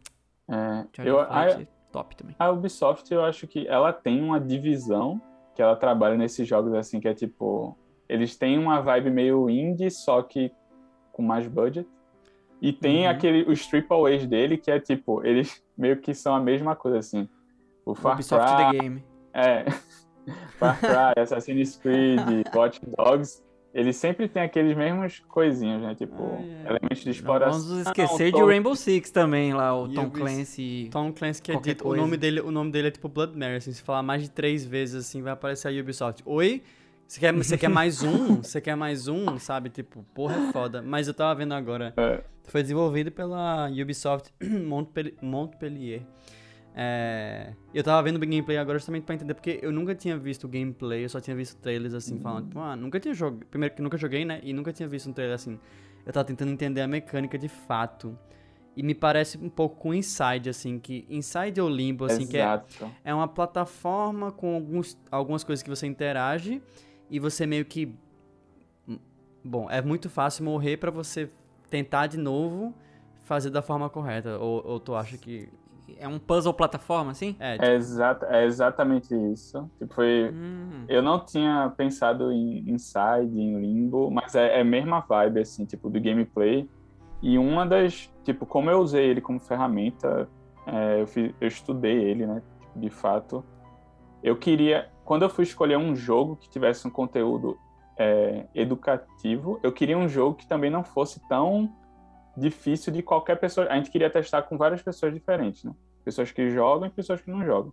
É, 0.48 0.84
eu, 1.04 1.24
Flight 1.24 1.56
a, 1.56 1.60
é 1.62 1.66
top 1.92 2.16
também. 2.16 2.34
a 2.36 2.50
Ubisoft, 2.50 3.14
eu 3.14 3.24
acho 3.24 3.46
que 3.46 3.68
ela 3.68 3.92
tem 3.92 4.20
uma 4.20 4.40
divisão 4.40 5.22
que 5.54 5.62
ela 5.62 5.76
trabalha 5.76 6.16
nesses 6.16 6.48
jogos 6.48 6.74
assim, 6.74 6.98
que 6.98 7.06
é 7.06 7.14
tipo, 7.14 7.78
eles 8.08 8.36
têm 8.36 8.58
uma 8.58 8.80
vibe 8.80 9.10
meio 9.10 9.48
indie, 9.48 9.92
só 9.92 10.22
que 10.22 10.50
com 11.12 11.22
mais 11.22 11.46
budget. 11.46 11.88
E 12.60 12.72
tem 12.72 13.04
Uhum. 13.04 13.10
aquele, 13.10 13.50
os 13.50 13.66
triple 13.66 14.14
A's 14.14 14.26
dele, 14.26 14.56
que 14.58 14.70
é 14.70 14.78
tipo, 14.78 15.24
eles 15.24 15.62
meio 15.76 15.96
que 15.96 16.12
são 16.14 16.34
a 16.34 16.40
mesma 16.40 16.76
coisa, 16.76 16.98
assim. 16.98 17.28
O 17.86 17.94
Far 17.94 18.14
Ubisoft 18.14 18.46
Cry, 18.46 18.56
The 18.72 18.78
Game. 18.82 19.04
É. 19.32 19.64
Far 20.58 20.78
Cry, 20.78 21.20
Assassin's 21.22 21.76
Creed, 21.76 22.20
Watch 22.54 22.80
Dogs, 22.98 23.42
eles 23.72 23.96
sempre 23.96 24.28
têm 24.28 24.42
aqueles 24.42 24.76
mesmos 24.76 25.20
coisinhos, 25.28 25.80
né? 25.80 25.94
Tipo, 25.94 26.14
Ah, 26.38 26.42
é. 26.42 26.68
elementos 26.70 26.98
de 26.98 27.06
Não 27.06 27.12
exploração. 27.12 27.60
vamos 27.62 27.86
esquecer 27.86 28.26
de 28.26 28.32
todo- 28.32 28.46
Rainbow 28.46 28.76
Six 28.76 29.10
também, 29.10 29.54
lá, 29.54 29.74
o 29.80 29.90
E 29.90 29.94
Tom 29.94 30.10
Clancy. 30.10 30.88
Tom 30.92 31.12
Clancy 31.12 31.40
que 31.40 31.52
é 31.52 31.56
dito, 31.58 31.88
o 31.88 31.96
nome 31.96 32.16
dele, 32.18 32.40
o 32.40 32.50
nome 32.50 32.70
dele 32.70 32.88
é 32.88 32.90
tipo 32.90 33.08
Blood 33.08 33.36
Mary, 33.38 33.56
assim, 33.56 33.72
se 33.72 33.82
falar 33.82 34.02
mais 34.02 34.22
de 34.22 34.30
três 34.30 34.64
vezes 34.66 35.06
assim, 35.06 35.22
vai 35.22 35.32
aparecer 35.32 35.68
a 35.68 35.80
Ubisoft. 35.80 36.22
Oi? 36.26 36.62
Você 37.10 37.18
quer, 37.18 37.34
você 37.34 37.58
quer 37.58 37.68
mais 37.68 38.04
um? 38.04 38.36
Você 38.36 38.60
quer 38.60 38.76
mais 38.76 39.08
um? 39.08 39.36
Sabe, 39.36 39.68
tipo, 39.68 40.04
porra 40.14 40.36
é 40.36 40.52
foda. 40.52 40.80
Mas 40.80 41.08
eu 41.08 41.12
tava 41.12 41.34
vendo 41.34 41.52
agora. 41.52 41.92
É. 41.96 42.22
Foi 42.44 42.62
desenvolvido 42.62 43.10
pela 43.10 43.68
Ubisoft 43.68 44.32
Montpellier. 44.40 45.16
Montpellier. 45.20 46.02
É, 46.72 47.52
eu 47.74 47.82
tava 47.82 48.00
vendo 48.04 48.14
o 48.14 48.20
gameplay 48.20 48.56
agora 48.56 48.78
justamente 48.78 49.02
pra 49.02 49.16
entender, 49.16 49.34
porque 49.34 49.58
eu 49.60 49.72
nunca 49.72 49.92
tinha 49.92 50.16
visto 50.16 50.44
o 50.44 50.48
gameplay, 50.48 51.04
eu 51.04 51.08
só 51.08 51.20
tinha 51.20 51.34
visto 51.34 51.58
trailers 51.58 51.94
assim, 51.94 52.20
falando, 52.20 52.46
tipo, 52.46 52.60
ah, 52.60 52.76
nunca 52.76 53.00
tinha 53.00 53.12
jogado. 53.12 53.44
Primeiro 53.46 53.74
que 53.74 53.82
nunca 53.82 53.96
joguei, 53.96 54.24
né? 54.24 54.38
E 54.44 54.52
nunca 54.52 54.72
tinha 54.72 54.88
visto 54.88 55.10
um 55.10 55.12
trailer 55.12 55.34
assim. 55.34 55.58
Eu 56.06 56.12
tava 56.12 56.24
tentando 56.24 56.52
entender 56.52 56.80
a 56.80 56.86
mecânica 56.86 57.36
de 57.36 57.48
fato. 57.48 58.16
E 58.76 58.84
me 58.84 58.94
parece 58.94 59.36
um 59.36 59.48
pouco 59.48 59.74
com 59.80 59.92
Inside, 59.92 60.48
assim, 60.48 60.78
que 60.78 61.04
Inside 61.10 61.60
ou 61.60 61.68
Limbo, 61.68 62.04
assim, 62.04 62.24
que 62.24 62.36
é, 62.36 62.42
Exato. 62.42 62.88
é 63.04 63.12
uma 63.12 63.26
plataforma 63.26 64.30
com 64.30 64.54
alguns, 64.54 64.96
algumas 65.10 65.42
coisas 65.42 65.60
que 65.60 65.68
você 65.68 65.88
interage 65.88 66.62
e 67.10 67.18
você 67.18 67.44
meio 67.46 67.64
que. 67.64 67.94
Bom, 69.44 69.70
é 69.70 69.80
muito 69.80 70.10
fácil 70.10 70.44
morrer 70.44 70.76
pra 70.76 70.90
você 70.90 71.30
tentar 71.70 72.06
de 72.06 72.18
novo 72.18 72.74
fazer 73.22 73.50
da 73.50 73.62
forma 73.62 73.88
correta. 73.88 74.38
Ou, 74.38 74.62
ou 74.66 74.80
tu 74.80 74.94
acha 74.94 75.16
que. 75.16 75.48
É 75.98 76.06
um 76.06 76.18
puzzle 76.20 76.54
plataforma, 76.54 77.10
assim? 77.10 77.34
É, 77.40 77.56
É, 77.60 77.74
exata, 77.74 78.26
é 78.30 78.44
exatamente 78.44 79.12
isso. 79.32 79.68
Tipo, 79.78 79.92
foi, 79.94 80.30
Hum. 80.32 80.84
eu 80.88 81.02
não 81.02 81.18
tinha 81.24 81.72
pensado 81.76 82.30
em 82.30 82.70
Inside, 82.70 83.36
em 83.36 83.58
Limbo, 83.60 84.08
mas 84.08 84.34
é, 84.36 84.58
é 84.58 84.60
a 84.60 84.64
mesma 84.64 85.00
vibe, 85.00 85.40
assim, 85.40 85.64
tipo, 85.64 85.90
do 85.90 86.00
gameplay. 86.00 86.68
E 87.20 87.36
uma 87.36 87.66
das, 87.66 88.08
tipo, 88.24 88.46
como 88.46 88.70
eu 88.70 88.78
usei 88.78 89.04
ele 89.04 89.20
como 89.20 89.40
ferramenta, 89.40 90.28
é, 90.64 91.02
eu, 91.02 91.06
fiz- 91.08 91.34
eu 91.40 91.48
estudei 91.48 92.04
ele, 92.04 92.24
né, 92.24 92.40
tipo, 92.60 92.78
de 92.78 92.88
fato. 92.90 93.44
Eu 94.22 94.36
queria, 94.36 94.88
quando 95.10 95.22
eu 95.22 95.28
fui 95.28 95.42
escolher 95.42 95.76
um 95.76 95.96
jogo 95.96 96.36
que 96.36 96.48
tivesse 96.48 96.86
um 96.86 96.90
conteúdo 96.90 97.58
é, 97.98 98.46
educativo, 98.54 99.58
eu 99.60 99.72
queria 99.72 99.98
um 99.98 100.08
jogo 100.08 100.36
que 100.36 100.46
também 100.46 100.70
não 100.70 100.84
fosse 100.84 101.18
tão 101.28 101.68
difícil 102.36 102.92
de 102.92 103.02
qualquer 103.02 103.34
pessoa. 103.34 103.66
A 103.66 103.74
gente 103.74 103.90
queria 103.90 104.08
testar 104.08 104.42
com 104.42 104.56
várias 104.56 104.80
pessoas 104.82 105.12
diferentes, 105.12 105.64
né? 105.64 105.74
Pessoas 106.04 106.30
que 106.30 106.48
jogam 106.50 106.86
e 106.86 106.90
pessoas 106.90 107.20
que 107.20 107.28
não 107.28 107.44
jogam. 107.44 107.72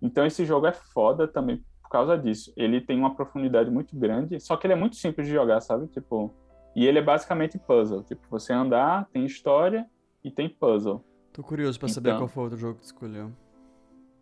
Então 0.00 0.24
esse 0.24 0.42
jogo 0.46 0.66
é 0.66 0.72
foda 0.72 1.28
também 1.28 1.62
por 1.82 1.90
causa 1.90 2.16
disso. 2.16 2.50
Ele 2.56 2.80
tem 2.80 2.98
uma 2.98 3.14
profundidade 3.14 3.70
muito 3.70 3.94
grande, 3.94 4.40
só 4.40 4.56
que 4.56 4.66
ele 4.66 4.72
é 4.72 4.76
muito 4.76 4.96
simples 4.96 5.26
de 5.26 5.34
jogar, 5.34 5.60
sabe? 5.60 5.86
Tipo, 5.88 6.32
e 6.74 6.86
ele 6.86 6.98
é 6.98 7.02
basicamente 7.02 7.58
puzzle. 7.58 8.02
Tipo, 8.04 8.22
você 8.30 8.54
andar, 8.54 9.06
tem 9.12 9.26
história 9.26 9.86
e 10.24 10.30
tem 10.30 10.48
puzzle. 10.48 11.04
tô 11.30 11.42
curioso 11.42 11.78
pra 11.78 11.88
saber 11.90 12.08
Então. 12.08 12.20
qual 12.22 12.28
foi 12.28 12.40
o 12.40 12.44
outro 12.44 12.58
jogo 12.58 12.76
que 12.76 12.80
tu 12.80 12.86
escolheu. 12.86 13.30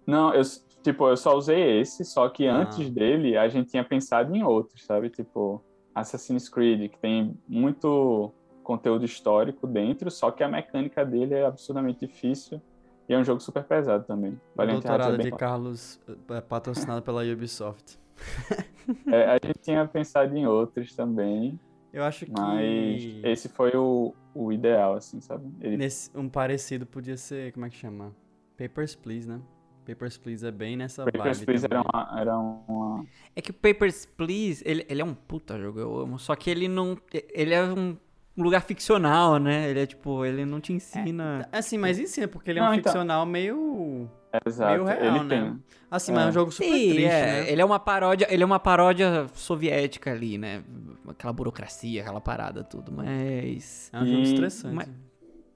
Não, 0.04 0.32
eu 0.34 0.42
tipo, 0.82 1.06
eu 1.08 1.16
só 1.16 1.36
usei 1.36 1.80
esse, 1.80 2.04
só 2.04 2.28
que 2.28 2.46
Ah. 2.46 2.56
antes 2.58 2.90
dele 2.90 3.36
a 3.36 3.48
gente 3.48 3.70
tinha 3.70 3.84
pensado 3.84 4.34
em 4.34 4.42
outros, 4.42 4.84
sabe? 4.84 5.10
Tipo, 5.10 5.62
Assassin's 5.94 6.48
Creed, 6.48 6.90
que 6.90 6.98
tem 6.98 7.34
muito 7.48 8.32
conteúdo 8.62 9.04
histórico 9.04 9.66
dentro, 9.66 10.10
só 10.10 10.30
que 10.30 10.42
a 10.44 10.48
mecânica 10.48 11.04
dele 11.04 11.34
é 11.34 11.46
absurdamente 11.46 12.06
difícil 12.06 12.60
e 13.08 13.14
é 13.14 13.18
um 13.18 13.24
jogo 13.24 13.40
super 13.40 13.64
pesado 13.64 14.04
também. 14.04 14.38
Valiant 14.54 14.84
Hearts 14.84 14.84
é 14.84 14.88
doutorado 14.88 15.16
bem 15.16 15.26
de 15.30 15.32
Carlos 15.36 16.00
é 16.28 16.40
patrocinado 16.40 17.02
pela 17.02 17.22
Ubisoft. 17.24 17.98
É, 19.06 19.24
a 19.26 19.34
gente 19.34 19.58
tinha 19.60 19.86
pensado 19.86 20.34
em 20.34 20.46
outros 20.46 20.94
também, 20.96 21.60
Eu 21.92 22.02
acho 22.04 22.24
que. 22.24 22.32
mas 22.32 23.02
esse 23.22 23.46
foi 23.46 23.70
o, 23.76 24.14
o 24.34 24.50
ideal, 24.50 24.94
assim, 24.94 25.20
sabe? 25.20 25.46
Ele, 25.60 25.76
Nesse, 25.76 26.10
um 26.16 26.26
parecido 26.26 26.86
podia 26.86 27.16
ser. 27.18 27.52
Como 27.52 27.66
é 27.66 27.68
que 27.68 27.76
chama? 27.76 28.14
Papers, 28.56 28.94
Please, 28.94 29.28
né? 29.28 29.42
Papers, 29.88 30.18
Please 30.18 30.46
é 30.46 30.50
bem 30.50 30.76
nessa 30.76 31.04
Papers, 31.04 31.38
vibe. 31.38 31.46
Please 31.46 31.66
era 31.70 31.80
uma, 31.82 32.20
era 32.20 32.38
uma... 32.38 33.06
É 33.34 33.40
que 33.40 33.50
o 33.50 33.54
Papers, 33.54 34.04
Please, 34.04 34.62
ele, 34.66 34.84
ele 34.88 35.00
é 35.00 35.04
um 35.04 35.14
puta 35.14 35.58
jogo, 35.58 35.80
eu 35.80 35.98
amo. 36.00 36.18
Só 36.18 36.34
que 36.36 36.50
ele 36.50 36.68
não. 36.68 36.98
Ele 37.32 37.54
é 37.54 37.62
um 37.64 37.96
lugar 38.36 38.60
ficcional, 38.62 39.38
né? 39.38 39.70
Ele 39.70 39.80
é 39.80 39.86
tipo, 39.86 40.24
ele 40.26 40.44
não 40.44 40.60
te 40.60 40.72
ensina. 40.74 41.48
Assim, 41.50 41.78
mas 41.78 41.98
ensina, 41.98 42.28
porque 42.28 42.50
ele 42.50 42.58
é 42.58 42.62
Não, 42.62 42.70
um 42.70 42.74
então. 42.74 42.92
ficcional 42.92 43.24
meio. 43.24 44.08
Exato, 44.44 44.72
Meio 44.72 44.84
real, 44.84 45.16
ele 45.16 45.24
né? 45.24 45.40
tem... 45.40 45.62
Assim, 45.90 46.12
mas 46.12 46.22
é 46.22 46.26
um 46.26 46.28
É. 46.28 46.32
jogo 46.32 46.50
super 46.52 46.66
Sim, 46.66 46.88
triste, 46.90 47.04
é, 47.06 47.22
né? 47.44 47.50
ele 47.50 47.62
é 47.62 47.64
uma 47.64 47.80
paródia, 47.80 48.26
ele 48.30 48.42
é 48.42 48.46
uma 48.46 48.60
paródia 48.60 49.26
soviética 49.32 50.12
ali, 50.12 50.36
né? 50.36 50.62
Aquela 51.08 51.32
burocracia, 51.32 52.02
aquela 52.02 52.20
parada 52.20 52.62
tudo, 52.62 52.92
mas 52.92 53.90
É 53.90 53.96
um 53.98 54.04
jogo 54.04 54.18
E- 54.18 54.22
estressante. 54.24 54.74
mas- 54.74 54.90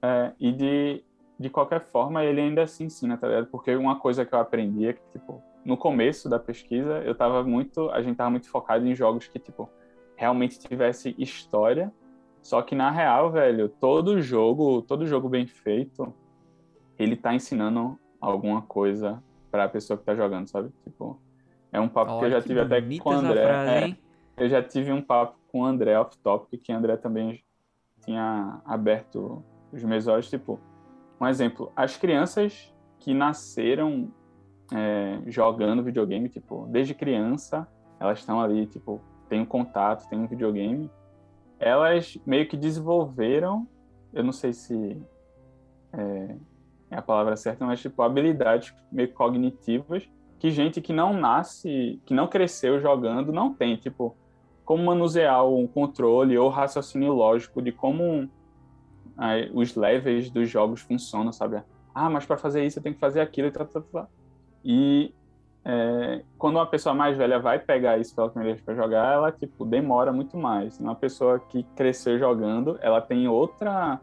É, 0.01 0.31
e 0.39 0.51
de, 0.51 1.03
de 1.39 1.49
qualquer 1.49 1.81
forma, 1.81 2.23
ele 2.23 2.41
ainda 2.41 2.65
se 2.67 2.83
ensina, 2.83 3.17
tá 3.17 3.27
ligado? 3.27 3.47
Porque 3.47 3.75
uma 3.75 3.99
coisa 3.99 4.25
que 4.25 4.33
eu 4.33 4.39
aprendi 4.39 4.87
é 4.87 4.93
que, 4.93 5.01
tipo, 5.11 5.41
no 5.65 5.77
começo 5.77 6.29
da 6.29 6.39
pesquisa, 6.39 6.99
eu 6.99 7.15
tava 7.15 7.43
muito, 7.43 7.89
a 7.89 8.01
gente 8.01 8.15
tava 8.15 8.29
muito 8.29 8.49
focado 8.49 8.85
em 8.85 8.95
jogos 8.95 9.27
que, 9.27 9.39
tipo, 9.39 9.69
realmente 10.15 10.59
tivesse 10.59 11.15
história. 11.17 11.91
Só 12.41 12.61
que 12.61 12.75
na 12.75 12.91
real, 12.91 13.31
velho, 13.31 13.69
todo 13.69 14.21
jogo, 14.21 14.81
todo 14.81 15.07
jogo 15.07 15.29
bem 15.29 15.47
feito, 15.47 16.13
ele 16.99 17.15
tá 17.15 17.33
ensinando 17.33 17.97
alguma 18.19 18.61
coisa 18.61 19.23
pra 19.49 19.69
pessoa 19.69 19.97
que 19.97 20.03
tá 20.03 20.15
jogando, 20.15 20.47
sabe? 20.47 20.69
Tipo, 20.83 21.19
é 21.71 21.79
um 21.79 21.87
papo 21.87 22.11
que 22.19 22.25
eu 22.25 22.27
Olha 22.27 22.29
já 22.31 22.41
que 22.41 22.47
tive 22.47 22.59
até 22.59 22.81
com 22.99 23.09
o 23.09 23.13
André. 23.13 23.43
frase, 23.43 23.97
é, 24.37 24.43
eu 24.43 24.49
já 24.49 24.61
tive 24.61 24.91
um 24.91 25.01
papo 25.01 25.37
com 25.51 25.61
o 25.61 25.65
André 25.65 25.97
off 25.97 26.17
topic, 26.17 26.61
que 26.61 26.73
o 26.73 26.75
André 26.75 26.97
também 26.97 27.43
tinha 28.03 28.61
aberto 28.65 29.43
os 29.71 29.83
meus 29.83 30.07
olhos, 30.07 30.29
tipo, 30.29 30.59
um 31.23 31.29
exemplo, 31.29 31.71
as 31.75 31.97
crianças 31.97 32.73
que 32.99 33.13
nasceram 33.13 34.11
é, 34.73 35.19
jogando 35.27 35.83
videogame, 35.83 36.29
tipo, 36.29 36.67
desde 36.69 36.93
criança, 36.93 37.67
elas 37.99 38.19
estão 38.19 38.41
ali, 38.41 38.65
tipo, 38.65 39.01
tem 39.29 39.41
um 39.41 39.45
contato, 39.45 40.07
tem 40.09 40.19
um 40.19 40.27
videogame, 40.27 40.89
elas 41.59 42.17
meio 42.25 42.47
que 42.47 42.57
desenvolveram, 42.57 43.67
eu 44.13 44.23
não 44.23 44.31
sei 44.31 44.53
se 44.53 45.01
é, 45.93 46.35
é 46.91 46.97
a 46.97 47.01
palavra 47.01 47.35
certa, 47.35 47.65
mas, 47.65 47.81
tipo, 47.81 48.01
habilidades 48.01 48.73
meio 48.91 49.11
cognitivas 49.13 50.09
que 50.39 50.51
gente 50.51 50.81
que 50.81 50.91
não 50.91 51.13
nasce, 51.13 52.01
que 52.05 52.13
não 52.13 52.27
cresceu 52.27 52.79
jogando, 52.79 53.31
não 53.31 53.53
tem, 53.53 53.77
tipo, 53.77 54.15
como 54.65 54.83
manusear 54.83 55.45
um 55.47 55.65
controle 55.65 56.37
ou 56.37 56.49
raciocínio 56.49 57.13
lógico 57.13 57.61
de 57.61 57.71
como 57.71 58.29
os 59.53 59.75
levels 59.75 60.29
dos 60.29 60.49
jogos 60.49 60.81
funcionam, 60.81 61.31
sabe? 61.31 61.61
Ah, 61.93 62.09
mas 62.09 62.25
para 62.25 62.37
fazer 62.37 62.65
isso 62.65 62.79
eu 62.79 62.83
tenho 62.83 62.95
que 62.95 63.01
fazer 63.01 63.21
aquilo 63.21 63.47
e 63.47 63.51
tal, 63.51 63.65
tal, 63.67 63.81
tal. 63.83 64.09
E 64.63 65.13
é, 65.65 66.23
quando 66.37 66.55
uma 66.55 66.65
pessoa 66.65 66.93
mais 66.93 67.17
velha 67.17 67.39
vai 67.39 67.59
pegar 67.59 67.97
isso 67.97 68.13
pela 68.15 68.29
primeira 68.29 68.53
vez 68.53 68.65
para 68.65 68.75
jogar, 68.75 69.13
ela 69.13 69.31
tipo 69.31 69.65
demora 69.65 70.11
muito 70.11 70.37
mais. 70.37 70.79
Uma 70.79 70.95
pessoa 70.95 71.39
que 71.39 71.63
cresceu 71.75 72.17
jogando, 72.17 72.77
ela 72.81 72.99
tem 73.01 73.27
outra 73.27 73.99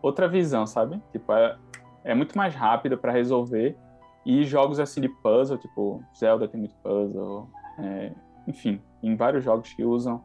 outra 0.00 0.28
visão, 0.28 0.66
sabe? 0.66 1.00
Tipo, 1.12 1.32
é, 1.32 1.56
é 2.04 2.14
muito 2.14 2.36
mais 2.36 2.54
rápida 2.54 2.96
para 2.96 3.12
resolver. 3.12 3.76
E 4.24 4.44
jogos 4.44 4.78
assim 4.80 5.00
de 5.00 5.08
puzzle, 5.08 5.58
tipo 5.58 6.02
Zelda 6.16 6.48
tem 6.48 6.60
muito 6.60 6.74
puzzle, 6.82 7.48
é, 7.78 8.12
enfim, 8.46 8.80
em 9.02 9.16
vários 9.16 9.44
jogos 9.44 9.72
que 9.72 9.84
usam 9.84 10.22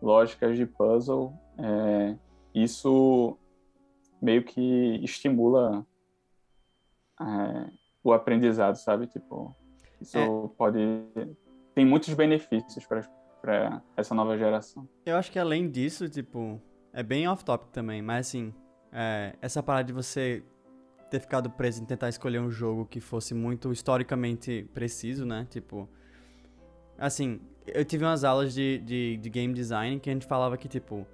lógicas 0.00 0.56
de 0.56 0.66
puzzle, 0.66 1.32
é, 1.58 2.14
isso 2.54 3.36
meio 4.24 4.42
que 4.42 4.98
estimula 5.04 5.86
é, 7.20 7.70
o 8.02 8.12
aprendizado, 8.12 8.76
sabe? 8.76 9.06
Tipo, 9.06 9.54
isso 10.00 10.16
É. 10.18 10.26
pode 10.56 10.80
tem 11.74 11.84
muitos 11.84 12.14
benefícios 12.14 12.86
para 12.86 13.82
essa 13.96 14.14
nova 14.14 14.38
geração. 14.38 14.88
Eu 15.04 15.16
acho 15.16 15.30
que 15.30 15.38
além 15.38 15.68
disso, 15.68 16.08
tipo, 16.08 16.60
é 16.92 17.02
bem 17.02 17.26
off-topic 17.28 17.70
também, 17.72 18.00
mas 18.00 18.28
assim, 18.28 18.54
é, 18.92 19.34
essa 19.42 19.62
parada 19.62 19.84
de 19.84 19.92
você 19.92 20.42
ter 21.10 21.20
ficado 21.20 21.50
preso 21.50 21.82
em 21.82 21.84
tentar 21.84 22.08
escolher 22.08 22.40
um 22.40 22.50
jogo 22.50 22.86
que 22.86 23.00
fosse 23.00 23.34
muito 23.34 23.72
historicamente 23.72 24.68
preciso, 24.72 25.26
né? 25.26 25.46
Tipo, 25.50 25.88
assim, 26.96 27.40
eu 27.66 27.84
tive 27.84 28.04
umas 28.04 28.24
aulas 28.24 28.54
de, 28.54 28.78
de, 28.78 29.16
de 29.16 29.30
game 29.30 29.52
design 29.52 29.98
que 30.00 30.08
a 30.08 30.12
gente 30.12 30.26
falava 30.26 30.56
que, 30.56 30.68
tipo, 30.68 31.06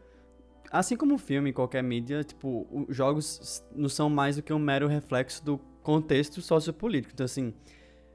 assim 0.70 0.96
como 0.96 1.14
o 1.14 1.18
filme, 1.18 1.52
qualquer 1.52 1.82
mídia, 1.82 2.22
tipo, 2.22 2.66
os 2.70 2.94
jogos 2.94 3.64
não 3.74 3.88
são 3.88 4.08
mais 4.08 4.36
do 4.36 4.42
que 4.42 4.52
um 4.52 4.58
mero 4.58 4.86
reflexo 4.86 5.44
do 5.44 5.58
contexto 5.82 6.40
sociopolítico. 6.40 7.12
Então, 7.12 7.24
assim, 7.24 7.52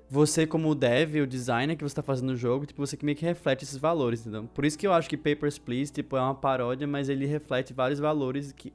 você 0.09 0.45
como 0.47 0.73
dev, 0.73 1.15
o 1.17 1.27
designer 1.27 1.75
que 1.75 1.83
você 1.83 1.91
está 1.91 2.03
fazendo 2.03 2.29
o 2.29 2.35
jogo, 2.35 2.65
tipo, 2.65 2.85
você 2.85 2.95
que 2.95 3.05
meio 3.05 3.17
que 3.17 3.25
reflete 3.25 3.63
esses 3.63 3.77
valores, 3.77 4.21
entendeu? 4.21 4.49
Por 4.53 4.63
isso 4.63 4.77
que 4.77 4.87
eu 4.87 4.93
acho 4.93 5.09
que 5.09 5.17
Papers, 5.17 5.57
Please, 5.57 5.91
tipo, 5.91 6.15
é 6.15 6.21
uma 6.21 6.35
paródia, 6.35 6.87
mas 6.87 7.09
ele 7.09 7.25
reflete 7.25 7.73
vários 7.73 7.99
valores 7.99 8.51
que, 8.51 8.71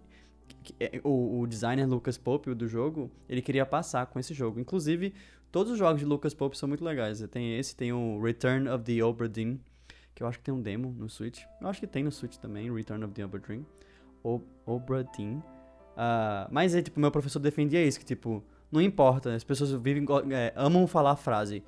o, 1.02 1.40
o, 1.40 1.46
designer 1.46 1.86
Lucas 1.86 2.18
Pope, 2.18 2.52
do 2.54 2.66
jogo, 2.66 3.10
ele 3.28 3.40
queria 3.40 3.64
passar 3.64 4.06
com 4.06 4.18
esse 4.18 4.34
jogo. 4.34 4.60
Inclusive, 4.60 5.14
todos 5.50 5.72
os 5.72 5.78
jogos 5.78 6.00
de 6.00 6.06
Lucas 6.06 6.34
Pope 6.34 6.58
são 6.58 6.68
muito 6.68 6.84
legais. 6.84 7.20
Tem 7.30 7.56
esse, 7.56 7.74
tem 7.74 7.92
o 7.92 8.20
Return 8.20 8.68
of 8.68 8.84
the 8.84 9.02
Obra 9.02 9.28
Dinn, 9.28 9.56
que 10.14 10.22
eu 10.22 10.26
acho 10.26 10.38
que 10.38 10.44
tem 10.44 10.54
um 10.54 10.60
demo 10.60 10.94
no 10.98 11.08
Switch. 11.08 11.42
Eu 11.60 11.68
acho 11.68 11.80
que 11.80 11.86
tem 11.86 12.04
no 12.04 12.12
Switch 12.12 12.36
também, 12.36 12.72
Return 12.72 13.04
of 13.04 13.14
the 13.14 13.24
Obra 13.24 13.40
Dinn. 13.40 13.64
Obra 14.66 15.04
Dinn. 15.16 15.38
Uh, 15.38 16.48
mas, 16.50 16.74
é, 16.74 16.82
tipo, 16.82 16.98
meu 16.98 17.10
professor 17.10 17.38
defendia 17.38 17.84
isso, 17.84 17.98
que, 17.98 18.04
tipo 18.04 18.44
não 18.70 18.80
importa, 18.80 19.34
as 19.34 19.42
pessoas 19.42 19.72
vivem, 19.72 20.06
é, 20.30 20.52
amam 20.54 20.86
falar 20.86 21.12
a 21.12 21.16
frase, 21.16 21.62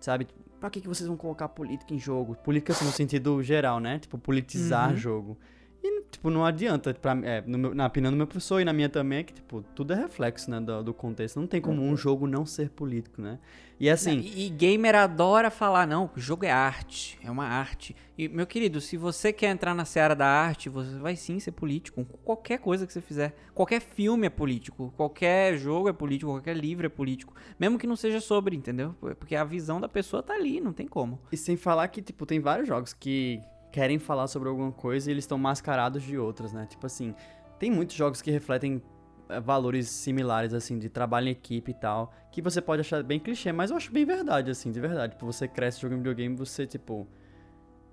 sabe? 0.00 0.26
Pra 0.58 0.70
que, 0.70 0.80
que 0.80 0.88
vocês 0.88 1.06
vão 1.06 1.16
colocar 1.16 1.48
política 1.48 1.94
em 1.94 1.98
jogo? 1.98 2.34
Política 2.36 2.72
assim, 2.72 2.84
no 2.84 2.90
sentido 2.90 3.42
geral, 3.42 3.78
né? 3.78 3.98
Tipo, 3.98 4.18
politizar 4.18 4.90
uhum. 4.90 4.96
jogo. 4.96 5.38
E, 5.82 6.02
tipo, 6.10 6.28
não 6.30 6.44
adianta, 6.44 6.92
pra, 6.92 7.12
é, 7.22 7.40
meu, 7.42 7.74
na 7.74 7.86
opinião 7.86 8.10
do 8.10 8.16
meu 8.16 8.26
professor 8.26 8.60
e 8.60 8.64
na 8.64 8.72
minha 8.72 8.88
também, 8.88 9.20
é 9.20 9.22
que, 9.22 9.32
tipo, 9.32 9.62
tudo 9.74 9.92
é 9.92 9.96
reflexo, 9.96 10.50
né, 10.50 10.60
do, 10.60 10.82
do 10.82 10.94
contexto. 10.94 11.38
Não 11.38 11.46
tem 11.46 11.60
como 11.60 11.82
um 11.82 11.96
jogo 11.96 12.26
não 12.26 12.44
ser 12.44 12.70
político, 12.70 13.22
né? 13.22 13.38
E 13.78 13.88
assim... 13.88 14.18
E, 14.18 14.46
e 14.46 14.48
gamer 14.48 14.96
adora 14.96 15.50
falar, 15.50 15.86
não, 15.86 16.10
o 16.16 16.20
jogo 16.20 16.44
é 16.44 16.50
arte, 16.50 17.16
é 17.22 17.30
uma 17.30 17.46
arte. 17.46 17.94
E, 18.16 18.28
meu 18.28 18.44
querido, 18.44 18.80
se 18.80 18.96
você 18.96 19.32
quer 19.32 19.50
entrar 19.50 19.72
na 19.72 19.84
seara 19.84 20.16
da 20.16 20.26
arte, 20.26 20.68
você 20.68 20.98
vai 20.98 21.14
sim 21.14 21.38
ser 21.38 21.52
político. 21.52 22.04
Qualquer 22.24 22.58
coisa 22.58 22.84
que 22.84 22.92
você 22.92 23.00
fizer. 23.00 23.36
Qualquer 23.54 23.80
filme 23.80 24.26
é 24.26 24.30
político. 24.30 24.92
Qualquer 24.96 25.56
jogo 25.56 25.88
é 25.88 25.92
político. 25.92 26.32
Qualquer 26.32 26.56
livro 26.56 26.86
é 26.86 26.88
político. 26.88 27.32
Mesmo 27.56 27.78
que 27.78 27.86
não 27.86 27.94
seja 27.94 28.20
sobre, 28.20 28.56
entendeu? 28.56 28.96
Porque 29.16 29.36
a 29.36 29.44
visão 29.44 29.80
da 29.80 29.88
pessoa 29.88 30.24
tá 30.24 30.34
ali, 30.34 30.60
não 30.60 30.72
tem 30.72 30.88
como. 30.88 31.20
E 31.30 31.36
sem 31.36 31.56
falar 31.56 31.86
que, 31.86 32.02
tipo, 32.02 32.26
tem 32.26 32.40
vários 32.40 32.66
jogos 32.66 32.92
que 32.92 33.40
querem 33.70 33.98
falar 33.98 34.26
sobre 34.26 34.48
alguma 34.48 34.72
coisa 34.72 35.10
e 35.10 35.12
eles 35.12 35.24
estão 35.24 35.38
mascarados 35.38 36.02
de 36.02 36.18
outras, 36.18 36.52
né? 36.52 36.66
Tipo 36.66 36.86
assim, 36.86 37.14
tem 37.58 37.70
muitos 37.70 37.96
jogos 37.96 38.22
que 38.22 38.30
refletem 38.30 38.82
é, 39.28 39.40
valores 39.40 39.88
similares, 39.88 40.54
assim, 40.54 40.78
de 40.78 40.88
trabalho 40.88 41.28
em 41.28 41.32
equipe 41.32 41.70
e 41.70 41.74
tal, 41.74 42.12
que 42.32 42.40
você 42.40 42.60
pode 42.60 42.80
achar 42.80 43.02
bem 43.02 43.20
clichê, 43.20 43.52
mas 43.52 43.70
eu 43.70 43.76
acho 43.76 43.92
bem 43.92 44.04
verdade, 44.04 44.50
assim, 44.50 44.70
de 44.70 44.80
verdade. 44.80 45.12
Tipo, 45.12 45.26
você 45.26 45.46
cresce 45.46 45.80
jogando 45.80 45.98
videogame, 45.98 46.34
você, 46.34 46.66
tipo, 46.66 47.06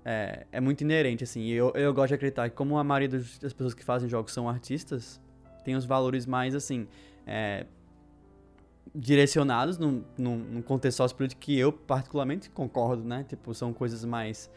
é, 0.04 0.46
é 0.52 0.60
muito 0.60 0.80
inerente, 0.82 1.24
assim. 1.24 1.42
E 1.42 1.52
eu, 1.52 1.72
eu 1.74 1.92
gosto 1.92 2.08
de 2.08 2.14
acreditar 2.14 2.48
que, 2.48 2.56
como 2.56 2.78
a 2.78 2.84
maioria 2.84 3.08
das 3.08 3.52
pessoas 3.52 3.74
que 3.74 3.84
fazem 3.84 4.08
jogos 4.08 4.32
são 4.32 4.48
artistas, 4.48 5.20
tem 5.64 5.74
os 5.74 5.84
valores 5.84 6.24
mais, 6.26 6.54
assim, 6.54 6.86
é, 7.26 7.66
direcionados 8.94 9.76
num, 9.78 10.04
num, 10.16 10.36
num 10.36 10.62
contexto 10.62 10.98
sociopolítico 10.98 11.40
que 11.40 11.58
eu, 11.58 11.72
particularmente, 11.72 12.48
concordo, 12.48 13.04
né? 13.04 13.24
Tipo, 13.28 13.52
são 13.52 13.72
coisas 13.72 14.04
mais. 14.04 14.50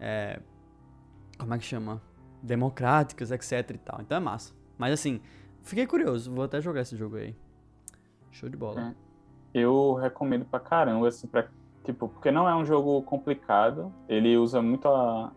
É, 0.00 0.40
como 1.38 1.54
é 1.54 1.58
que 1.58 1.64
chama? 1.64 2.00
Democráticas, 2.42 3.30
etc 3.30 3.70
e 3.70 3.78
tal. 3.78 4.00
Então 4.00 4.16
é 4.16 4.20
massa. 4.20 4.54
Mas 4.78 4.92
assim, 4.92 5.20
Fiquei 5.64 5.86
curioso, 5.86 6.30
vou 6.30 6.44
até 6.44 6.60
jogar 6.60 6.82
esse 6.82 6.94
jogo 6.94 7.16
aí. 7.16 7.34
Show 8.30 8.50
de 8.50 8.56
bola. 8.56 8.94
É. 9.54 9.60
Eu 9.60 9.94
recomendo 9.94 10.44
pra 10.44 10.60
caramba, 10.60 11.08
assim, 11.08 11.26
pra, 11.26 11.48
tipo, 11.82 12.06
porque 12.06 12.30
não 12.30 12.46
é 12.46 12.54
um 12.54 12.66
jogo 12.66 13.00
complicado, 13.02 13.90
ele 14.06 14.36
usa 14.36 14.60
muito 14.60 14.86
a, 14.86 15.32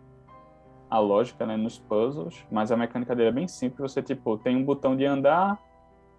a 0.89 0.99
lógica, 0.99 1.45
né, 1.45 1.55
nos 1.55 1.79
puzzles, 1.79 2.45
mas 2.51 2.71
a 2.71 2.77
mecânica 2.77 3.15
dele 3.15 3.29
é 3.29 3.31
bem 3.31 3.47
simples, 3.47 3.91
você, 3.91 4.01
tipo, 4.01 4.37
tem 4.37 4.57
um 4.57 4.65
botão 4.65 4.97
de 4.97 5.05
andar 5.05 5.57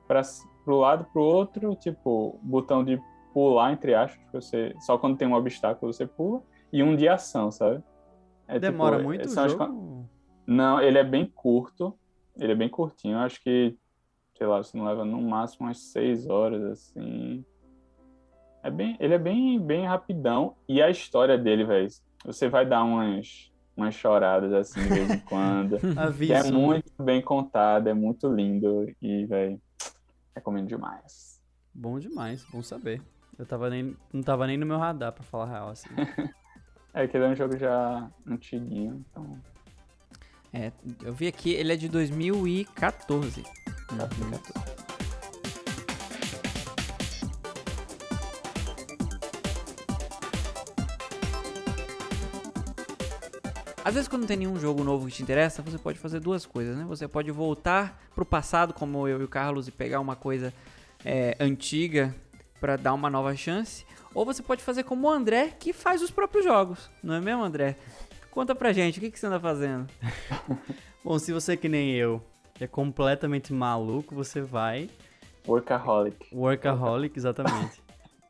para 0.07 0.23
pro 0.65 0.79
lado, 0.79 1.05
pro 1.13 1.23
outro, 1.23 1.75
tipo, 1.75 2.39
botão 2.43 2.83
de 2.83 2.99
pular, 3.35 3.73
entre 3.73 3.95
aspas, 3.95 4.25
você, 4.33 4.75
só 4.81 4.97
quando 4.97 5.19
tem 5.19 5.29
um 5.29 5.35
obstáculo 5.35 5.93
você 5.93 6.07
pula, 6.07 6.43
e 6.73 6.83
um 6.83 6.97
de 6.97 7.09
ação, 7.09 7.51
sabe? 7.51 7.83
É, 8.49 8.59
Demora 8.59 8.97
tipo, 8.97 9.09
muito 9.09 9.29
o 9.29 9.49
jogo? 9.49 9.63
As... 9.63 10.09
Não, 10.47 10.81
ele 10.81 10.99
é 10.99 11.05
bem 11.05 11.27
curto, 11.27 11.97
ele 12.37 12.53
é 12.53 12.57
bem 12.57 12.69
curtinho, 12.69 13.19
acho 13.19 13.41
que 13.43 13.77
sei 14.39 14.47
lá, 14.47 14.63
você 14.63 14.79
não 14.79 14.87
leva 14.87 15.05
no 15.05 15.21
máximo 15.21 15.67
umas 15.67 15.79
seis 15.79 16.29
horas, 16.29 16.63
assim. 16.63 17.45
É 18.63 18.71
bem, 18.71 18.97
ele 19.01 19.15
é 19.15 19.19
bem, 19.19 19.61
bem 19.61 19.85
rapidão. 19.85 20.57
E 20.69 20.81
a 20.81 20.89
história 20.89 21.37
dele, 21.37 21.65
velho, 21.65 21.89
você 22.25 22.49
vai 22.49 22.65
dar 22.65 22.85
umas, 22.85 23.51
umas 23.77 23.95
choradas, 23.95 24.53
assim, 24.53 24.81
de 24.81 24.89
vez 24.89 25.11
em 25.11 25.19
quando. 25.21 25.77
é 26.33 26.51
muito 26.51 27.03
bem 27.03 27.21
contado, 27.21 27.89
é 27.89 27.95
muito 27.95 28.33
lindo. 28.33 28.87
E, 29.03 29.27
velho, 29.27 29.61
recomendo 30.35 30.69
demais. 30.69 31.43
Bom 31.75 31.99
demais, 31.99 32.45
bom 32.45 32.63
saber. 32.63 33.03
Eu 33.37 33.45
tava 33.45 33.69
nem, 33.69 33.97
não 34.13 34.23
tava 34.23 34.47
nem 34.47 34.57
no 34.57 34.67
meu 34.67 34.79
radar, 34.79 35.13
pra 35.13 35.25
falar 35.25 35.47
real, 35.47 35.69
assim. 35.71 35.89
é 36.95 37.07
que 37.07 37.17
ele 37.17 37.25
é 37.25 37.29
um 37.29 37.37
jogo 37.37 37.57
já 37.57 38.11
antiguinho, 38.27 39.05
então... 39.11 39.39
É, 40.53 40.73
eu 41.05 41.13
vi 41.13 41.27
aqui, 41.27 41.53
ele 41.53 41.73
é 41.73 41.77
de 41.77 41.89
2014. 41.89 43.43
Às 53.89 53.95
vezes 53.95 54.07
quando 54.07 54.21
não 54.21 54.29
tem 54.29 54.37
nenhum 54.37 54.61
jogo 54.61 54.85
novo 54.85 55.07
que 55.07 55.13
te 55.13 55.23
interessa, 55.23 55.63
você 55.63 55.79
pode 55.79 55.99
fazer 55.99 56.21
duas 56.21 56.45
coisas, 56.45 56.77
né? 56.77 56.85
Você 56.87 57.09
pode 57.09 57.31
voltar 57.31 57.99
pro 58.15 58.23
passado, 58.25 58.75
como 58.75 59.09
eu 59.09 59.19
e 59.21 59.25
o 59.25 59.29
Carlos, 59.29 59.67
e 59.67 59.71
pegar 59.71 59.99
uma 59.99 60.15
coisa 60.15 60.53
é, 61.03 61.35
antiga 61.41 62.15
para 62.61 62.77
dar 62.77 62.93
uma 62.93 63.09
nova 63.09 63.35
chance. 63.35 63.87
Ou 64.15 64.25
você 64.25 64.43
pode 64.43 64.63
fazer 64.63 64.85
como 64.85 65.07
o 65.07 65.11
André, 65.11 65.55
que 65.59 65.73
faz 65.73 66.03
os 66.03 66.11
próprios 66.11 66.45
jogos. 66.45 66.91
Não 67.03 67.15
é 67.15 67.21
mesmo, 67.21 67.43
André? 67.43 67.77
Conta 68.31 68.55
pra 68.55 68.73
gente, 68.73 68.99
o 68.99 69.01
que, 69.01 69.11
que 69.11 69.19
você 69.19 69.27
anda 69.27 69.41
fazendo? 69.41 69.89
Bom, 71.05 71.19
se 71.19 71.33
você 71.33 71.53
é 71.53 71.57
que 71.57 71.69
nem 71.69 71.93
eu, 71.95 72.23
é 72.61 72.67
completamente 72.67 73.53
maluco, 73.53 74.15
você 74.15 74.41
vai. 74.41 74.91
Workaholic. 75.47 76.35
Workaholic, 76.35 77.17
exatamente. 77.19 77.83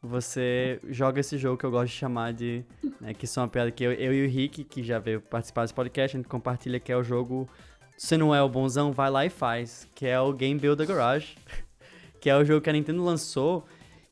você 0.03 0.79
joga 0.89 1.21
esse 1.21 1.37
jogo 1.37 1.59
que 1.59 1.65
eu 1.65 1.71
gosto 1.71 1.93
de 1.93 1.99
chamar 1.99 2.33
de. 2.33 2.65
Né, 3.01 3.15
que 3.15 3.27
são 3.27 3.43
uma 3.43 3.49
piada 3.49 3.71
que 3.71 3.83
eu, 3.83 3.93
eu, 3.93 4.15
e 4.15 4.27
o 4.27 4.31
Rick, 4.31 4.65
que 4.65 4.83
já 4.83 4.99
veio 4.99 5.21
participar 5.21 5.63
desse 5.63 5.75
podcast, 5.75 6.17
a 6.17 6.21
gente 6.21 6.29
compartilha, 6.29 6.79
que 6.79 6.93
é 6.93 6.97
o 6.97 7.03
jogo. 7.03 7.49
Se 7.97 8.17
não 8.17 8.35
é 8.35 8.41
o 8.41 8.49
bonzão, 8.49 8.93
vai 8.93 9.11
lá 9.11 9.27
e 9.27 9.31
faz. 9.31 9.89
Que 9.95 10.07
é 10.07 10.21
o 10.21 10.33
Game 10.33 10.61
Builder 10.61 10.87
Garage. 10.87 11.37
que 12.21 12.31
é 12.31 12.37
o 12.37 12.45
jogo 12.45 12.61
que 12.61 12.71
a 12.71 12.73
Nintendo 12.73 13.03
lançou. 13.03 13.67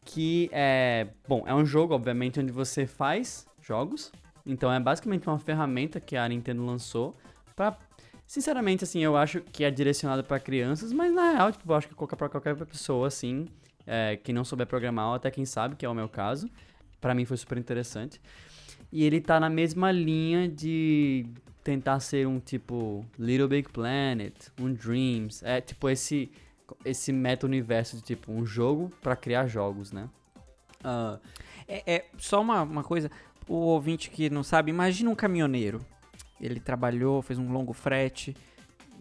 Que 0.06 0.48
é. 0.52 1.08
Bom, 1.28 1.44
é 1.46 1.54
um 1.54 1.66
jogo, 1.66 1.92
obviamente, 1.92 2.40
onde 2.40 2.50
você 2.50 2.86
faz 2.86 3.46
jogos. 3.60 4.10
Então 4.46 4.72
é 4.72 4.80
basicamente 4.80 5.28
uma 5.28 5.38
ferramenta 5.38 6.00
que 6.00 6.16
a 6.16 6.26
Nintendo 6.26 6.64
lançou 6.64 7.14
para 7.54 7.76
Sinceramente, 8.26 8.82
assim, 8.82 9.04
eu 9.04 9.16
acho 9.16 9.40
que 9.40 9.62
é 9.62 9.70
direcionado 9.70 10.24
para 10.24 10.40
crianças, 10.40 10.92
mas 10.92 11.14
na 11.14 11.32
real, 11.32 11.52
tipo, 11.52 11.70
eu 11.70 11.76
acho 11.76 11.86
que 11.86 11.94
coloca 11.94 12.16
para 12.16 12.28
qualquer 12.28 12.56
pessoa, 12.56 13.06
assim, 13.06 13.46
é, 13.86 14.16
que 14.16 14.32
não 14.32 14.44
souber 14.44 14.66
programar, 14.66 15.08
ou 15.08 15.14
até 15.14 15.30
quem 15.30 15.44
sabe, 15.44 15.76
que 15.76 15.86
é 15.86 15.88
o 15.88 15.94
meu 15.94 16.08
caso. 16.08 16.50
para 17.00 17.14
mim 17.14 17.24
foi 17.24 17.36
super 17.36 17.56
interessante. 17.56 18.20
E 18.90 19.04
ele 19.04 19.20
tá 19.20 19.38
na 19.38 19.48
mesma 19.48 19.92
linha 19.92 20.48
de 20.48 21.26
tentar 21.62 22.00
ser 22.00 22.26
um 22.26 22.40
tipo 22.40 23.04
Little 23.18 23.48
Big 23.48 23.68
Planet, 23.70 24.34
um 24.58 24.72
Dreams, 24.72 25.44
é 25.44 25.60
tipo 25.60 25.88
esse 25.88 26.30
esse 26.84 27.12
meta-universo 27.12 27.96
de 27.96 28.02
tipo 28.02 28.32
um 28.32 28.44
jogo 28.44 28.90
para 29.02 29.16
criar 29.16 29.46
jogos, 29.46 29.92
né? 29.92 30.08
Uh, 30.80 31.18
é, 31.66 31.94
é, 31.94 32.04
só 32.18 32.40
uma, 32.40 32.62
uma 32.62 32.84
coisa, 32.84 33.10
o 33.48 33.54
ouvinte 33.54 34.10
que 34.10 34.30
não 34.30 34.42
sabe, 34.42 34.70
imagina 34.70 35.10
um 35.10 35.14
caminhoneiro. 35.14 35.84
Ele 36.40 36.60
trabalhou, 36.60 37.22
fez 37.22 37.38
um 37.38 37.50
longo 37.50 37.72
frete 37.72 38.36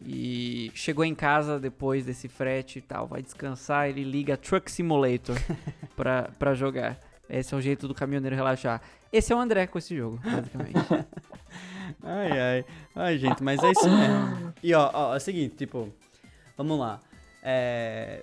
e 0.03 0.71
chegou 0.73 1.05
em 1.05 1.15
casa 1.15 1.59
depois 1.59 2.05
desse 2.05 2.27
frete 2.27 2.79
e 2.79 2.81
tal, 2.81 3.07
vai 3.07 3.21
descansar, 3.21 3.89
ele 3.89 4.03
liga 4.03 4.37
Truck 4.37 4.71
Simulator 4.71 5.35
pra, 5.95 6.29
pra 6.39 6.53
jogar. 6.53 6.99
Esse 7.29 7.53
é 7.53 7.57
o 7.57 7.61
jeito 7.61 7.87
do 7.87 7.95
caminhoneiro 7.95 8.35
relaxar. 8.35 8.81
Esse 9.11 9.33
é 9.33 9.35
o 9.35 9.39
André 9.39 9.65
com 9.67 9.77
esse 9.77 9.95
jogo, 9.95 10.19
basicamente. 10.23 10.75
ai, 12.03 12.39
ai. 12.39 12.65
Ai, 12.95 13.17
gente, 13.17 13.43
mas 13.43 13.63
é 13.63 13.71
isso 13.71 13.89
mesmo. 13.89 14.53
E 14.61 14.73
ó, 14.73 14.91
ó, 14.93 15.13
é 15.13 15.17
o 15.17 15.19
seguinte, 15.19 15.55
tipo, 15.55 15.91
vamos 16.57 16.79
lá. 16.79 16.99
É... 17.45 18.21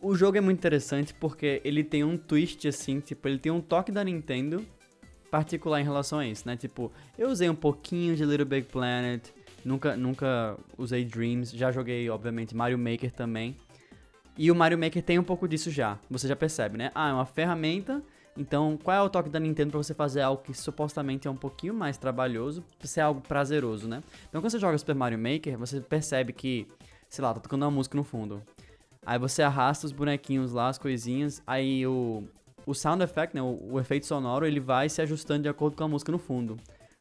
O 0.00 0.16
jogo 0.16 0.38
é 0.38 0.40
muito 0.40 0.58
interessante 0.58 1.12
porque 1.12 1.60
ele 1.62 1.84
tem 1.84 2.02
um 2.02 2.16
twist 2.16 2.66
assim, 2.66 2.98
tipo, 3.00 3.28
ele 3.28 3.38
tem 3.38 3.52
um 3.52 3.60
toque 3.60 3.92
da 3.92 4.02
Nintendo 4.02 4.64
particular 5.30 5.80
em 5.80 5.84
relação 5.84 6.18
a 6.18 6.26
isso, 6.26 6.44
né? 6.46 6.56
Tipo, 6.56 6.90
eu 7.18 7.28
usei 7.28 7.50
um 7.50 7.54
pouquinho 7.54 8.16
de 8.16 8.24
Little 8.24 8.46
Big 8.46 8.68
Planet, 8.68 9.30
Nunca, 9.64 9.96
nunca 9.96 10.56
usei 10.76 11.04
Dreams. 11.04 11.56
Já 11.56 11.72
joguei, 11.72 12.08
obviamente, 12.10 12.54
Mario 12.54 12.78
Maker 12.78 13.10
também. 13.10 13.56
E 14.36 14.50
o 14.50 14.54
Mario 14.54 14.78
Maker 14.78 15.02
tem 15.02 15.18
um 15.18 15.24
pouco 15.24 15.48
disso 15.48 15.70
já. 15.70 15.98
Você 16.10 16.28
já 16.28 16.36
percebe, 16.36 16.76
né? 16.76 16.90
Ah, 16.94 17.08
é 17.08 17.12
uma 17.12 17.24
ferramenta. 17.24 18.02
Então, 18.36 18.76
qual 18.82 18.96
é 18.96 19.00
o 19.00 19.08
toque 19.08 19.30
da 19.30 19.38
Nintendo 19.38 19.70
para 19.70 19.78
você 19.78 19.94
fazer 19.94 20.20
algo 20.20 20.42
que 20.42 20.52
supostamente 20.52 21.26
é 21.28 21.30
um 21.30 21.36
pouquinho 21.36 21.72
mais 21.72 21.96
trabalhoso, 21.96 22.64
ser 22.82 23.00
algo 23.00 23.20
prazeroso, 23.20 23.88
né? 23.88 24.02
Então, 24.28 24.40
quando 24.40 24.50
você 24.50 24.58
joga 24.58 24.76
Super 24.76 24.96
Mario 24.96 25.18
Maker, 25.18 25.56
você 25.56 25.80
percebe 25.80 26.32
que, 26.32 26.66
sei 27.08 27.22
lá, 27.22 27.34
tá 27.34 27.40
tocando 27.40 27.62
uma 27.62 27.70
música 27.70 27.96
no 27.96 28.04
fundo. 28.04 28.42
Aí 29.06 29.18
você 29.18 29.42
arrasta 29.42 29.86
os 29.86 29.92
bonequinhos 29.92 30.52
lá, 30.52 30.68
as 30.68 30.78
coisinhas, 30.78 31.42
aí 31.46 31.86
o, 31.86 32.24
o 32.64 32.74
sound 32.74 33.02
effect, 33.02 33.34
né, 33.34 33.42
o, 33.42 33.58
o 33.72 33.80
efeito 33.80 34.06
sonoro, 34.06 34.46
ele 34.46 34.60
vai 34.60 34.88
se 34.88 35.02
ajustando 35.02 35.42
de 35.42 35.48
acordo 35.48 35.76
com 35.76 35.84
a 35.84 35.88
música 35.88 36.10
no 36.10 36.18
fundo. 36.18 36.58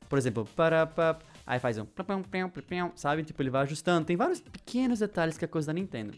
Por 0.10 0.18
exemplo, 0.18 0.48
para, 0.56 1.18
aí 1.48 1.60
faz 1.60 1.78
um 1.78 1.86
sabe? 2.96 3.24
Tipo, 3.24 3.42
ele 3.42 3.50
vai 3.50 3.64
ajustando. 3.64 4.06
Tem 4.06 4.16
vários 4.16 4.40
pequenos 4.42 5.00
detalhes 5.00 5.38
que 5.38 5.46
é 5.46 5.48
coisa 5.48 5.68
da 5.68 5.74
Nintendo. 5.74 6.14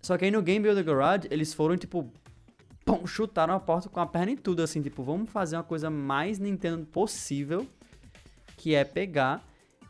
Só 0.00 0.16
que 0.16 0.24
aí 0.24 0.30
no 0.30 0.40
Game 0.40 0.62
Builder 0.62 0.84
Garage, 0.84 1.28
eles 1.30 1.52
foram, 1.52 1.76
tipo, 1.76 2.10
pum, 2.84 3.06
chutaram 3.06 3.54
a 3.54 3.60
porta 3.60 3.88
com 3.88 4.00
a 4.00 4.06
perna 4.06 4.32
e 4.32 4.36
tudo, 4.36 4.62
assim, 4.62 4.80
tipo, 4.80 5.02
vamos 5.02 5.30
fazer 5.30 5.56
uma 5.56 5.64
coisa 5.64 5.90
mais 5.90 6.38
Nintendo 6.38 6.84
possível, 6.86 7.66
que 8.56 8.74
é 8.74 8.84
pegar 8.84 9.42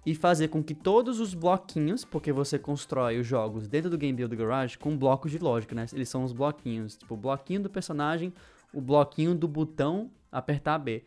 e 0.07 0.15
fazer 0.15 0.49
com 0.49 0.63
que 0.63 0.75
todos 0.75 1.19
os 1.19 1.33
bloquinhos, 1.33 2.05
porque 2.05 2.31
você 2.33 2.59
constrói 2.59 3.19
os 3.19 3.27
jogos 3.27 3.67
dentro 3.67 3.89
do 3.89 3.97
Game 3.97 4.15
Builder 4.15 4.39
Garage 4.39 4.79
com 4.79 4.97
blocos 4.97 5.31
de 5.31 5.39
lógica, 5.39 5.75
né? 5.75 5.87
Eles 5.93 6.09
são 6.09 6.25
os 6.25 6.33
bloquinhos, 6.33 6.97
tipo, 6.97 7.15
o 7.15 7.17
bloquinho 7.17 7.63
do 7.63 7.71
personagem, 7.71 8.33
o 8.73 8.81
bloquinho 8.81 9.35
do 9.35 9.49
botão 9.49 10.11
apertar 10.31 10.79
B. 10.79 11.03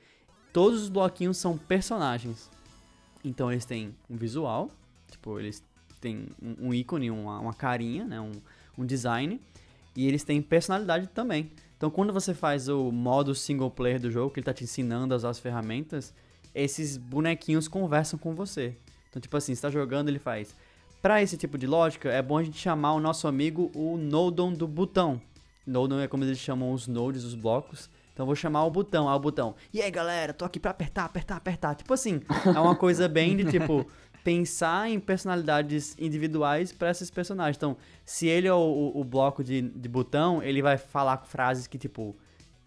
Todos 0.52 0.82
os 0.82 0.90
bloquinhos 0.90 1.38
são 1.38 1.58
personagens. 1.58 2.50
Então 3.24 3.52
eles 3.52 3.66
têm 3.66 3.94
um 4.10 4.16
visual, 4.16 4.72
tipo, 5.12 5.40
eles 5.40 5.64
têm 6.02 6.30
um, 6.42 6.74
ícone, 6.74 7.12
uma, 7.12 7.40
uma, 7.40 7.54
carinha, 7.54 8.06
né? 8.06 8.20
Um, 8.20 8.32
um 8.78 8.86
design. 8.86 9.40
E 9.96 10.08
eles 10.08 10.24
têm 10.24 10.42
personalidade 10.42 11.08
também. 11.08 11.52
Então 11.76 11.92
quando 11.92 12.12
você 12.12 12.34
faz 12.34 12.68
o 12.68 12.92
modo 12.92 13.36
single 13.36 13.70
player 13.70 14.00
do 14.00 14.10
jogo, 14.10 14.34
que 14.34 14.40
ele 14.40 14.46
tá 14.46 14.54
te 14.54 14.64
ensinando 14.64 15.14
a 15.14 15.18
usar 15.18 15.30
as 15.30 15.40
ferramentas, 15.40 16.14
esses 16.56 16.98
bonequinhos 16.98 17.68
conversam 17.68 18.18
com 18.18 18.34
você. 18.34 18.76
Então, 19.18 19.22
tipo 19.22 19.36
assim, 19.36 19.56
você 19.56 19.62
tá 19.62 19.70
jogando, 19.72 20.10
ele 20.10 20.20
faz. 20.20 20.56
Para 21.02 21.24
esse 21.24 21.38
tipo 21.38 21.58
de 21.58 21.66
lógica, 21.66 22.10
é 22.10 22.22
bom 22.22 22.38
a 22.38 22.44
gente 22.44 22.60
chamar 22.60 22.94
o 22.94 23.00
nosso 23.00 23.28
amigo 23.28 23.72
o 23.74 23.98
Nodon 23.98 24.54
do 24.54 24.68
botão. 24.68 25.20
Nodon 25.66 26.00
é 26.00 26.08
como 26.08 26.24
eles 26.24 26.38
chamam 26.38 26.72
os 26.72 26.88
nodes, 26.88 27.24
os 27.24 27.34
blocos. 27.34 27.90
Então 28.14 28.24
eu 28.24 28.28
vou 28.28 28.36
chamar 28.36 28.64
o 28.66 28.70
botão, 28.70 29.10
ah, 29.10 29.16
o 29.16 29.20
botão. 29.20 29.56
E 29.74 29.82
aí, 29.82 29.90
galera, 29.90 30.34
tô 30.34 30.46
aqui 30.46 30.60
pra 30.60 30.70
apertar, 30.70 31.06
apertar, 31.06 31.38
apertar. 31.38 31.76
Tipo 31.76 31.94
assim, 31.96 32.22
é 32.46 32.60
uma 32.60 32.76
coisa 32.76 33.08
bem 33.08 33.36
de 33.36 33.46
tipo 33.46 33.88
pensar 34.24 34.88
em 34.88 35.00
personalidades 35.00 35.96
individuais 35.98 36.72
para 36.72 36.92
esses 36.92 37.10
personagens. 37.10 37.58
Então, 37.58 37.76
se 38.06 38.28
ele 38.28 38.48
é 38.48 38.54
o, 38.54 38.58
o, 38.58 39.02
o 39.02 39.04
bloco 39.04 39.44
de, 39.44 39.64
de 39.64 39.90
botão, 39.90 40.44
ele 40.44 40.62
vai 40.62 40.78
falar 40.78 41.18
frases 41.26 41.66
que 41.66 41.78
tipo 41.80 42.16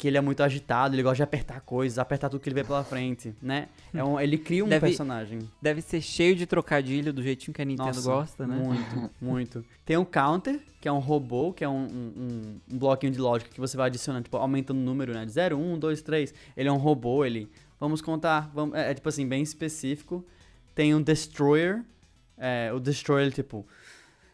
que 0.01 0.09
ele 0.09 0.17
é 0.17 0.21
muito 0.23 0.43
agitado, 0.43 0.95
ele 0.95 1.03
gosta 1.03 1.17
de 1.17 1.23
apertar 1.23 1.61
coisas, 1.61 1.99
apertar 1.99 2.31
tudo 2.31 2.41
que 2.41 2.49
ele 2.49 2.55
vê 2.55 2.65
pela 2.65 2.83
frente, 2.83 3.35
né? 3.43 3.69
É 3.93 4.03
um, 4.03 4.19
ele 4.19 4.39
cria 4.39 4.65
um 4.65 4.69
deve, 4.69 4.87
personagem. 4.87 5.41
Deve 5.61 5.83
ser 5.83 6.01
cheio 6.01 6.35
de 6.35 6.47
trocadilho 6.47 7.13
do 7.13 7.23
jeitinho 7.23 7.53
que 7.53 7.61
a 7.61 7.65
Nintendo 7.67 7.89
Nossa, 7.89 8.11
gosta, 8.11 8.47
né? 8.47 8.57
Muito, 8.57 9.11
muito. 9.21 9.65
Tem 9.85 9.99
o 9.99 10.07
Counter, 10.07 10.59
que 10.81 10.89
é 10.89 10.93
um 10.93 11.01
robô, 11.01 11.53
que 11.53 11.63
é 11.63 11.69
um, 11.69 11.83
um, 11.85 12.61
um, 12.73 12.79
bloquinho 12.79 13.13
de 13.13 13.19
lógica 13.19 13.51
que 13.53 13.61
você 13.61 13.77
vai 13.77 13.89
adicionando, 13.89 14.25
tipo, 14.25 14.39
aumentando 14.39 14.79
o 14.79 14.83
número, 14.83 15.13
né? 15.13 15.27
De 15.27 15.33
0, 15.33 15.59
1, 15.59 15.79
2, 15.79 16.01
3. 16.01 16.35
Ele 16.57 16.69
é 16.71 16.73
um 16.73 16.79
robô, 16.79 17.23
ele... 17.23 17.47
Vamos 17.79 18.01
contar, 18.01 18.51
vamos, 18.55 18.75
é, 18.75 18.93
é 18.93 18.95
tipo 18.95 19.07
assim, 19.07 19.29
bem 19.29 19.43
específico. 19.43 20.25
Tem 20.75 20.95
um 20.95 21.03
Destroyer, 21.03 21.85
é, 22.39 22.73
o 22.73 22.81
Destroyer, 22.81 23.31
tipo 23.31 23.67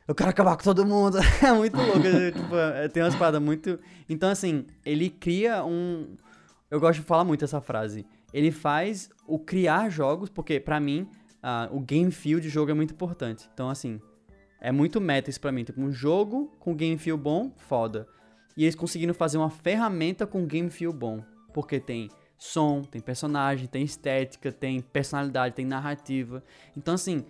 eu 0.08 0.14
quero 0.14 0.30
acabar 0.30 0.56
com 0.56 0.62
todo 0.62 0.86
mundo. 0.86 1.18
é 1.42 1.52
muito 1.52 1.76
louco. 1.76 2.00
tipo, 2.00 2.56
é, 2.56 2.88
tem 2.88 3.02
uma 3.02 3.08
espada 3.08 3.40
muito. 3.40 3.78
Então, 4.08 4.30
assim, 4.30 4.64
ele 4.84 5.10
cria 5.10 5.64
um. 5.64 6.14
Eu 6.70 6.78
gosto 6.78 7.00
de 7.00 7.06
falar 7.06 7.24
muito 7.24 7.44
essa 7.44 7.60
frase. 7.60 8.06
Ele 8.32 8.50
faz 8.50 9.10
o 9.26 9.38
criar 9.38 9.88
jogos, 9.88 10.28
porque 10.28 10.60
para 10.60 10.78
mim, 10.78 11.08
uh, 11.42 11.76
o 11.76 11.80
game 11.80 12.10
feel 12.10 12.38
de 12.38 12.48
jogo 12.48 12.70
é 12.70 12.74
muito 12.74 12.92
importante. 12.92 13.48
Então, 13.52 13.68
assim, 13.68 14.00
é 14.60 14.70
muito 14.70 15.00
meta 15.00 15.30
isso 15.30 15.40
pra 15.40 15.50
mim. 15.50 15.64
Tipo, 15.64 15.80
um 15.80 15.90
jogo 15.90 16.54
com 16.60 16.74
game 16.74 16.98
feel 16.98 17.16
bom, 17.16 17.50
foda. 17.56 18.06
E 18.56 18.64
eles 18.64 18.74
conseguiram 18.74 19.14
fazer 19.14 19.38
uma 19.38 19.50
ferramenta 19.50 20.26
com 20.26 20.46
game 20.46 20.70
feel 20.70 20.92
bom. 20.92 21.22
Porque 21.52 21.80
tem 21.80 22.10
som, 22.38 22.82
tem 22.82 23.00
personagem, 23.00 23.66
tem 23.66 23.82
estética, 23.82 24.52
tem 24.52 24.80
personalidade, 24.80 25.54
tem 25.54 25.64
narrativa. 25.64 26.44
Então, 26.76 26.94
assim, 26.94 27.24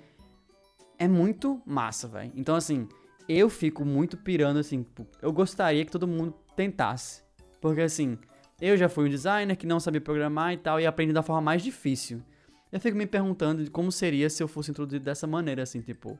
é 0.98 1.08
muito 1.08 1.60
massa, 1.66 2.08
velho. 2.08 2.32
Então, 2.34 2.54
assim, 2.54 2.88
eu 3.28 3.48
fico 3.48 3.84
muito 3.84 4.16
pirando, 4.16 4.58
assim, 4.58 4.84
eu 5.20 5.32
gostaria 5.32 5.84
que 5.84 5.90
todo 5.90 6.06
mundo 6.06 6.34
tentasse. 6.54 7.22
Porque, 7.60 7.80
assim, 7.80 8.18
eu 8.60 8.76
já 8.76 8.88
fui 8.88 9.06
um 9.06 9.10
designer 9.10 9.56
que 9.56 9.66
não 9.66 9.80
sabia 9.80 10.00
programar 10.00 10.52
e 10.52 10.56
tal, 10.56 10.80
e 10.80 10.86
aprendi 10.86 11.12
da 11.12 11.22
forma 11.22 11.42
mais 11.42 11.62
difícil. 11.62 12.22
Eu 12.70 12.80
fico 12.80 12.96
me 12.96 13.06
perguntando 13.06 13.70
como 13.70 13.92
seria 13.92 14.28
se 14.28 14.42
eu 14.42 14.48
fosse 14.48 14.70
introduzido 14.70 15.04
dessa 15.04 15.26
maneira, 15.26 15.62
assim, 15.62 15.80
tipo. 15.80 16.18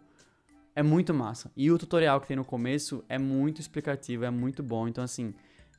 É 0.75 0.83
muito 0.83 1.15
massa. 1.15 1.51
E 1.57 1.71
o 1.71 1.79
tutorial 1.79 2.21
que 2.21 2.27
tem 2.27 2.37
no 2.37 2.45
começo 2.45 3.03
é 3.09 3.19
muito 3.19 3.63
explicativo, 3.63 4.25
é 4.25 4.31
muito 4.31 4.63
bom. 4.63 4.87
Então, 4.87 5.03
assim, 5.03 5.35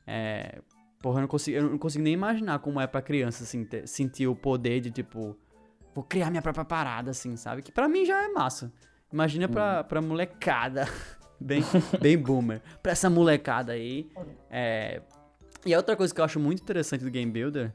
é. 0.06 0.60
Porra, 1.00 1.18
eu 1.18 1.20
não 1.22 1.28
consigo, 1.28 1.56
eu 1.56 1.70
não 1.70 1.78
consigo 1.78 2.02
nem 2.02 2.12
imaginar 2.12 2.58
como 2.58 2.80
é 2.80 2.86
pra 2.86 3.00
criança, 3.00 3.44
assim, 3.44 3.64
ter, 3.64 3.86
sentir 3.86 4.26
o 4.26 4.34
poder 4.34 4.80
de, 4.80 4.90
tipo, 4.90 5.36
vou 5.94 6.02
criar 6.02 6.28
minha 6.30 6.42
própria 6.42 6.64
parada, 6.64 7.12
assim, 7.12 7.36
sabe? 7.36 7.62
Que 7.62 7.70
para 7.70 7.88
mim 7.88 8.04
já 8.04 8.24
é 8.24 8.28
massa. 8.28 8.72
Imagina 9.12 9.48
pra, 9.48 9.78
uhum. 9.78 9.84
pra 9.84 10.02
molecada. 10.02 10.88
bem, 11.40 11.62
bem 12.00 12.18
boomer. 12.18 12.60
Pra 12.82 12.92
essa 12.92 13.08
molecada 13.08 13.72
aí. 13.72 14.10
É... 14.50 15.00
E 15.64 15.74
a 15.74 15.76
outra 15.76 15.96
coisa 15.96 16.14
que 16.14 16.20
eu 16.20 16.24
acho 16.24 16.38
muito 16.38 16.62
interessante 16.62 17.04
do 17.04 17.10
Game 17.10 17.30
Builder, 17.30 17.72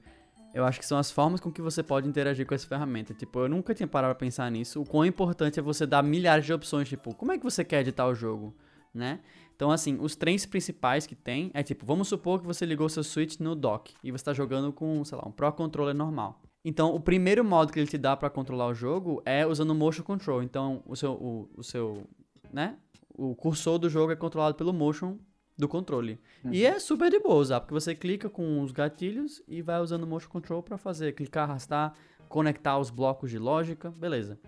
eu 0.54 0.64
acho 0.64 0.80
que 0.80 0.86
são 0.86 0.98
as 0.98 1.12
formas 1.12 1.40
com 1.40 1.52
que 1.52 1.62
você 1.62 1.82
pode 1.82 2.08
interagir 2.08 2.46
com 2.46 2.54
essa 2.54 2.68
ferramenta. 2.68 3.14
Tipo, 3.14 3.40
eu 3.40 3.50
nunca 3.50 3.74
tinha 3.74 3.88
parado 3.88 4.14
pra 4.14 4.20
pensar 4.20 4.50
nisso. 4.52 4.82
O 4.82 4.86
quão 4.86 5.06
importante 5.06 5.60
é 5.60 5.64
você 5.64 5.86
dar 5.86 6.04
milhares 6.04 6.46
de 6.46 6.54
opções, 6.54 6.88
tipo, 6.88 7.14
como 7.16 7.32
é 7.32 7.38
que 7.38 7.44
você 7.44 7.64
quer 7.64 7.82
editar 7.82 8.08
o 8.08 8.16
jogo, 8.16 8.56
né? 8.94 9.20
Então, 9.56 9.72
assim, 9.72 9.98
os 10.00 10.16
trens 10.16 10.46
principais 10.46 11.06
que 11.06 11.16
tem 11.16 11.52
é 11.54 11.64
tipo, 11.64 11.86
vamos 11.86 12.08
supor 12.08 12.40
que 12.40 12.46
você 12.46 12.66
ligou 12.66 12.88
seu 12.90 13.04
Switch 13.04 13.40
no 13.40 13.56
dock 13.56 13.94
e 14.04 14.12
você 14.12 14.22
está 14.22 14.34
jogando 14.34 14.72
com, 14.72 15.04
sei 15.04 15.18
lá, 15.18 15.28
um 15.28 15.32
Pro 15.32 15.52
Controller 15.52 15.96
normal. 15.96 16.42
Então, 16.66 16.96
o 16.96 17.00
primeiro 17.00 17.44
modo 17.44 17.74
que 17.74 17.80
ele 17.80 17.88
te 17.88 17.98
dá 17.98 18.16
para 18.16 18.30
controlar 18.30 18.68
o 18.68 18.74
jogo 18.74 19.22
é 19.26 19.46
usando 19.46 19.72
o 19.72 19.76
motion 19.76 20.04
control. 20.04 20.42
Então, 20.42 20.82
o 20.86 20.96
seu, 20.96 21.12
o, 21.12 21.50
o 21.58 21.64
seu, 21.64 22.08
né? 22.52 22.78
O 23.10 23.36
cursor 23.36 23.78
do 23.78 23.90
jogo 23.90 24.12
é 24.12 24.16
controlado 24.16 24.56
pelo 24.56 24.72
motion 24.72 25.18
do 25.58 25.68
controle. 25.68 26.20
Uhum. 26.44 26.54
E 26.54 26.66
é 26.66 26.80
super 26.80 27.12
de 27.12 27.20
boa 27.20 27.36
usar, 27.36 27.60
porque 27.60 27.74
você 27.74 27.94
clica 27.94 28.30
com 28.30 28.62
os 28.62 28.72
gatilhos 28.72 29.42
e 29.48 29.62
vai 29.62 29.80
usando 29.82 30.04
o 30.04 30.08
motion 30.08 30.30
control 30.30 30.64
para 30.64 30.78
fazer 30.78 31.14
clicar, 31.14 31.50
arrastar, 31.50 31.94
conectar 32.28 32.80
os 32.80 32.90
blocos 32.90 33.30
de 33.30 33.38
lógica, 33.38 33.92
beleza. 33.92 34.40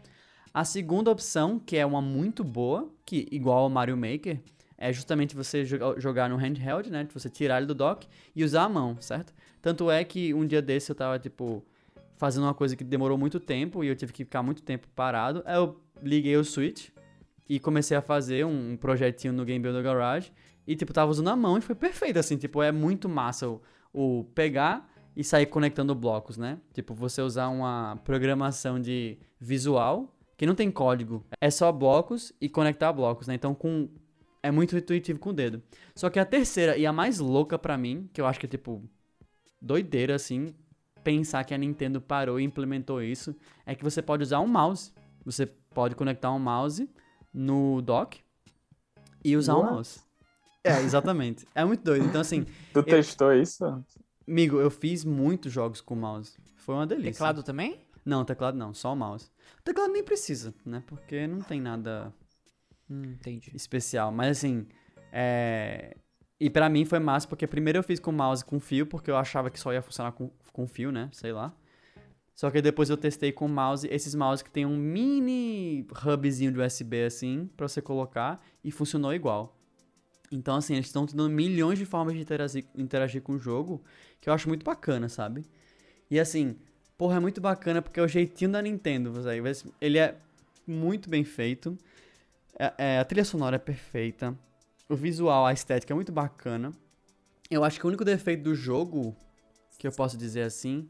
A 0.53 0.63
segunda 0.63 1.11
opção, 1.11 1.59
que 1.59 1.76
é 1.76 1.86
uma 1.86 2.01
muito 2.01 2.43
boa, 2.43 2.89
que 3.05 3.28
igual 3.30 3.63
ao 3.63 3.70
Mario 3.70 3.97
Maker, 3.97 4.41
é 4.78 4.91
justamente 4.91 5.36
você 5.36 5.66
jogar 5.66 6.30
no 6.30 6.38
handheld, 6.38 6.89
né? 6.89 7.07
Você 7.13 7.30
tirar 7.30 7.57
ele 7.57 7.66
do 7.66 7.76
dock 7.76 8.07
e 8.36 8.43
usar 8.43 8.63
a 8.63 8.70
mão, 8.70 8.97
certo? 8.99 9.34
Tanto 9.61 9.91
é 9.91 10.03
que 10.03 10.34
um 10.34 10.45
dia 10.45 10.61
desse 10.61 10.91
eu 10.91 10.95
tava, 10.95 11.20
tipo, 11.20 11.63
fazendo 12.18 12.43
uma 12.43 12.53
coisa 12.53 12.76
que 12.76 12.84
demorou 12.84 13.18
muito 13.18 13.39
tempo 13.39 13.84
e 13.84 13.88
eu 13.88 13.95
tive 13.95 14.13
que 14.13 14.24
ficar 14.24 14.41
muito 14.41 14.61
tempo 14.61 14.88
parado. 14.95 15.41
Aí 15.45 15.55
eu 15.55 15.80
liguei 16.01 16.36
o 16.38 16.43
Switch 16.43 16.89
e 17.47 17.59
comecei 17.59 17.95
a 17.95 18.01
fazer 18.01 18.45
um 18.45 18.76
projetinho 18.78 19.34
no 19.34 19.45
Game 19.45 19.61
Builder 19.61 19.84
Garage 19.84 20.32
e, 20.68 20.76
tipo, 20.76 20.93
tava 20.93 21.11
usando 21.11 21.30
a 21.30 21.36
mão 21.36 21.57
e 21.57 21.61
foi 21.61 21.76
perfeito, 21.76 22.18
assim, 22.18 22.38
tipo, 22.38 22.61
é 22.61 22.72
muito 22.72 23.07
massa 23.07 23.47
o, 23.47 23.61
o 23.93 24.24
pegar 24.34 24.89
e 25.16 25.24
sair 25.24 25.45
conectando 25.45 25.93
blocos, 25.93 26.38
né? 26.38 26.57
Tipo, 26.74 26.93
você 26.93 27.22
usar 27.22 27.47
uma 27.49 27.97
programação 28.03 28.80
de 28.80 29.18
visual 29.39 30.11
que 30.38 30.45
não 30.45 30.55
tem 30.55 30.70
código, 30.70 31.26
é 31.39 31.49
só 31.49 31.72
blocos 31.72 32.34
e 32.41 32.49
conectar 32.49 32.91
blocos, 32.91 33.28
né? 33.28 33.36
Então, 33.36 33.55
com 33.55 33.89
é 34.43 34.51
muito 34.51 34.78
intuitivo 34.78 35.18
com 35.18 35.32
o 35.32 35.34
dedo. 35.34 35.61
Só 35.95 36.07
que 36.07 36.20
a 36.20 36.26
terceira 36.26 36.78
e 36.78 36.86
a 36.86 36.93
mais 36.93 37.18
louca 37.18 37.57
para 37.57 37.76
mim, 37.78 38.07
que 38.13 38.22
eu 38.22 38.28
acho 38.28 38.39
que 38.39 38.45
é 38.45 38.49
tipo 38.49 38.84
doideira 39.59 40.13
assim, 40.13 40.53
pensar 41.06 41.43
que 41.43 41.53
a 41.53 41.58
Nintendo 41.58 42.01
parou 42.01 42.39
e 42.39 42.43
implementou 42.43 43.01
isso 43.01 43.36
é 43.64 43.76
que 43.76 43.84
você 43.84 44.01
pode 44.01 44.24
usar 44.24 44.39
um 44.39 44.47
mouse. 44.47 44.91
Você 45.24 45.45
pode 45.45 45.95
conectar 45.95 46.32
um 46.34 46.39
mouse 46.39 46.89
no 47.32 47.80
dock 47.82 48.20
e 49.24 49.38
usar 49.38 49.53
What? 49.53 49.68
um 49.68 49.74
mouse. 49.76 49.99
É, 50.64 50.82
exatamente. 50.82 51.45
é 51.53 51.64
muito 51.64 51.84
doido. 51.84 52.06
Então, 52.06 52.20
assim. 52.20 52.43
Tu 52.74 52.80
eu... 52.80 52.84
testou 52.84 53.32
isso? 53.32 53.64
Amigo, 54.28 54.60
eu 54.60 54.72
fiz 54.72 55.06
muitos 55.06 55.53
jogos 55.53 55.80
com 55.80 55.95
mouse. 55.95 56.36
Foi 56.56 56.74
uma 56.74 56.88
delícia. 56.88 57.12
Teclado 57.12 57.43
também? 57.43 57.80
Não, 58.03 58.26
teclado 58.26 58.58
não, 58.58 58.74
só 58.74 58.91
o 58.91 58.95
mouse. 58.95 59.30
O 59.60 59.64
teclado 59.64 59.93
nem 59.93 60.03
precisa, 60.03 60.56
né? 60.66 60.84
Porque 60.88 61.28
não 61.28 61.39
tem 61.39 61.62
nada 61.62 62.12
hum, 62.89 63.16
especial. 63.53 64.12
Mas 64.12 64.39
assim, 64.39 64.68
é... 65.12 65.95
E 66.39 66.49
para 66.49 66.69
mim 66.69 66.83
foi 66.86 66.99
massa, 66.99 67.27
porque 67.27 67.47
primeiro 67.47 67.79
eu 67.79 67.83
fiz 67.83 67.99
com 67.99 68.11
mouse 68.11 68.43
com 68.43 68.59
fio, 68.59 68.86
porque 68.86 69.09
eu 69.09 69.15
achava 69.15 69.49
que 69.49 69.59
só 69.59 69.71
ia 69.71 69.81
funcionar 69.81 70.11
com, 70.11 70.29
com 70.51 70.67
fio, 70.67 70.91
né? 70.91 71.09
Sei 71.13 71.31
lá. 71.31 71.55
Só 72.36 72.51
que 72.51 72.61
depois 72.61 72.89
eu 72.89 72.97
testei 72.97 73.31
com 73.31 73.47
mouse, 73.47 73.88
esses 73.89 74.13
mouse 74.13 74.43
que 74.43 74.51
tem 74.51 74.65
um 74.65 74.75
mini 74.75 75.88
hubzinho 76.05 76.51
de 76.51 76.59
USB 76.59 77.05
assim, 77.05 77.49
pra 77.55 77.67
você 77.67 77.81
colocar, 77.81 78.45
e 78.61 78.71
funcionou 78.71 79.13
igual. 79.13 79.57
Então, 80.29 80.57
assim, 80.57 80.73
eles 80.73 80.88
estão 80.88 81.05
te 81.05 81.15
dando 81.15 81.29
milhões 81.29 81.79
de 81.79 81.86
formas 81.86 82.13
de 82.13 82.19
interagir, 82.19 82.65
interagir 82.75 83.21
com 83.21 83.33
o 83.33 83.39
jogo, 83.39 83.81
que 84.19 84.29
eu 84.29 84.33
acho 84.33 84.49
muito 84.49 84.65
bacana, 84.65 85.07
sabe? 85.07 85.45
E 86.11 86.19
assim, 86.19 86.57
porra, 86.97 87.17
é 87.17 87.19
muito 87.19 87.39
bacana 87.39 87.81
porque 87.81 87.99
é 87.99 88.03
o 88.03 88.07
jeitinho 88.07 88.51
da 88.51 88.61
Nintendo, 88.61 89.13
véio. 89.13 89.45
ele 89.79 89.97
é 89.97 90.17
muito 90.67 91.09
bem 91.09 91.23
feito, 91.23 91.77
é, 92.59 92.73
é, 92.77 92.99
a 92.99 93.05
trilha 93.05 93.23
sonora 93.23 93.55
é 93.55 93.59
perfeita, 93.59 94.38
o 94.89 94.95
visual, 94.95 95.45
a 95.45 95.53
estética 95.53 95.93
é 95.93 95.95
muito 95.95 96.11
bacana. 96.11 96.71
Eu 97.49 97.63
acho 97.63 97.79
que 97.79 97.86
o 97.86 97.89
único 97.89 98.03
defeito 98.03 98.43
do 98.43 98.55
jogo, 98.55 99.15
que 99.77 99.88
eu 99.88 99.91
posso 99.91 100.17
dizer 100.17 100.43
assim, 100.43 100.89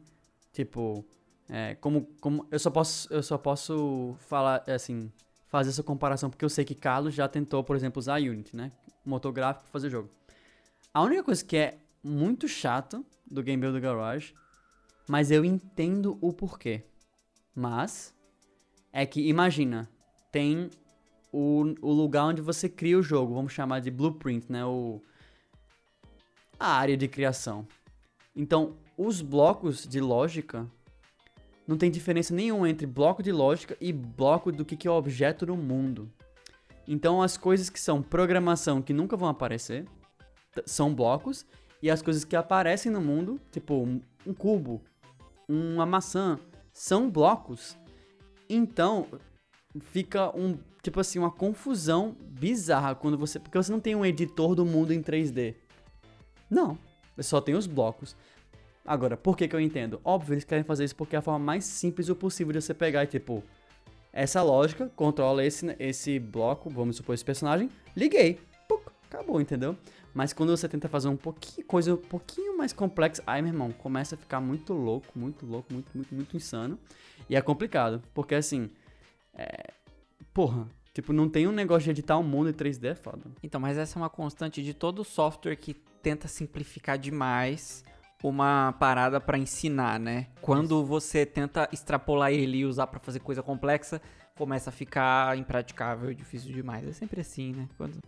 tipo, 0.51 1.05
é, 1.49 1.75
como, 1.75 2.07
como 2.19 2.47
eu 2.49 2.59
só 2.59 2.71
posso 2.71 3.11
eu 3.13 3.21
só 3.21 3.37
posso 3.37 4.15
falar 4.19 4.63
assim 4.67 5.11
fazer 5.47 5.69
essa 5.69 5.83
comparação 5.83 6.29
porque 6.29 6.43
eu 6.43 6.49
sei 6.49 6.65
que 6.65 6.73
Carlos 6.73 7.13
já 7.13 7.27
tentou 7.27 7.63
por 7.63 7.75
exemplo 7.75 7.99
usar 7.99 8.19
Unity 8.19 8.55
né? 8.55 8.71
Motor 9.05 9.31
gráfico 9.31 9.69
fazer 9.69 9.89
jogo. 9.89 10.09
A 10.93 11.01
única 11.01 11.23
coisa 11.23 11.45
que 11.45 11.55
é 11.55 11.77
muito 12.03 12.47
chato 12.47 13.05
do 13.29 13.43
Game 13.43 13.61
Builder 13.61 13.81
Garage 13.81 14.33
mas 15.07 15.29
eu 15.29 15.45
entendo 15.45 16.17
o 16.19 16.33
porquê. 16.33 16.83
Mas 17.53 18.13
é 18.91 19.05
que 19.05 19.27
imagina 19.27 19.89
tem 20.31 20.69
o, 21.32 21.76
o 21.82 21.91
lugar 21.91 22.26
onde 22.26 22.41
você 22.41 22.69
cria 22.69 22.97
o 22.97 23.03
jogo 23.03 23.34
vamos 23.34 23.53
chamar 23.53 23.80
de 23.80 23.91
blueprint 23.91 24.45
né 24.49 24.65
o 24.65 25.01
a 26.59 26.73
área 26.73 26.95
de 26.95 27.07
criação 27.07 27.67
então 28.36 28.76
os 28.97 29.21
blocos 29.21 29.86
de 29.88 29.99
lógica 29.99 30.69
não 31.67 31.78
tem 31.78 31.89
diferença 31.89 32.34
nenhuma 32.34 32.69
entre 32.69 32.86
bloco 32.86 33.23
de 33.23 33.32
lógica 33.32 33.76
e 33.82 33.91
bloco 33.91 34.51
do 34.51 34.63
que, 34.63 34.88
é 34.88 34.91
objeto 34.91 35.45
no 35.45 35.57
mundo. 35.57 36.11
Então, 36.88 37.21
as 37.21 37.38
coisas 37.38 37.69
que 37.69 37.80
são 37.80 38.01
programação 38.01 38.82
que 38.82 38.93
nunca 38.93 39.17
vão 39.17 39.28
aparecer 39.28 39.86
são 40.65 40.93
blocos, 40.93 41.45
e 41.82 41.89
as 41.89 42.01
coisas 42.01 42.23
que 42.23 42.36
aparecem 42.36 42.91
no 42.91 43.01
mundo, 43.01 43.39
tipo 43.51 43.88
um 44.26 44.34
cubo, 44.34 44.82
uma 45.47 45.86
maçã, 45.86 46.39
são 46.71 47.09
blocos. 47.09 47.78
Então, 48.49 49.07
fica 49.80 50.36
um 50.36 50.57
tipo 50.82 50.99
assim 50.99 51.19
uma 51.19 51.32
confusão 51.32 52.15
bizarra 52.21 52.93
quando 52.93 53.17
você 53.17 53.39
porque 53.39 53.57
você 53.57 53.71
não 53.71 53.80
tem 53.80 53.95
um 53.95 54.05
editor 54.05 54.55
do 54.55 54.65
mundo 54.65 54.93
em 54.93 55.01
3D. 55.01 55.55
Não, 56.49 56.78
só 57.19 57.41
tem 57.41 57.55
os 57.55 57.67
blocos. 57.67 58.15
Agora, 58.86 59.17
por 59.17 59.36
que 59.36 59.47
que 59.47 59.55
eu 59.55 59.59
entendo? 59.59 59.99
Óbvio, 60.03 60.36
eles 60.36 60.43
querem 60.43 60.63
fazer 60.63 60.84
isso 60.84 60.95
porque 60.95 61.15
é 61.15 61.19
a 61.19 61.21
forma 61.21 61.43
mais 61.43 61.65
simples 61.65 62.07
possível 62.11 62.53
de 62.53 62.61
você 62.61 62.73
pegar 62.73 63.03
e 63.03 63.07
tipo, 63.07 63.43
essa 64.13 64.43
lógica, 64.43 64.91
controla 64.95 65.43
esse, 65.43 65.76
esse 65.80 66.19
bloco, 66.19 66.69
vamos 66.69 66.95
supor 66.97 67.15
esse 67.15 67.26
personagem, 67.26 67.69
liguei, 67.97 68.39
puc, 68.69 68.88
acabou, 69.09 69.41
entendeu? 69.41 69.76
Mas 70.13 70.32
quando 70.32 70.55
você 70.55 70.69
tenta 70.69 70.88
fazer 70.88 71.09
um 71.09 71.17
pouquinho, 71.17 71.67
coisa 71.67 71.95
um 71.95 71.97
pouquinho 71.97 72.57
mais 72.57 72.71
complexa, 72.71 73.21
aí, 73.28 73.41
meu 73.41 73.51
irmão, 73.51 73.71
começa 73.71 74.15
a 74.15 74.17
ficar 74.17 74.39
muito 74.39 74.71
louco, 74.71 75.07
muito 75.13 75.45
louco, 75.45 75.73
muito, 75.73 75.91
muito, 75.93 76.15
muito 76.15 76.38
insano. 76.38 76.80
E 77.30 77.36
é 77.36 77.41
complicado, 77.41 78.01
porque 78.13 78.36
assim, 78.36 78.69
é... 79.36 79.71
porra, 80.33 80.67
tipo, 80.93 81.13
não 81.13 81.29
tem 81.29 81.47
um 81.47 81.51
negócio 81.51 81.83
de 81.83 81.91
editar 81.91 82.17
o 82.17 82.21
um 82.21 82.23
mundo 82.23 82.49
em 82.49 82.53
3D, 82.53 82.91
é 82.91 82.95
foda. 82.95 83.23
Então, 83.43 83.59
mas 83.59 83.77
essa 83.77 83.97
é 83.97 84.01
uma 84.01 84.09
constante 84.09 84.63
de 84.63 84.73
todo 84.73 85.03
software 85.03 85.55
que 85.55 85.73
tenta 86.01 86.27
simplificar 86.27 86.97
demais 86.97 87.83
uma 88.23 88.73
parada 88.73 89.19
para 89.19 89.38
ensinar, 89.38 89.99
né? 89.99 90.27
Quando 90.41 90.83
você 90.83 91.25
tenta 91.25 91.69
extrapolar 91.71 92.31
ele 92.31 92.59
e 92.59 92.65
usar 92.65 92.88
para 92.88 92.99
fazer 92.99 93.19
coisa 93.19 93.43
complexa, 93.43 94.01
começa 94.36 94.69
a 94.69 94.73
ficar 94.73 95.38
impraticável 95.38 96.11
e 96.11 96.15
difícil 96.15 96.51
demais. 96.51 96.88
É 96.88 96.91
sempre 96.91 97.21
assim, 97.21 97.53
né? 97.53 97.69
Quando... 97.77 97.99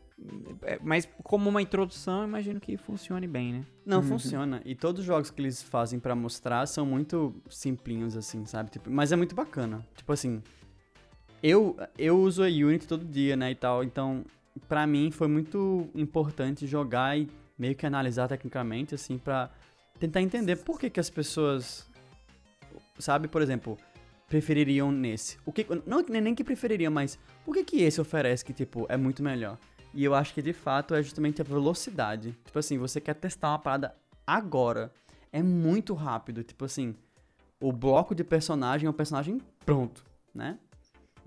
É, 0.64 0.80
mas 0.82 1.08
como 1.24 1.50
uma 1.50 1.62
introdução, 1.62 2.24
imagino 2.24 2.60
que 2.60 2.76
funcione 2.78 3.28
bem, 3.28 3.54
né? 3.54 3.66
Não, 3.86 3.98
uhum. 3.98 4.04
funciona. 4.04 4.62
E 4.66 4.76
todos 4.76 5.02
os 5.02 5.06
jogos 5.06 5.30
que 5.30 5.42
eles 5.42 5.62
fazem 5.62 6.00
para 6.00 6.16
mostrar 6.16 6.66
são 6.66 6.86
muito 6.86 7.36
simplinhos, 7.50 8.18
assim, 8.18 8.46
sabe? 8.46 8.72
Tipo, 8.72 8.90
mas 8.90 9.12
é 9.12 9.16
muito 9.16 9.36
bacana. 9.36 9.86
Tipo 9.96 10.12
assim, 10.12 10.42
eu, 11.42 11.78
eu 11.98 12.20
uso 12.20 12.44
a 12.44 12.48
Unity 12.48 12.88
todo 12.88 13.06
dia, 13.06 13.36
né, 13.36 13.52
e 13.52 13.56
tal. 13.56 13.84
Então, 13.84 14.26
para 14.68 14.86
mim 14.88 15.12
foi 15.12 15.28
muito 15.28 15.88
importante 15.94 16.66
jogar 16.66 17.18
e 17.18 17.30
meio 17.58 17.76
que 17.76 17.86
analisar 17.86 18.28
tecnicamente, 18.28 18.96
assim, 18.96 19.18
pra 19.18 19.50
tentar 20.00 20.22
entender 20.22 20.58
por 20.58 20.80
que, 20.80 20.90
que 20.90 21.00
as 21.00 21.10
pessoas, 21.10 21.88
sabe, 23.00 23.28
por 23.28 23.42
exemplo, 23.42 23.78
prefeririam 24.28 24.92
nesse. 24.92 25.38
O 25.46 25.52
que, 25.52 25.66
não 25.86 26.04
nem 26.10 26.36
que 26.36 26.44
prefeririam, 26.44 26.92
mas 26.92 27.18
o 27.46 27.54
que 27.54 27.64
que 27.64 27.82
esse 27.82 28.00
oferece 28.00 28.44
que, 28.44 28.54
tipo, 28.54 28.86
é 28.90 28.98
muito 28.98 29.24
melhor? 29.24 29.58
E 29.94 30.04
eu 30.04 30.14
acho 30.14 30.34
que, 30.34 30.42
de 30.42 30.54
fato, 30.54 30.94
é 30.94 31.02
justamente 31.02 31.42
a 31.42 31.46
velocidade. 31.46 32.36
Tipo 32.46 32.60
assim, 32.60 32.78
você 32.78 33.02
quer 33.02 33.16
testar 33.16 33.50
uma 33.50 33.60
parada 33.60 33.96
agora. 34.26 34.92
É 35.32 35.42
muito 35.42 35.94
rápido. 35.94 36.44
Tipo 36.44 36.66
assim, 36.66 36.94
o 37.60 37.72
bloco 37.72 38.14
de 38.14 38.24
personagem 38.24 38.86
é 38.86 38.90
um 38.90 38.94
personagem 38.94 39.42
pronto, 39.66 40.06
né? 40.36 40.60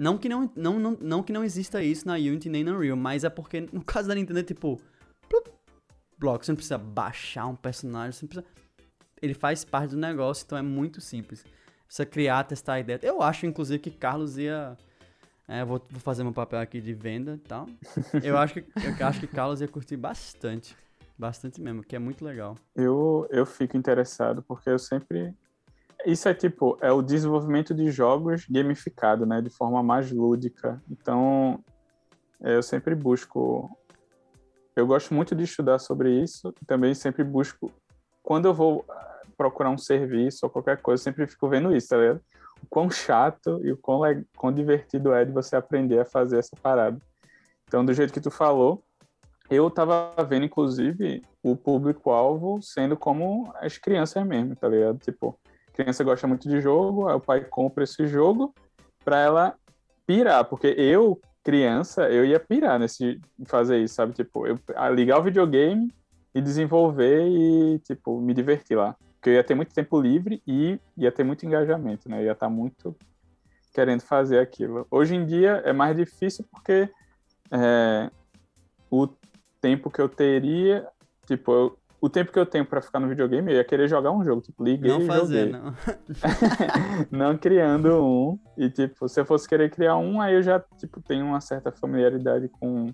Não 0.00 0.16
que 0.16 0.30
não, 0.30 0.50
não, 0.56 0.78
não, 0.78 0.98
não 0.98 1.22
que 1.22 1.30
não 1.30 1.44
exista 1.44 1.82
isso 1.82 2.08
na 2.08 2.14
Unity 2.14 2.48
nem 2.48 2.64
na 2.64 2.72
Unreal, 2.72 2.96
mas 2.96 3.22
é 3.22 3.28
porque 3.28 3.60
no 3.70 3.84
caso 3.84 4.08
da 4.08 4.14
Nintendo 4.14 4.40
é 4.40 4.42
tipo, 4.42 4.80
bloco. 6.20 6.44
Você 6.44 6.52
não 6.52 6.56
precisa 6.56 6.78
baixar 6.78 7.46
um 7.46 7.54
personagem, 7.54 8.12
você 8.12 8.24
não 8.24 8.28
precisa. 8.28 8.46
Ele 9.20 9.34
faz 9.34 9.62
parte 9.62 9.90
do 9.90 9.98
negócio, 9.98 10.44
então 10.46 10.56
é 10.56 10.62
muito 10.62 11.02
simples. 11.02 11.44
Você 11.86 12.06
criar, 12.06 12.44
testar 12.44 12.74
a 12.74 12.80
ideia. 12.80 12.98
Eu 13.02 13.20
acho, 13.20 13.44
inclusive, 13.44 13.78
que 13.78 13.90
Carlos 13.90 14.38
ia. 14.38 14.74
É, 15.46 15.64
vou, 15.64 15.84
vou, 15.90 16.00
fazer 16.00 16.22
meu 16.22 16.32
papel 16.32 16.60
aqui 16.60 16.80
de 16.80 16.94
venda 16.94 17.34
e 17.34 17.38
tal. 17.38 17.66
Eu 18.22 18.38
acho 18.38 18.54
que, 18.54 18.64
eu 19.00 19.06
acho 19.06 19.18
que 19.18 19.26
Carlos 19.26 19.60
ia 19.60 19.66
curtir 19.66 19.96
bastante. 19.96 20.76
Bastante 21.18 21.60
mesmo, 21.60 21.82
que 21.82 21.96
é 21.96 21.98
muito 21.98 22.24
legal. 22.24 22.56
Eu, 22.74 23.26
eu 23.30 23.44
fico 23.44 23.76
interessado, 23.76 24.42
porque 24.42 24.70
eu 24.70 24.78
sempre. 24.78 25.34
Isso 26.06 26.28
é 26.28 26.34
tipo, 26.34 26.78
é 26.80 26.90
o 26.92 27.02
desenvolvimento 27.02 27.74
de 27.74 27.90
jogos 27.90 28.46
gamificado, 28.48 29.26
né? 29.26 29.40
De 29.40 29.50
forma 29.50 29.82
mais 29.82 30.10
lúdica. 30.10 30.82
Então, 30.90 31.62
eu 32.40 32.62
sempre 32.62 32.94
busco 32.94 33.70
eu 34.80 34.86
gosto 34.86 35.12
muito 35.12 35.34
de 35.34 35.44
estudar 35.44 35.78
sobre 35.78 36.10
isso. 36.10 36.52
Também 36.66 36.94
sempre 36.94 37.24
busco, 37.24 37.70
quando 38.22 38.46
eu 38.46 38.54
vou 38.54 38.84
ah, 38.88 39.22
procurar 39.36 39.70
um 39.70 39.78
serviço 39.78 40.40
ou 40.44 40.50
qualquer 40.50 40.80
coisa, 40.80 41.02
sempre 41.02 41.26
fico 41.26 41.48
vendo 41.48 41.74
isso, 41.74 41.88
tá 41.88 41.96
ligado? 41.96 42.20
O 42.62 42.66
quão 42.68 42.90
chato 42.90 43.60
e 43.64 43.72
o 43.72 43.76
quão, 43.76 44.00
quão 44.36 44.52
divertido 44.52 45.12
é 45.12 45.24
de 45.24 45.32
você 45.32 45.56
aprender 45.56 45.98
a 45.98 46.04
fazer 46.04 46.38
essa 46.38 46.56
parada. 46.60 46.98
Então, 47.66 47.84
do 47.84 47.92
jeito 47.92 48.12
que 48.12 48.20
tu 48.20 48.30
falou, 48.30 48.82
eu 49.50 49.70
tava 49.70 50.12
vendo, 50.28 50.44
inclusive, 50.44 51.22
o 51.42 51.56
público-alvo 51.56 52.60
sendo 52.62 52.96
como 52.96 53.52
as 53.56 53.78
crianças 53.78 54.24
mesmo, 54.26 54.54
tá 54.54 54.68
ligado? 54.68 54.98
Tipo, 54.98 55.38
criança 55.72 56.04
gosta 56.04 56.26
muito 56.26 56.48
de 56.48 56.60
jogo, 56.60 57.08
aí 57.08 57.14
o 57.14 57.20
pai 57.20 57.44
compra 57.44 57.84
esse 57.84 58.06
jogo 58.06 58.54
para 59.04 59.18
ela 59.18 59.54
pirar, 60.06 60.44
porque 60.44 60.68
eu, 60.76 61.20
criança, 61.42 62.08
eu 62.10 62.24
ia 62.24 62.40
pirar 62.40 62.78
nesse 62.78 63.20
fazer 63.46 63.78
isso, 63.78 63.94
sabe? 63.94 64.12
Tipo, 64.12 64.46
eu 64.46 64.58
ligar 64.94 65.18
o 65.18 65.22
videogame 65.22 65.92
e 66.34 66.40
desenvolver 66.40 67.26
e, 67.28 67.78
tipo, 67.80 68.20
me 68.20 68.34
divertir 68.34 68.76
lá. 68.76 68.96
Porque 69.14 69.30
eu 69.30 69.34
ia 69.34 69.44
ter 69.44 69.54
muito 69.54 69.74
tempo 69.74 70.00
livre 70.00 70.42
e 70.46 70.80
ia 70.96 71.12
ter 71.12 71.24
muito 71.24 71.44
engajamento, 71.44 72.08
né? 72.08 72.20
Eu 72.20 72.24
ia 72.24 72.32
estar 72.32 72.46
tá 72.46 72.50
muito 72.52 72.96
querendo 73.72 74.00
fazer 74.00 74.38
aquilo. 74.38 74.86
Hoje 74.90 75.14
em 75.14 75.24
dia 75.24 75.62
é 75.64 75.72
mais 75.72 75.96
difícil 75.96 76.44
porque 76.50 76.88
é, 77.52 78.10
o 78.90 79.08
tempo 79.60 79.90
que 79.90 80.00
eu 80.00 80.08
teria, 80.08 80.86
tipo, 81.26 81.52
eu, 81.52 81.78
o 82.00 82.08
tempo 82.08 82.32
que 82.32 82.38
eu 82.38 82.46
tenho 82.46 82.64
para 82.64 82.80
ficar 82.80 82.98
no 82.98 83.08
videogame, 83.08 83.52
eu 83.52 83.58
ia 83.58 83.64
querer 83.64 83.86
jogar 83.86 84.10
um 84.10 84.24
jogo, 84.24 84.40
tipo, 84.40 84.64
liguei 84.64 84.90
não 84.90 85.02
e 85.02 85.06
fazer, 85.06 85.50
joguei. 85.50 85.60
Não 85.60 85.74
não 87.32 87.38
criando 87.38 88.02
um. 88.02 88.38
E, 88.56 88.70
tipo, 88.70 89.06
se 89.08 89.20
eu 89.20 89.26
fosse 89.26 89.46
querer 89.46 89.70
criar 89.70 89.96
um, 89.96 90.20
aí 90.20 90.34
eu 90.34 90.42
já, 90.42 90.58
tipo, 90.78 91.02
tenho 91.02 91.26
uma 91.26 91.40
certa 91.40 91.70
familiaridade 91.70 92.48
com 92.48 92.86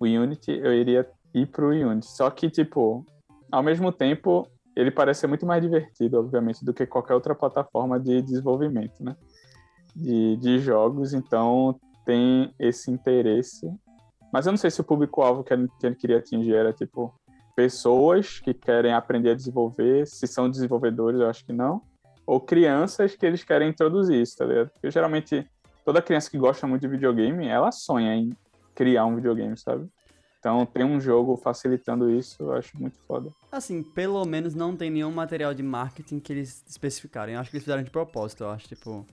o 0.00 0.04
Unity, 0.04 0.50
eu 0.50 0.74
iria 0.74 1.08
ir 1.32 1.46
pro 1.46 1.68
Unity. 1.68 2.08
Só 2.08 2.28
que, 2.30 2.50
tipo, 2.50 3.06
ao 3.50 3.62
mesmo 3.62 3.92
tempo, 3.92 4.46
ele 4.74 4.90
parece 4.90 5.20
ser 5.20 5.26
muito 5.28 5.46
mais 5.46 5.62
divertido, 5.62 6.18
obviamente, 6.18 6.64
do 6.64 6.74
que 6.74 6.86
qualquer 6.86 7.14
outra 7.14 7.34
plataforma 7.34 8.00
de 8.00 8.22
desenvolvimento, 8.22 9.04
né? 9.04 9.14
De, 9.94 10.36
de 10.36 10.58
jogos, 10.58 11.12
então 11.12 11.78
tem 12.04 12.52
esse 12.58 12.90
interesse. 12.90 13.70
Mas 14.32 14.46
eu 14.46 14.52
não 14.52 14.56
sei 14.56 14.70
se 14.70 14.80
o 14.80 14.84
público-alvo 14.84 15.44
que 15.44 15.52
ele 15.52 15.96
queria 15.96 16.18
atingir 16.18 16.54
era, 16.54 16.72
tipo, 16.72 17.12
pessoas 17.60 18.40
que 18.40 18.54
querem 18.54 18.94
aprender 18.94 19.32
a 19.32 19.34
desenvolver, 19.34 20.06
se 20.06 20.26
são 20.26 20.48
desenvolvedores, 20.48 21.20
eu 21.20 21.28
acho 21.28 21.44
que 21.44 21.52
não, 21.52 21.82
ou 22.26 22.40
crianças 22.40 23.14
que 23.14 23.26
eles 23.26 23.44
querem 23.44 23.68
introduzir 23.68 24.18
isso, 24.18 24.38
tá 24.38 24.46
ligado? 24.46 24.70
Porque 24.70 24.90
geralmente 24.90 25.46
toda 25.84 26.00
criança 26.00 26.30
que 26.30 26.38
gosta 26.38 26.66
muito 26.66 26.80
de 26.80 26.88
videogame, 26.88 27.46
ela 27.46 27.70
sonha 27.70 28.14
em 28.14 28.34
criar 28.74 29.04
um 29.04 29.16
videogame, 29.16 29.58
sabe? 29.58 29.86
Então 30.38 30.64
tem 30.64 30.84
um 30.84 30.98
jogo 30.98 31.36
facilitando 31.36 32.10
isso, 32.10 32.42
eu 32.42 32.54
acho 32.54 32.80
muito 32.80 32.98
foda. 33.06 33.30
Assim, 33.52 33.82
pelo 33.82 34.24
menos 34.24 34.54
não 34.54 34.74
tem 34.74 34.88
nenhum 34.88 35.12
material 35.12 35.52
de 35.52 35.62
marketing 35.62 36.18
que 36.18 36.32
eles 36.32 36.64
especificarem. 36.66 37.34
Eu 37.34 37.42
acho 37.42 37.50
que 37.50 37.56
eles 37.56 37.64
fizeram 37.64 37.82
de 37.82 37.90
propósito, 37.90 38.44
eu 38.44 38.50
acho, 38.50 38.68
tipo. 38.68 39.06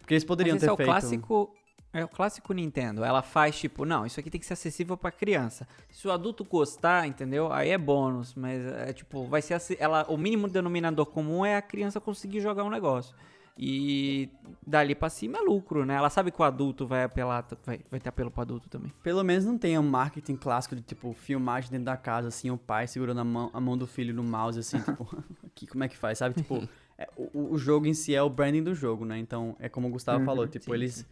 Porque 0.00 0.12
eles 0.12 0.24
poderiam 0.24 0.54
Mas 0.54 0.62
esse 0.62 0.66
ter 0.66 0.70
é 0.70 0.74
o 0.74 0.76
feito. 0.76 0.86
clássico. 0.86 1.54
É 1.96 2.04
o 2.04 2.08
clássico 2.08 2.52
Nintendo. 2.52 3.04
Ela 3.04 3.22
faz 3.22 3.58
tipo, 3.58 3.84
não, 3.84 4.04
isso 4.04 4.20
aqui 4.20 4.30
tem 4.30 4.40
que 4.40 4.46
ser 4.46 4.52
acessível 4.52 4.96
pra 4.96 5.10
criança. 5.10 5.66
Se 5.90 6.06
o 6.06 6.12
adulto 6.12 6.44
gostar, 6.44 7.06
entendeu? 7.06 7.52
Aí 7.52 7.70
é 7.70 7.78
bônus, 7.78 8.34
mas 8.34 8.64
é 8.66 8.92
tipo, 8.92 9.26
vai 9.26 9.40
ser 9.40 9.60
ela 9.78 10.04
o 10.08 10.16
mínimo 10.16 10.48
denominador 10.48 11.06
comum 11.06 11.44
é 11.44 11.56
a 11.56 11.62
criança 11.62 12.00
conseguir 12.00 12.40
jogar 12.40 12.64
um 12.64 12.70
negócio. 12.70 13.14
E 13.58 14.28
dali 14.66 14.94
pra 14.94 15.08
cima 15.08 15.38
é 15.38 15.40
lucro, 15.40 15.86
né? 15.86 15.94
Ela 15.94 16.10
sabe 16.10 16.30
que 16.30 16.38
o 16.38 16.44
adulto 16.44 16.86
vai 16.86 17.04
apelar, 17.04 17.46
vai, 17.64 17.80
vai 17.90 17.98
ter 17.98 18.10
apelo 18.10 18.30
pro 18.30 18.42
adulto 18.42 18.68
também. 18.68 18.92
Pelo 19.02 19.24
menos 19.24 19.46
não 19.46 19.56
tem 19.56 19.78
um 19.78 19.82
marketing 19.82 20.36
clássico 20.36 20.76
de, 20.76 20.82
tipo, 20.82 21.14
filmagem 21.14 21.70
dentro 21.70 21.86
da 21.86 21.96
casa, 21.96 22.28
assim, 22.28 22.50
o 22.50 22.58
pai 22.58 22.86
segurando 22.86 23.20
a 23.20 23.24
mão, 23.24 23.50
a 23.54 23.60
mão 23.60 23.78
do 23.78 23.86
filho 23.86 24.12
no 24.12 24.22
mouse, 24.22 24.58
assim, 24.58 24.78
tipo, 24.78 25.08
aqui, 25.46 25.66
como 25.66 25.82
é 25.84 25.88
que 25.88 25.96
faz, 25.96 26.18
sabe? 26.18 26.34
Tipo, 26.34 26.68
é, 26.98 27.08
o, 27.16 27.54
o 27.54 27.58
jogo 27.58 27.86
em 27.86 27.94
si 27.94 28.14
é 28.14 28.22
o 28.22 28.28
branding 28.28 28.62
do 28.62 28.74
jogo, 28.74 29.06
né? 29.06 29.16
Então, 29.18 29.56
é 29.58 29.70
como 29.70 29.88
o 29.88 29.90
Gustavo 29.90 30.18
Uhum, 30.18 30.26
falou, 30.26 30.46
tipo, 30.46 30.66
sim, 30.66 30.74
eles, 30.74 31.06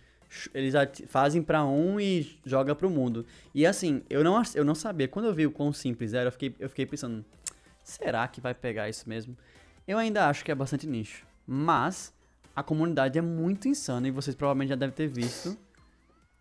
eles 0.53 0.75
fazem 1.09 1.43
pra 1.43 1.65
um 1.65 2.01
e 2.01 2.39
joga 2.45 2.75
pro 2.75 2.91
mundo. 2.91 3.25
E 3.55 3.67
assim, 3.67 4.03
eu 4.09 4.23
não, 4.25 4.41
eu 4.55 4.65
não 4.65 4.75
sabia, 4.75 5.09
quando 5.09 5.27
eu 5.27 5.35
vi 5.35 5.47
o 5.47 5.51
quão 5.51 5.73
simples 5.73 6.15
era, 6.15 6.29
eu 6.29 6.33
fiquei, 6.33 6.55
eu 6.59 6.69
fiquei 6.69 6.87
pensando, 6.87 7.25
será 7.83 8.27
que 8.29 8.41
vai 8.41 8.55
pegar 8.55 8.89
isso 8.89 9.09
mesmo? 9.09 9.37
Eu 9.87 9.99
ainda 9.99 10.29
acho 10.29 10.45
que 10.45 10.51
é 10.51 10.55
bastante 10.55 10.87
nicho, 10.87 11.27
mas 11.47 12.13
a 12.57 12.63
comunidade 12.63 13.19
é 13.19 13.23
muito 13.23 13.69
insana 13.69 14.09
e 14.09 14.11
vocês 14.11 14.35
provavelmente 14.35 14.71
já 14.71 14.77
devem 14.77 14.95
ter 14.95 15.09
visto 15.09 15.57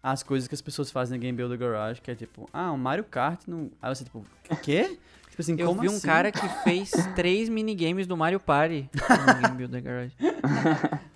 as 0.02 0.22
coisas 0.22 0.48
que 0.48 0.56
as 0.56 0.62
pessoas 0.62 0.92
fazem 0.92 1.18
no 1.18 1.22
Game 1.22 1.36
Builder 1.36 1.58
Garage, 1.58 2.02
que 2.02 2.12
é 2.12 2.16
tipo, 2.16 2.50
ah, 2.52 2.72
um 2.72 2.78
Mario 2.78 3.06
Kart 3.06 3.42
no. 3.48 3.72
Aí 3.82 3.94
você, 3.96 4.04
tipo, 4.04 4.26
quê? 4.62 4.98
tipo 5.30 5.42
assim, 5.42 5.56
Eu 5.58 5.74
vi 5.74 5.88
um 5.88 5.92
assim? 5.96 6.06
cara 6.06 6.30
que 6.32 6.48
fez 6.64 6.92
três 7.16 7.48
minigames 7.48 8.06
do 8.06 8.18
Mario 8.18 8.40
Party 8.40 8.90
no 8.94 9.42
Game 9.42 9.56
Builder 9.56 9.82
Garage. 9.82 10.14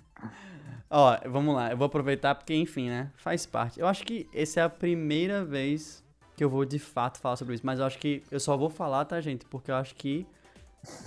Ó, 0.90 1.18
vamos 1.28 1.54
lá, 1.54 1.70
eu 1.70 1.76
vou 1.76 1.86
aproveitar 1.86 2.34
porque, 2.34 2.54
enfim, 2.54 2.88
né? 2.88 3.10
Faz 3.16 3.44
parte. 3.44 3.78
Eu 3.78 3.86
acho 3.86 4.04
que 4.04 4.26
essa 4.32 4.60
é 4.60 4.62
a 4.62 4.70
primeira 4.70 5.44
vez 5.44 6.02
que 6.34 6.42
eu 6.42 6.48
vou 6.48 6.64
de 6.64 6.78
fato 6.78 7.18
falar 7.18 7.36
sobre 7.36 7.54
isso, 7.54 7.66
mas 7.66 7.78
eu 7.78 7.84
acho 7.84 7.98
que 7.98 8.22
eu 8.30 8.40
só 8.40 8.56
vou 8.56 8.70
falar, 8.70 9.04
tá, 9.04 9.20
gente? 9.20 9.44
Porque 9.44 9.70
eu 9.70 9.74
acho 9.74 9.94
que 9.94 10.26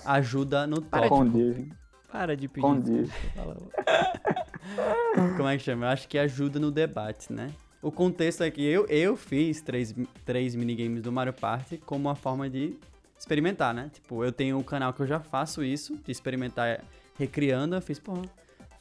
ajuda 0.06 0.68
no. 0.68 0.82
Condiz, 1.10 1.68
Para 2.12 2.36
de 2.36 2.48
pedir. 2.48 2.62
condiz. 2.62 3.10
Como 5.38 5.48
é 5.48 5.58
que 5.58 5.64
chama? 5.64 5.86
Eu 5.86 5.90
acho 5.90 6.08
que 6.08 6.18
ajuda 6.18 6.60
no 6.60 6.70
debate, 6.70 7.34
né? 7.34 7.52
O 7.82 7.92
contexto 7.92 8.44
é 8.44 8.52
que 8.52 8.64
eu, 8.64 8.86
eu 8.88 9.18
fiz 9.18 9.62
três, 9.62 9.96
três 10.24 10.54
minigames 10.54 11.02
do 11.02 11.12
Mario 11.12 11.34
Party 11.34 11.78
como 11.78 12.08
uma 12.08 12.16
forma 12.16 12.48
de 12.48 12.78
experimentar, 13.18 13.74
né? 13.74 13.90
Tipo, 13.92 14.24
eu 14.24 14.32
tenho 14.32 14.58
um 14.58 14.64
canal 14.64 14.94
que 14.94 15.02
eu 15.02 15.08
já 15.08 15.20
faço 15.20 15.64
isso, 15.64 15.98
de 16.06 16.12
experimentar 16.12 16.84
recriando, 17.18 17.76
eu 17.76 17.82
fiz, 17.82 18.00
pô, 18.00 18.14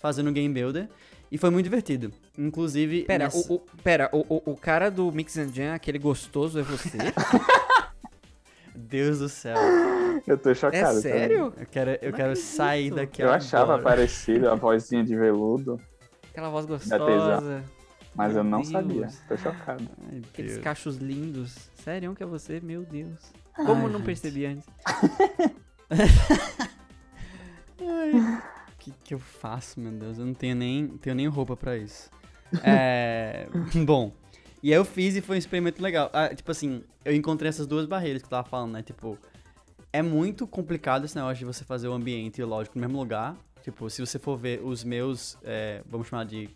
fazendo 0.01 0.32
Game 0.32 0.53
Builder, 0.53 0.88
e 1.30 1.38
foi 1.38 1.51
muito 1.51 1.64
divertido. 1.64 2.12
Inclusive... 2.36 3.03
Pera, 3.05 3.24
nessa- 3.24 3.53
o, 3.53 3.57
o- 3.57 3.61
pera 3.84 4.09
o, 4.12 4.18
o, 4.28 4.53
o 4.53 4.57
cara 4.57 4.90
do 4.90 5.12
Mix 5.12 5.36
and 5.36 5.53
Jam, 5.53 5.74
aquele 5.74 5.98
gostoso, 5.98 6.59
é 6.59 6.62
você? 6.62 6.98
Deus 8.74 9.18
do 9.18 9.28
céu. 9.28 9.57
Eu 10.26 10.36
tô 10.38 10.55
chocado. 10.55 10.76
é 10.76 10.82
também. 10.86 11.01
sério? 11.03 11.53
Eu 11.57 11.66
quero, 11.66 11.90
eu 11.90 12.11
Não 12.11 12.16
quero 12.16 12.30
acredito. 12.32 12.44
sair 12.44 12.90
daqui 12.90 13.22
Eu 13.22 13.30
achava 13.30 13.74
agora. 13.74 13.82
parecido 13.96 14.48
a 14.51 14.55
vozinha 14.55 15.05
de 15.05 15.14
veludo, 15.16 15.80
Aquela 16.30 16.48
voz 16.48 16.64
gostosa. 16.66 17.62
mas 18.14 18.32
Meu 18.32 18.38
eu 18.38 18.44
não 18.44 18.61
Deus. 18.61 18.70
sabia. 18.72 19.09
Tô 19.28 19.36
chocado. 19.36 19.84
Ai, 20.11 20.22
Aqueles 20.32 20.53
Deus. 20.53 20.64
cachos 20.64 20.96
lindos. 20.96 21.57
Sério 21.84 22.14
que 22.14 22.22
é 22.22 22.26
você? 22.26 22.61
Meu 22.61 22.82
Deus. 22.82 23.18
Como 23.55 23.72
Ai, 23.72 23.82
não 23.82 23.98
gente. 23.98 24.03
percebi 24.07 24.46
antes? 24.46 24.64
O 27.80 28.59
que, 28.81 28.91
que 29.05 29.14
eu 29.14 29.18
faço, 29.18 29.78
meu 29.78 29.93
Deus? 29.93 30.18
Eu 30.18 30.26
não 30.26 30.35
tenho 30.35 30.57
nem, 30.57 30.89
tenho 30.89 31.14
nem 31.14 31.28
roupa 31.28 31.57
pra 31.57 31.76
isso. 31.76 32.11
É, 32.64 33.47
bom, 33.87 34.12
e 34.61 34.72
aí 34.72 34.76
eu 34.76 34.85
fiz 34.85 35.14
e 35.14 35.20
foi 35.20 35.37
um 35.37 35.39
experimento 35.39 35.81
legal. 35.81 36.11
Ah, 36.12 36.35
tipo 36.35 36.51
assim, 36.51 36.83
eu 37.05 37.14
encontrei 37.14 37.49
essas 37.49 37.64
duas 37.64 37.87
barreiras 37.87 38.22
que 38.22 38.26
eu 38.26 38.31
tava 38.31 38.49
falando, 38.49 38.72
né? 38.72 38.83
Tipo, 38.83 39.16
é 39.93 40.03
muito 40.03 40.49
complicado 40.49 41.05
esse 41.05 41.14
negócio 41.14 41.37
de 41.37 41.45
você 41.45 41.64
fazer 41.64 41.87
o 41.87 41.93
ambiente 41.93 42.41
e 42.41 42.45
o 42.45 42.49
lógico 42.49 42.76
no 42.76 42.81
mesmo 42.81 42.99
lugar. 42.99 43.37
Tipo, 43.62 43.89
se 43.89 44.05
você 44.05 44.18
for 44.18 44.37
ver 44.37 44.61
os 44.64 44.83
meus, 44.83 45.39
é, 45.45 45.81
vamos 45.87 46.09
chamar 46.09 46.24
de 46.24 46.51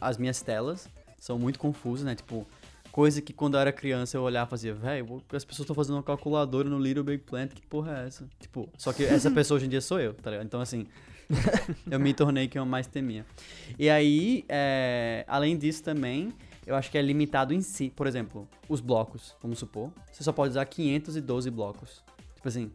as 0.00 0.16
minhas 0.16 0.40
telas, 0.40 0.88
são 1.18 1.38
muito 1.38 1.58
confusas, 1.58 2.06
né? 2.06 2.14
Tipo, 2.14 2.46
coisa 2.90 3.20
que 3.22 3.32
quando 3.32 3.54
eu 3.54 3.60
era 3.60 3.72
criança 3.72 4.16
eu 4.16 4.22
olhava 4.22 4.48
e 4.48 4.50
fazia, 4.50 4.74
velho, 4.74 5.22
as 5.32 5.44
pessoas 5.44 5.64
estão 5.64 5.74
fazendo 5.74 5.96
uma 5.96 6.02
calculadora 6.02 6.68
no 6.68 6.78
Little 6.78 7.04
Big 7.04 7.22
Planet, 7.24 7.52
que 7.52 7.62
porra 7.66 8.02
é 8.02 8.06
essa? 8.06 8.28
Tipo, 8.40 8.68
só 8.76 8.92
que 8.92 9.04
essa 9.04 9.30
pessoa 9.32 9.56
hoje 9.56 9.66
em 9.66 9.68
dia 9.68 9.80
sou 9.80 10.00
eu, 10.00 10.14
tá 10.14 10.30
ligado? 10.30 10.46
Então, 10.46 10.60
assim, 10.60 10.86
eu 11.90 11.98
me 11.98 12.12
tornei 12.14 12.48
quem 12.48 12.58
eu 12.58 12.66
mais 12.66 12.86
temia. 12.86 13.24
E 13.78 13.88
aí, 13.88 14.44
é, 14.48 15.24
além 15.26 15.56
disso 15.56 15.82
também, 15.82 16.32
eu 16.66 16.74
acho 16.74 16.90
que 16.90 16.98
é 16.98 17.02
limitado 17.02 17.52
em 17.52 17.60
si. 17.60 17.90
Por 17.94 18.06
exemplo, 18.06 18.48
os 18.68 18.80
blocos, 18.80 19.36
vamos 19.42 19.58
supor. 19.58 19.90
Você 20.10 20.22
só 20.22 20.32
pode 20.32 20.50
usar 20.50 20.64
512 20.64 21.50
blocos. 21.50 22.02
Tipo 22.34 22.48
assim, 22.48 22.70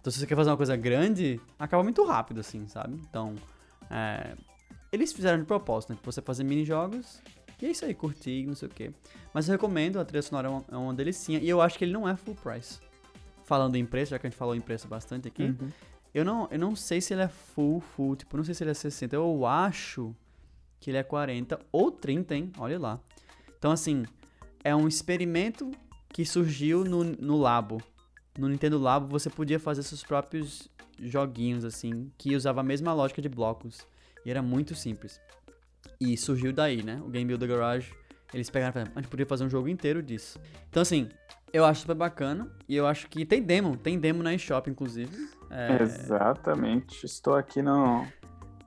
então 0.00 0.10
se 0.12 0.20
você 0.20 0.26
quer 0.26 0.36
fazer 0.36 0.50
uma 0.50 0.56
coisa 0.56 0.76
grande, 0.76 1.40
acaba 1.58 1.82
muito 1.82 2.04
rápido, 2.04 2.40
assim, 2.40 2.66
sabe? 2.68 2.94
Então, 3.08 3.34
é, 3.90 4.34
eles 4.92 5.12
fizeram 5.12 5.38
de 5.38 5.44
propósito, 5.44 5.92
né? 5.92 5.98
Pra 6.00 6.12
você 6.12 6.22
fazer 6.22 6.44
mini-jogos. 6.44 7.20
E 7.60 7.66
é 7.66 7.70
isso 7.70 7.84
aí, 7.84 7.94
curtir, 7.94 8.46
não 8.46 8.54
sei 8.54 8.68
o 8.68 8.70
quê. 8.70 8.92
Mas 9.32 9.48
eu 9.48 9.52
recomendo, 9.52 9.98
a 9.98 10.04
trilha 10.04 10.22
sonora 10.22 10.48
é 10.48 10.50
uma, 10.50 10.64
é 10.70 10.76
uma 10.76 10.94
delicinha. 10.94 11.38
E 11.38 11.48
eu 11.48 11.60
acho 11.60 11.78
que 11.78 11.84
ele 11.84 11.92
não 11.92 12.08
é 12.08 12.14
full 12.14 12.34
price. 12.34 12.78
Falando 13.44 13.76
em 13.76 13.84
preço, 13.84 14.10
já 14.10 14.18
que 14.18 14.26
a 14.26 14.30
gente 14.30 14.38
falou 14.38 14.54
em 14.54 14.60
preço 14.60 14.86
bastante 14.86 15.28
aqui. 15.28 15.44
Uhum. 15.44 15.70
Eu 16.16 16.24
não, 16.24 16.48
eu 16.50 16.58
não 16.58 16.74
sei 16.74 16.98
se 16.98 17.12
ele 17.12 17.20
é 17.20 17.28
full, 17.28 17.78
full. 17.78 18.16
Tipo, 18.16 18.38
não 18.38 18.42
sei 18.42 18.54
se 18.54 18.64
ele 18.64 18.70
é 18.70 18.74
60. 18.74 19.14
Eu 19.14 19.44
acho 19.44 20.16
que 20.80 20.88
ele 20.88 20.96
é 20.96 21.02
40 21.02 21.60
ou 21.70 21.92
30, 21.92 22.34
hein? 22.34 22.50
Olha 22.56 22.78
lá. 22.78 22.98
Então, 23.58 23.70
assim, 23.70 24.06
é 24.64 24.74
um 24.74 24.88
experimento 24.88 25.70
que 26.08 26.24
surgiu 26.24 26.86
no, 26.86 27.04
no 27.04 27.36
Labo. 27.36 27.82
No 28.38 28.48
Nintendo 28.48 28.78
Labo, 28.78 29.06
você 29.08 29.28
podia 29.28 29.60
fazer 29.60 29.82
seus 29.82 30.02
próprios 30.02 30.70
joguinhos, 30.98 31.66
assim, 31.66 32.10
que 32.16 32.34
usava 32.34 32.62
a 32.62 32.64
mesma 32.64 32.94
lógica 32.94 33.20
de 33.20 33.28
blocos. 33.28 33.86
E 34.24 34.30
era 34.30 34.40
muito 34.40 34.74
simples. 34.74 35.20
E 36.00 36.16
surgiu 36.16 36.50
daí, 36.50 36.82
né? 36.82 36.98
O 37.04 37.10
Game 37.10 37.26
Builder 37.26 37.46
Garage. 37.46 37.92
Eles 38.32 38.48
pegaram 38.48 38.84
a 38.94 39.00
gente 39.02 39.10
podia 39.10 39.26
fazer 39.26 39.44
um 39.44 39.50
jogo 39.50 39.68
inteiro 39.68 40.02
disso. 40.02 40.40
Então, 40.70 40.80
assim, 40.80 41.10
eu 41.52 41.62
acho 41.66 41.82
super 41.82 41.94
bacana. 41.94 42.50
E 42.66 42.74
eu 42.74 42.86
acho 42.86 43.06
que 43.06 43.26
tem 43.26 43.42
demo. 43.42 43.76
Tem 43.76 43.98
demo 43.98 44.22
na 44.22 44.32
eShop, 44.32 44.70
inclusive. 44.70 45.35
É, 45.50 45.82
Exatamente. 45.82 47.04
Estou 47.06 47.34
aqui 47.34 47.62
no, 47.62 48.06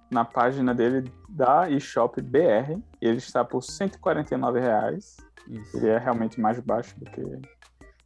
na 0.09 0.23
página 0.25 0.73
dele 0.73 1.11
da 1.27 1.69
eShop 1.69 2.21
BR. 2.21 2.79
Ele 3.01 3.17
está 3.17 3.43
por 3.43 3.61
149 3.63 4.59
reais. 4.59 5.17
isso. 5.47 5.77
Ele 5.77 5.87
é 5.89 5.97
realmente 5.97 6.39
mais 6.39 6.59
baixo 6.59 6.93
do 6.99 7.05
que. 7.09 7.21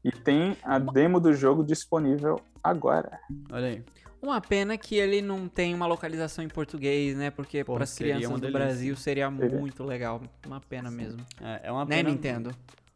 E 0.03 0.11
tem 0.11 0.57
a 0.63 0.79
demo 0.79 1.19
do 1.19 1.33
jogo 1.33 1.63
disponível 1.63 2.39
agora. 2.63 3.19
Olha 3.51 3.67
aí. 3.67 3.83
Uma 4.21 4.39
pena 4.39 4.77
que 4.77 4.95
ele 4.95 5.21
não 5.21 5.49
tem 5.49 5.73
uma 5.75 5.85
localização 5.85 6.43
em 6.43 6.47
português, 6.47 7.15
né? 7.17 7.29
Porque 7.29 7.61
para 7.63 7.83
as 7.83 7.93
crianças 7.93 8.39
do. 8.39 8.51
Brasil 8.51 8.95
seria 8.95 9.29
muito 9.29 9.83
legal. 9.83 10.21
Uma 10.45 10.61
pena 10.61 10.89
mesmo. 10.89 11.19
É, 11.41 11.67
é 11.67 11.71
uma 11.71 11.83
Né, 11.83 11.97
pena- 11.97 12.09
Nintendo? 12.09 12.51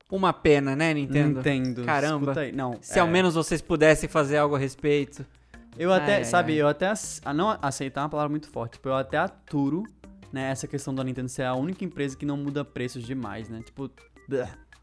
Uma 0.10 0.32
pena, 0.32 0.74
né, 0.74 0.94
Nintendo? 0.94 1.38
Nintendo. 1.40 1.84
Caramba. 1.84 2.34
Não, 2.54 2.78
Se 2.82 2.98
é, 2.98 3.02
ao 3.02 3.08
menos 3.08 3.36
vocês 3.36 3.62
pudessem 3.62 4.08
fazer 4.08 4.38
algo 4.38 4.56
a 4.56 4.60
respeito. 4.60 5.26
Eu 5.78 5.94
até, 5.94 6.14
Ai, 6.14 6.18
ai, 6.20 6.24
sabe, 6.26 6.54
ai. 6.54 6.62
eu 6.62 6.68
até. 6.68 6.92
A 7.24 7.34
não 7.34 7.58
aceitar 7.62 8.02
é 8.02 8.04
uma 8.04 8.10
palavra 8.10 8.30
muito 8.30 8.50
forte. 8.50 8.74
Tipo, 8.74 8.90
eu 8.90 8.96
até 8.96 9.18
aturo, 9.18 9.84
né, 10.32 10.50
essa 10.52 10.68
questão 10.68 10.94
da 10.94 11.04
Nintendo 11.04 11.30
ser 11.30 11.44
a 11.44 11.54
única 11.54 11.84
empresa 11.86 12.18
que 12.18 12.26
não 12.26 12.38
muda 12.38 12.66
preços 12.66 13.04
demais, 13.04 13.50
né? 13.50 13.62
Tipo, 13.62 13.90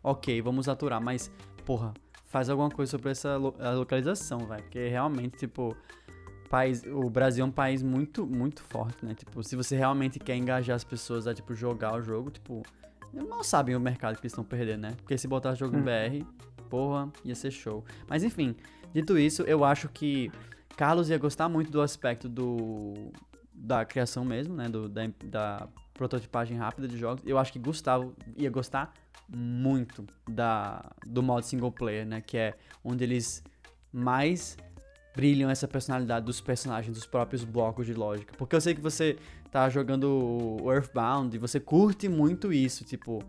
ok, 0.02 0.40
vamos 0.40 0.68
aturar, 0.68 1.02
mas, 1.02 1.30
porra, 1.64 1.92
faz 2.26 2.48
alguma 2.48 2.70
coisa 2.70 2.90
sobre 2.90 3.10
essa 3.10 3.36
lo- 3.36 3.54
a 3.58 3.70
localização, 3.72 4.38
velho. 4.46 4.62
Porque 4.62 4.88
realmente, 4.88 5.36
tipo. 5.38 5.76
País, 6.50 6.84
o 6.86 7.10
Brasil 7.10 7.44
é 7.44 7.48
um 7.48 7.50
país 7.50 7.82
muito, 7.82 8.24
muito 8.24 8.62
forte, 8.62 9.04
né? 9.04 9.12
Tipo, 9.14 9.42
se 9.42 9.56
você 9.56 9.76
realmente 9.76 10.20
quer 10.20 10.36
engajar 10.36 10.76
as 10.76 10.84
pessoas 10.84 11.26
a, 11.26 11.34
tipo, 11.34 11.52
jogar 11.52 11.94
o 11.96 12.02
jogo, 12.02 12.30
tipo, 12.30 12.62
mal 13.28 13.42
sabem 13.42 13.74
o 13.74 13.80
mercado 13.80 14.14
que 14.16 14.20
eles 14.20 14.30
estão 14.32 14.44
perdendo, 14.44 14.82
né? 14.82 14.92
Porque 14.98 15.18
se 15.18 15.26
botar 15.26 15.54
jogo 15.56 15.72
no 15.76 15.80
Hum. 15.80 15.84
BR, 15.84 16.24
porra, 16.70 17.08
ia 17.24 17.34
ser 17.34 17.50
show. 17.50 17.82
Mas 18.08 18.22
enfim, 18.22 18.54
dito 18.92 19.18
isso, 19.18 19.42
eu 19.42 19.64
acho 19.64 19.88
que 19.88 20.30
Carlos 20.76 21.08
ia 21.08 21.18
gostar 21.18 21.48
muito 21.48 21.70
do 21.70 21.80
aspecto 21.80 22.28
do 22.28 23.12
da 23.52 23.84
criação 23.84 24.24
mesmo, 24.24 24.54
né? 24.54 24.68
Do, 24.68 24.88
da, 24.88 25.02
da 25.24 25.68
prototipagem 25.94 26.56
rápida 26.56 26.88
de 26.88 26.98
jogos. 26.98 27.22
Eu 27.24 27.38
acho 27.38 27.52
que 27.52 27.58
Gustavo 27.58 28.14
ia 28.36 28.50
gostar 28.50 28.92
muito 29.28 30.04
da, 30.28 30.84
do 31.06 31.22
modo 31.22 31.44
single 31.46 31.72
player, 31.72 32.04
né? 32.04 32.20
Que 32.20 32.36
é 32.36 32.54
onde 32.82 33.04
eles 33.04 33.42
mais 33.92 34.56
brilham 35.14 35.48
essa 35.48 35.68
personalidade 35.68 36.26
dos 36.26 36.40
personagens, 36.40 36.92
dos 36.92 37.06
próprios 37.06 37.44
blocos 37.44 37.86
de 37.86 37.94
lógica. 37.94 38.34
Porque 38.36 38.56
eu 38.56 38.60
sei 38.60 38.74
que 38.74 38.80
você 38.80 39.16
tá 39.50 39.68
jogando 39.70 40.56
Earthbound 40.66 41.34
e 41.34 41.38
você 41.38 41.60
curte 41.60 42.08
muito 42.08 42.52
isso, 42.52 42.84
tipo, 42.84 43.22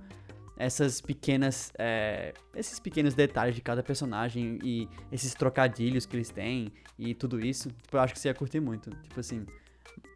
essas 0.58 1.02
pequenas. 1.02 1.72
é, 1.78 2.34
esses 2.56 2.80
pequenos 2.80 3.14
detalhes 3.14 3.56
de 3.56 3.62
cada 3.62 3.84
personagem 3.84 4.58
e 4.64 4.88
esses 5.12 5.34
trocadilhos 5.34 6.06
que 6.06 6.16
eles 6.16 6.30
têm 6.30 6.72
e 6.98 7.14
tudo 7.14 7.40
isso. 7.46 7.70
Tipo, 7.70 7.98
eu 7.98 8.02
acho 8.02 8.14
que 8.14 8.20
você 8.20 8.30
ia 8.30 8.34
curtir 8.34 8.60
muito. 8.60 8.90
Tipo 8.90 9.20
assim. 9.20 9.46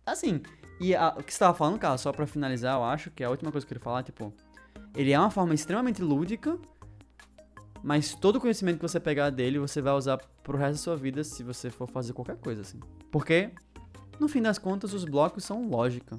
Assim. 0.05 0.41
E 0.79 0.95
a- 0.95 1.15
o 1.17 1.23
que 1.23 1.33
você 1.33 1.39
tava 1.39 1.53
falando, 1.57 1.77
cara, 1.77 1.97
só 1.97 2.11
pra 2.11 2.25
finalizar, 2.25 2.77
eu 2.77 2.83
acho 2.83 3.11
que 3.11 3.23
a 3.23 3.29
última 3.29 3.51
coisa 3.51 3.65
que 3.67 3.73
eu 3.73 3.75
queria 3.75 3.83
falar, 3.83 4.03
tipo. 4.03 4.33
Ele 4.95 5.11
é 5.11 5.19
uma 5.19 5.29
forma 5.29 5.53
extremamente 5.53 6.01
lúdica, 6.01 6.57
mas 7.83 8.13
todo 8.15 8.37
o 8.37 8.41
conhecimento 8.41 8.77
que 8.77 8.81
você 8.87 8.99
pegar 8.99 9.29
dele, 9.29 9.59
você 9.59 9.81
vai 9.81 9.93
usar 9.93 10.17
pro 10.43 10.57
resto 10.57 10.71
da 10.73 10.77
sua 10.79 10.95
vida 10.97 11.23
se 11.23 11.43
você 11.43 11.69
for 11.69 11.87
fazer 11.89 12.13
qualquer 12.13 12.37
coisa, 12.37 12.61
assim. 12.61 12.79
Porque, 13.11 13.51
no 14.19 14.27
fim 14.27 14.41
das 14.41 14.57
contas, 14.57 14.93
os 14.93 15.05
blocos 15.05 15.43
são 15.43 15.67
lógica. 15.69 16.17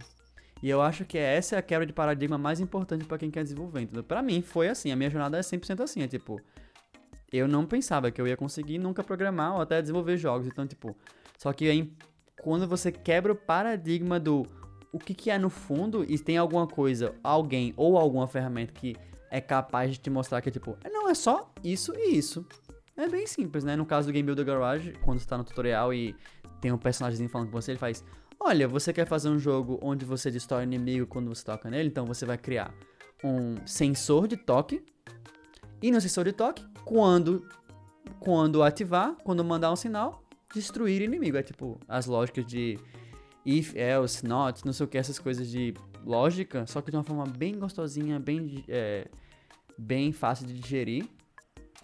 E 0.62 0.68
eu 0.68 0.82
acho 0.82 1.04
que 1.04 1.16
essa 1.16 1.56
é 1.56 1.58
a 1.58 1.62
quebra 1.62 1.86
de 1.86 1.92
paradigma 1.92 2.36
mais 2.36 2.61
importante 2.61 3.04
pra 3.04 3.16
quem 3.16 3.30
quer 3.30 3.42
desenvolver, 3.42 3.80
entendeu? 3.80 4.04
Pra 4.04 4.22
mim, 4.22 4.42
foi 4.42 4.68
assim. 4.68 4.92
A 4.92 4.96
minha 4.96 5.08
jornada 5.08 5.38
é 5.38 5.40
100% 5.40 5.80
assim. 5.80 6.02
É 6.02 6.08
tipo, 6.08 6.40
eu 7.32 7.48
não 7.48 7.64
pensava 7.64 8.11
que 8.11 8.20
eu 8.20 8.26
ia 8.26 8.36
conseguir 8.36 8.78
nunca 8.78 9.02
programar 9.02 9.54
ou 9.54 9.62
até 9.62 9.80
desenvolver 9.80 10.16
jogos. 10.16 10.46
Então, 10.46 10.66
tipo, 10.66 10.94
só 11.38 11.52
que 11.52 11.68
aí, 11.68 11.92
quando 12.42 12.66
você 12.66 12.92
quebra 12.92 13.32
o 13.32 13.36
paradigma 13.36 14.20
do 14.20 14.46
o 14.92 14.98
que, 14.98 15.14
que 15.14 15.30
é 15.30 15.38
no 15.38 15.48
fundo 15.48 16.04
e 16.08 16.18
tem 16.18 16.36
alguma 16.36 16.66
coisa, 16.66 17.14
alguém 17.22 17.72
ou 17.76 17.96
alguma 17.96 18.26
ferramenta 18.26 18.72
que 18.72 18.96
é 19.30 19.40
capaz 19.40 19.92
de 19.92 19.98
te 19.98 20.11
mostrar 20.11 20.40
que, 20.40 20.50
tipo, 20.50 20.76
não, 20.90 21.08
é 21.08 21.14
só 21.14 21.52
isso 21.62 21.94
e 21.96 22.16
isso. 22.16 22.44
É 22.96 23.08
bem 23.08 23.26
simples, 23.26 23.64
né? 23.64 23.76
No 23.76 23.86
caso 23.86 24.08
do 24.08 24.12
Game 24.12 24.26
Builder 24.26 24.44
Garage, 24.44 24.92
quando 25.04 25.20
você 25.20 25.26
tá 25.26 25.38
no 25.38 25.44
tutorial 25.44 25.94
e 25.94 26.14
tem 26.61 26.72
um 26.72 26.76
personagemzinho 26.76 27.30
falando 27.30 27.46
com 27.46 27.52
você, 27.52 27.70
ele 27.70 27.78
faz: 27.78 28.04
Olha, 28.43 28.66
você 28.66 28.91
quer 28.91 29.07
fazer 29.07 29.28
um 29.28 29.38
jogo 29.38 29.78
onde 29.82 30.07
você 30.07 30.30
destrói 30.30 30.62
inimigo 30.62 31.07
quando 31.07 31.28
você 31.28 31.45
toca 31.45 31.68
nele? 31.68 31.91
Então 31.91 32.07
você 32.07 32.24
vai 32.24 32.38
criar 32.38 32.74
um 33.22 33.57
sensor 33.66 34.26
de 34.26 34.34
toque. 34.34 34.82
E 35.82 35.91
no 35.91 36.01
sensor 36.01 36.24
de 36.24 36.32
toque, 36.32 36.64
quando, 36.82 37.47
quando 38.18 38.62
ativar, 38.62 39.14
quando 39.22 39.45
mandar 39.45 39.70
um 39.70 39.76
sinal, 39.76 40.22
destruir 40.55 41.03
inimigo. 41.03 41.36
É 41.36 41.43
tipo 41.43 41.78
as 41.86 42.07
lógicas 42.07 42.47
de 42.47 42.78
if, 43.45 43.76
else, 43.76 44.26
not, 44.26 44.64
não 44.64 44.72
sei 44.72 44.86
o 44.86 44.88
que, 44.88 44.97
essas 44.97 45.18
coisas 45.18 45.47
de 45.47 45.74
lógica, 46.03 46.66
só 46.66 46.80
que 46.80 46.91
de 46.91 46.97
uma 46.97 47.05
forma 47.05 47.26
bem 47.26 47.59
gostosinha, 47.59 48.18
bem, 48.18 48.64
é, 48.68 49.07
bem 49.76 50.12
fácil 50.12 50.47
de 50.47 50.55
digerir. 50.55 51.07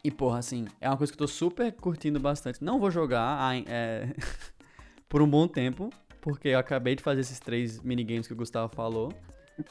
E, 0.03 0.11
porra, 0.11 0.39
assim, 0.39 0.67
é 0.81 0.89
uma 0.89 0.97
coisa 0.97 1.13
que 1.13 1.21
eu 1.21 1.27
tô 1.27 1.31
super 1.31 1.71
curtindo 1.73 2.19
bastante. 2.19 2.65
Não 2.65 2.81
vou 2.81 2.91
jogar 2.91 3.55
é, 3.67 4.15
por 5.07 5.21
um 5.21 5.29
bom 5.29 5.47
tempo, 5.47 5.91
porque 6.27 6.49
eu 6.49 6.59
acabei 6.59 6.97
de 6.97 7.05
fazer 7.05 7.21
esses 7.21 7.39
três 7.39 7.81
minigames 7.81 8.27
que 8.27 8.33
o 8.33 8.37
Gustavo 8.37 8.75
falou. 8.75 9.13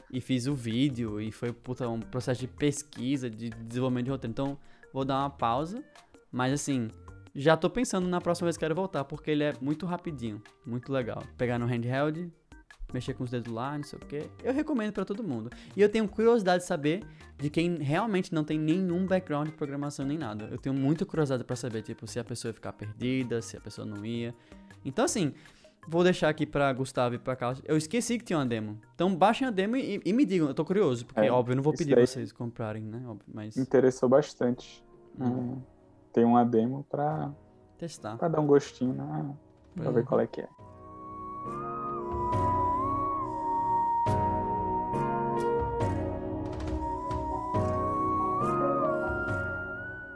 E 0.09 0.21
fiz 0.21 0.47
o 0.47 0.55
vídeo, 0.55 1.19
e 1.19 1.29
foi 1.29 1.51
puta, 1.51 1.85
um 1.89 1.99
processo 1.99 2.39
de 2.39 2.47
pesquisa, 2.47 3.29
de 3.29 3.49
desenvolvimento 3.49 4.05
de 4.05 4.11
roteiro. 4.11 4.31
Então, 4.31 4.57
vou 4.93 5.03
dar 5.03 5.19
uma 5.19 5.29
pausa. 5.29 5.83
Mas, 6.31 6.53
assim, 6.53 6.87
já 7.35 7.57
tô 7.57 7.69
pensando 7.69 8.07
na 8.07 8.21
próxima 8.21 8.45
vez 8.45 8.55
que 8.55 8.61
quero 8.61 8.73
voltar, 8.73 9.03
porque 9.03 9.31
ele 9.31 9.43
é 9.43 9.53
muito 9.59 9.85
rapidinho, 9.85 10.41
muito 10.65 10.93
legal. 10.93 11.21
Pegar 11.37 11.59
no 11.59 11.65
handheld, 11.65 12.31
mexer 12.93 13.13
com 13.15 13.25
os 13.25 13.31
dedos 13.31 13.51
lá, 13.51 13.77
não 13.77 13.83
sei 13.83 13.99
o 13.99 14.05
que. 14.05 14.21
Eu 14.41 14.53
recomendo 14.53 14.93
pra 14.93 15.03
todo 15.03 15.21
mundo. 15.21 15.49
E 15.75 15.81
eu 15.81 15.89
tenho 15.89 16.07
curiosidade 16.07 16.63
de 16.63 16.67
saber 16.67 17.03
de 17.37 17.49
quem 17.49 17.75
realmente 17.79 18.33
não 18.33 18.45
tem 18.45 18.57
nenhum 18.57 19.05
background 19.05 19.49
de 19.49 19.53
programação 19.55 20.05
nem 20.05 20.17
nada. 20.17 20.47
Eu 20.49 20.57
tenho 20.57 20.73
muita 20.73 21.05
curiosidade 21.05 21.43
pra 21.43 21.57
saber, 21.57 21.81
tipo, 21.81 22.07
se 22.07 22.17
a 22.17 22.23
pessoa 22.23 22.51
ia 22.51 22.53
ficar 22.53 22.71
perdida, 22.71 23.41
se 23.41 23.57
a 23.57 23.59
pessoa 23.59 23.85
não 23.85 24.05
ia. 24.05 24.33
Então, 24.85 25.03
assim, 25.03 25.33
vou 25.87 26.03
deixar 26.03 26.29
aqui 26.29 26.45
pra 26.45 26.71
Gustavo 26.73 27.15
e 27.15 27.17
pra 27.19 27.35
Carlos. 27.35 27.61
Eu 27.65 27.77
esqueci 27.77 28.17
que 28.17 28.23
tinha 28.25 28.37
uma 28.39 28.45
demo. 28.45 28.79
Então, 28.93 29.15
baixem 29.15 29.47
a 29.47 29.51
demo 29.51 29.75
e, 29.75 30.01
e 30.05 30.13
me 30.13 30.25
digam. 30.25 30.47
Eu 30.47 30.53
tô 30.53 30.63
curioso, 30.65 31.05
porque, 31.05 31.19
É, 31.21 31.31
óbvio, 31.31 31.53
eu 31.53 31.55
não 31.57 31.63
vou 31.63 31.73
pedir 31.73 31.95
vocês 31.99 32.31
comprarem, 32.31 32.83
né? 32.83 33.01
Óbvio, 33.07 33.25
mas 33.33 33.55
Interessou 33.57 34.07
bastante. 34.09 34.83
Hum. 35.19 35.57
É, 35.61 36.11
tem 36.13 36.23
uma 36.25 36.43
demo 36.45 36.85
pra, 36.89 37.31
testar. 37.77 38.17
pra 38.17 38.27
dar 38.27 38.39
um 38.41 38.47
gostinho, 38.47 38.93
né? 38.93 39.35
Pra 39.75 39.91
ver 39.91 39.99
Uhum. 40.01 40.05
qual 40.05 40.21
é 40.21 40.27
que 40.27 40.41
é. 40.41 40.47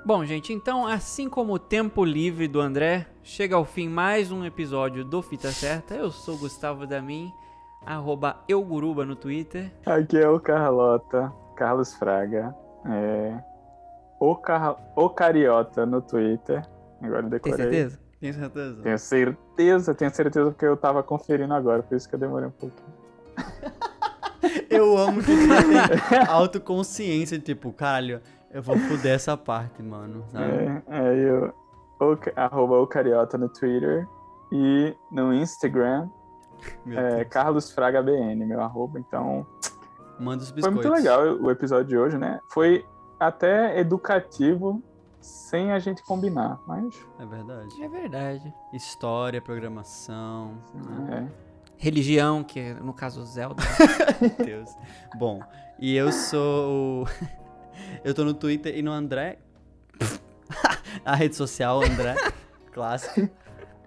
Bom, 0.10 0.26
gente, 0.26 0.52
então, 0.52 0.88
assim 0.88 1.30
como 1.30 1.54
o 1.54 1.60
tempo 1.60 2.04
livre 2.04 2.48
do 2.48 2.60
André, 2.60 3.06
chega 3.22 3.56
ao 3.56 3.64
fim 3.64 3.88
mais 3.88 4.32
um 4.32 4.44
episódio 4.44 5.06
do 5.06 5.22
Fita 5.22 5.52
Certa. 5.52 5.94
Eu 5.94 6.10
sou 6.10 6.36
Gustavo 6.36 6.88
Damin, 6.88 7.32
arroba 7.86 8.38
euguruba 8.48 9.06
no 9.06 9.16
Twitter. 9.16 9.72
Aqui 9.86 10.18
é 10.18 10.28
o 10.28 10.40
Carlota, 10.40 11.32
Carlos 11.56 11.94
Fraga. 11.94 12.56
É, 12.88 13.38
o, 14.20 14.36
Car... 14.36 14.78
o 14.96 15.12
Cariota 15.12 15.86
no 15.86 16.02
Twitter. 16.02 16.68
Agora 17.04 17.20
eu 17.28 17.30
Tem 17.30 17.30
decorei. 17.30 17.58
certeza? 17.58 18.00
Tenho 18.20 18.34
certeza. 18.34 18.82
Tenho 18.82 18.98
certeza, 18.98 19.94
tenho 19.94 20.12
certeza 20.12 20.50
porque 20.50 20.66
eu 20.66 20.76
tava 20.76 21.04
conferindo 21.04 21.54
agora, 21.54 21.84
por 21.84 21.96
isso 21.96 22.10
que 22.10 22.16
eu 22.16 22.20
demorei 22.20 22.48
um 22.48 22.52
pouquinho. 22.52 22.94
Eu 24.70 24.98
amo 24.98 25.22
que 25.22 25.28
tem 25.28 26.20
autoconsciência, 26.28 27.38
tipo, 27.40 27.74
caralho, 27.74 28.22
eu 28.52 28.62
vou 28.62 28.78
fuder 28.78 29.14
essa 29.14 29.38
parte, 29.38 29.82
mano. 29.82 30.24
Sabe? 30.32 30.52
É, 30.52 30.84
é 30.90 31.16
eu, 31.18 31.54
o, 32.00 32.18
arroba 32.36 32.80
o 32.80 32.88
Cariota 32.88 33.38
no 33.38 33.50
Twitter 33.50 34.08
e 34.52 34.96
no 35.12 35.34
Instagram 35.34 36.10
Meu 36.86 37.00
é 37.00 37.16
Deus. 37.18 37.28
Carlos 37.30 37.72
Fraga 37.72 38.02
BN, 38.02 38.46
meu 38.46 38.62
arroba. 38.62 39.00
Então, 39.00 39.46
Manda 40.20 40.44
os 40.44 40.50
foi 40.50 40.56
biscoitos. 40.56 40.86
muito 40.86 40.98
legal 40.98 41.22
o 41.42 41.52
episódio 41.52 41.86
de 41.86 41.98
hoje, 41.98 42.18
né? 42.18 42.40
Foi 42.50 42.86
até 43.20 43.80
educativo 43.80 44.82
sem 45.22 45.72
a 45.72 45.80
gente 45.80 46.04
combinar, 46.04 46.60
mas 46.66 47.06
É 47.20 47.26
verdade. 47.26 47.84
É 47.84 47.88
verdade. 47.88 48.54
História, 48.74 49.42
programação. 49.42 50.58
né? 50.74 51.30
é, 51.46 51.50
Religião, 51.78 52.44
que 52.44 52.60
é, 52.60 52.74
no 52.74 52.94
caso 52.94 53.24
Zelda. 53.26 53.64
Meu 54.20 54.46
Deus. 54.46 54.70
Bom, 55.18 55.40
e 55.80 55.96
eu 55.96 56.12
sou. 56.12 57.08
eu 58.04 58.14
tô 58.14 58.24
no 58.24 58.34
Twitter 58.34 58.78
e 58.78 58.82
no 58.82 58.92
André. 58.92 59.40
a 61.06 61.16
rede 61.16 61.36
social 61.36 61.84
André. 61.84 62.16
Clássico. 62.72 63.30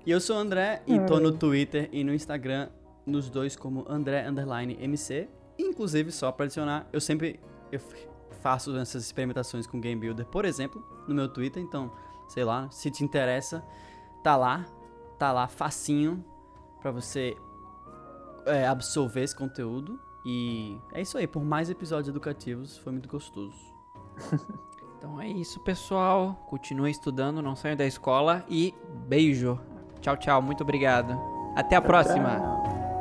E 0.05 0.11
eu 0.11 0.20
sou 0.20 0.36
o 0.36 0.38
André 0.38 0.82
e 0.86 0.99
tô 1.01 1.20
no 1.20 1.32
Twitter 1.32 1.88
e 1.93 2.03
no 2.03 2.12
Instagram, 2.12 2.68
nos 3.07 3.30
dois 3.30 3.55
como 3.55 3.84
André 3.88 4.26
Underline 4.28 4.76
MC. 4.80 5.28
Inclusive, 5.59 6.11
só 6.11 6.32
pra 6.32 6.45
adicionar, 6.45 6.88
eu 6.93 7.01
sempre 7.01 7.38
eu 7.70 7.80
faço 8.40 8.76
essas 8.76 9.05
experimentações 9.05 9.66
com 9.66 9.80
Game 9.80 10.01
Builder, 10.01 10.26
por 10.26 10.45
exemplo, 10.45 10.84
no 11.07 11.14
meu 11.14 11.28
Twitter. 11.28 11.62
Então, 11.62 11.93
sei 12.28 12.45
lá, 12.45 12.68
se 12.70 12.90
te 12.90 13.05
interessa, 13.05 13.64
tá 14.22 14.36
lá. 14.36 14.66
Tá 15.18 15.30
lá 15.30 15.47
facinho 15.47 16.24
pra 16.80 16.90
você 16.90 17.36
é, 18.45 18.66
absorver 18.66 19.22
esse 19.22 19.36
conteúdo. 19.36 20.01
E 20.24 20.76
é 20.93 21.01
isso 21.01 21.16
aí, 21.16 21.26
por 21.26 21.45
mais 21.45 21.70
episódios 21.70 22.09
educativos, 22.09 22.76
foi 22.78 22.93
muito 22.93 23.09
gostoso. 23.09 23.71
Então 25.02 25.20
é 25.20 25.26
isso, 25.26 25.58
pessoal. 25.58 26.46
Continue 26.48 26.88
estudando, 26.88 27.42
não 27.42 27.56
saiam 27.56 27.76
da 27.76 27.84
escola 27.84 28.44
e 28.48 28.72
beijo. 29.08 29.58
Tchau, 30.00 30.16
tchau. 30.16 30.40
Muito 30.40 30.62
obrigado. 30.62 31.18
Até 31.56 31.74
a 31.74 31.82
próxima. 31.82 32.40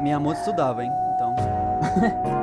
Minha 0.01 0.19
moto 0.19 0.37
estudava, 0.37 0.83
hein? 0.83 0.89
Então. 1.13 1.35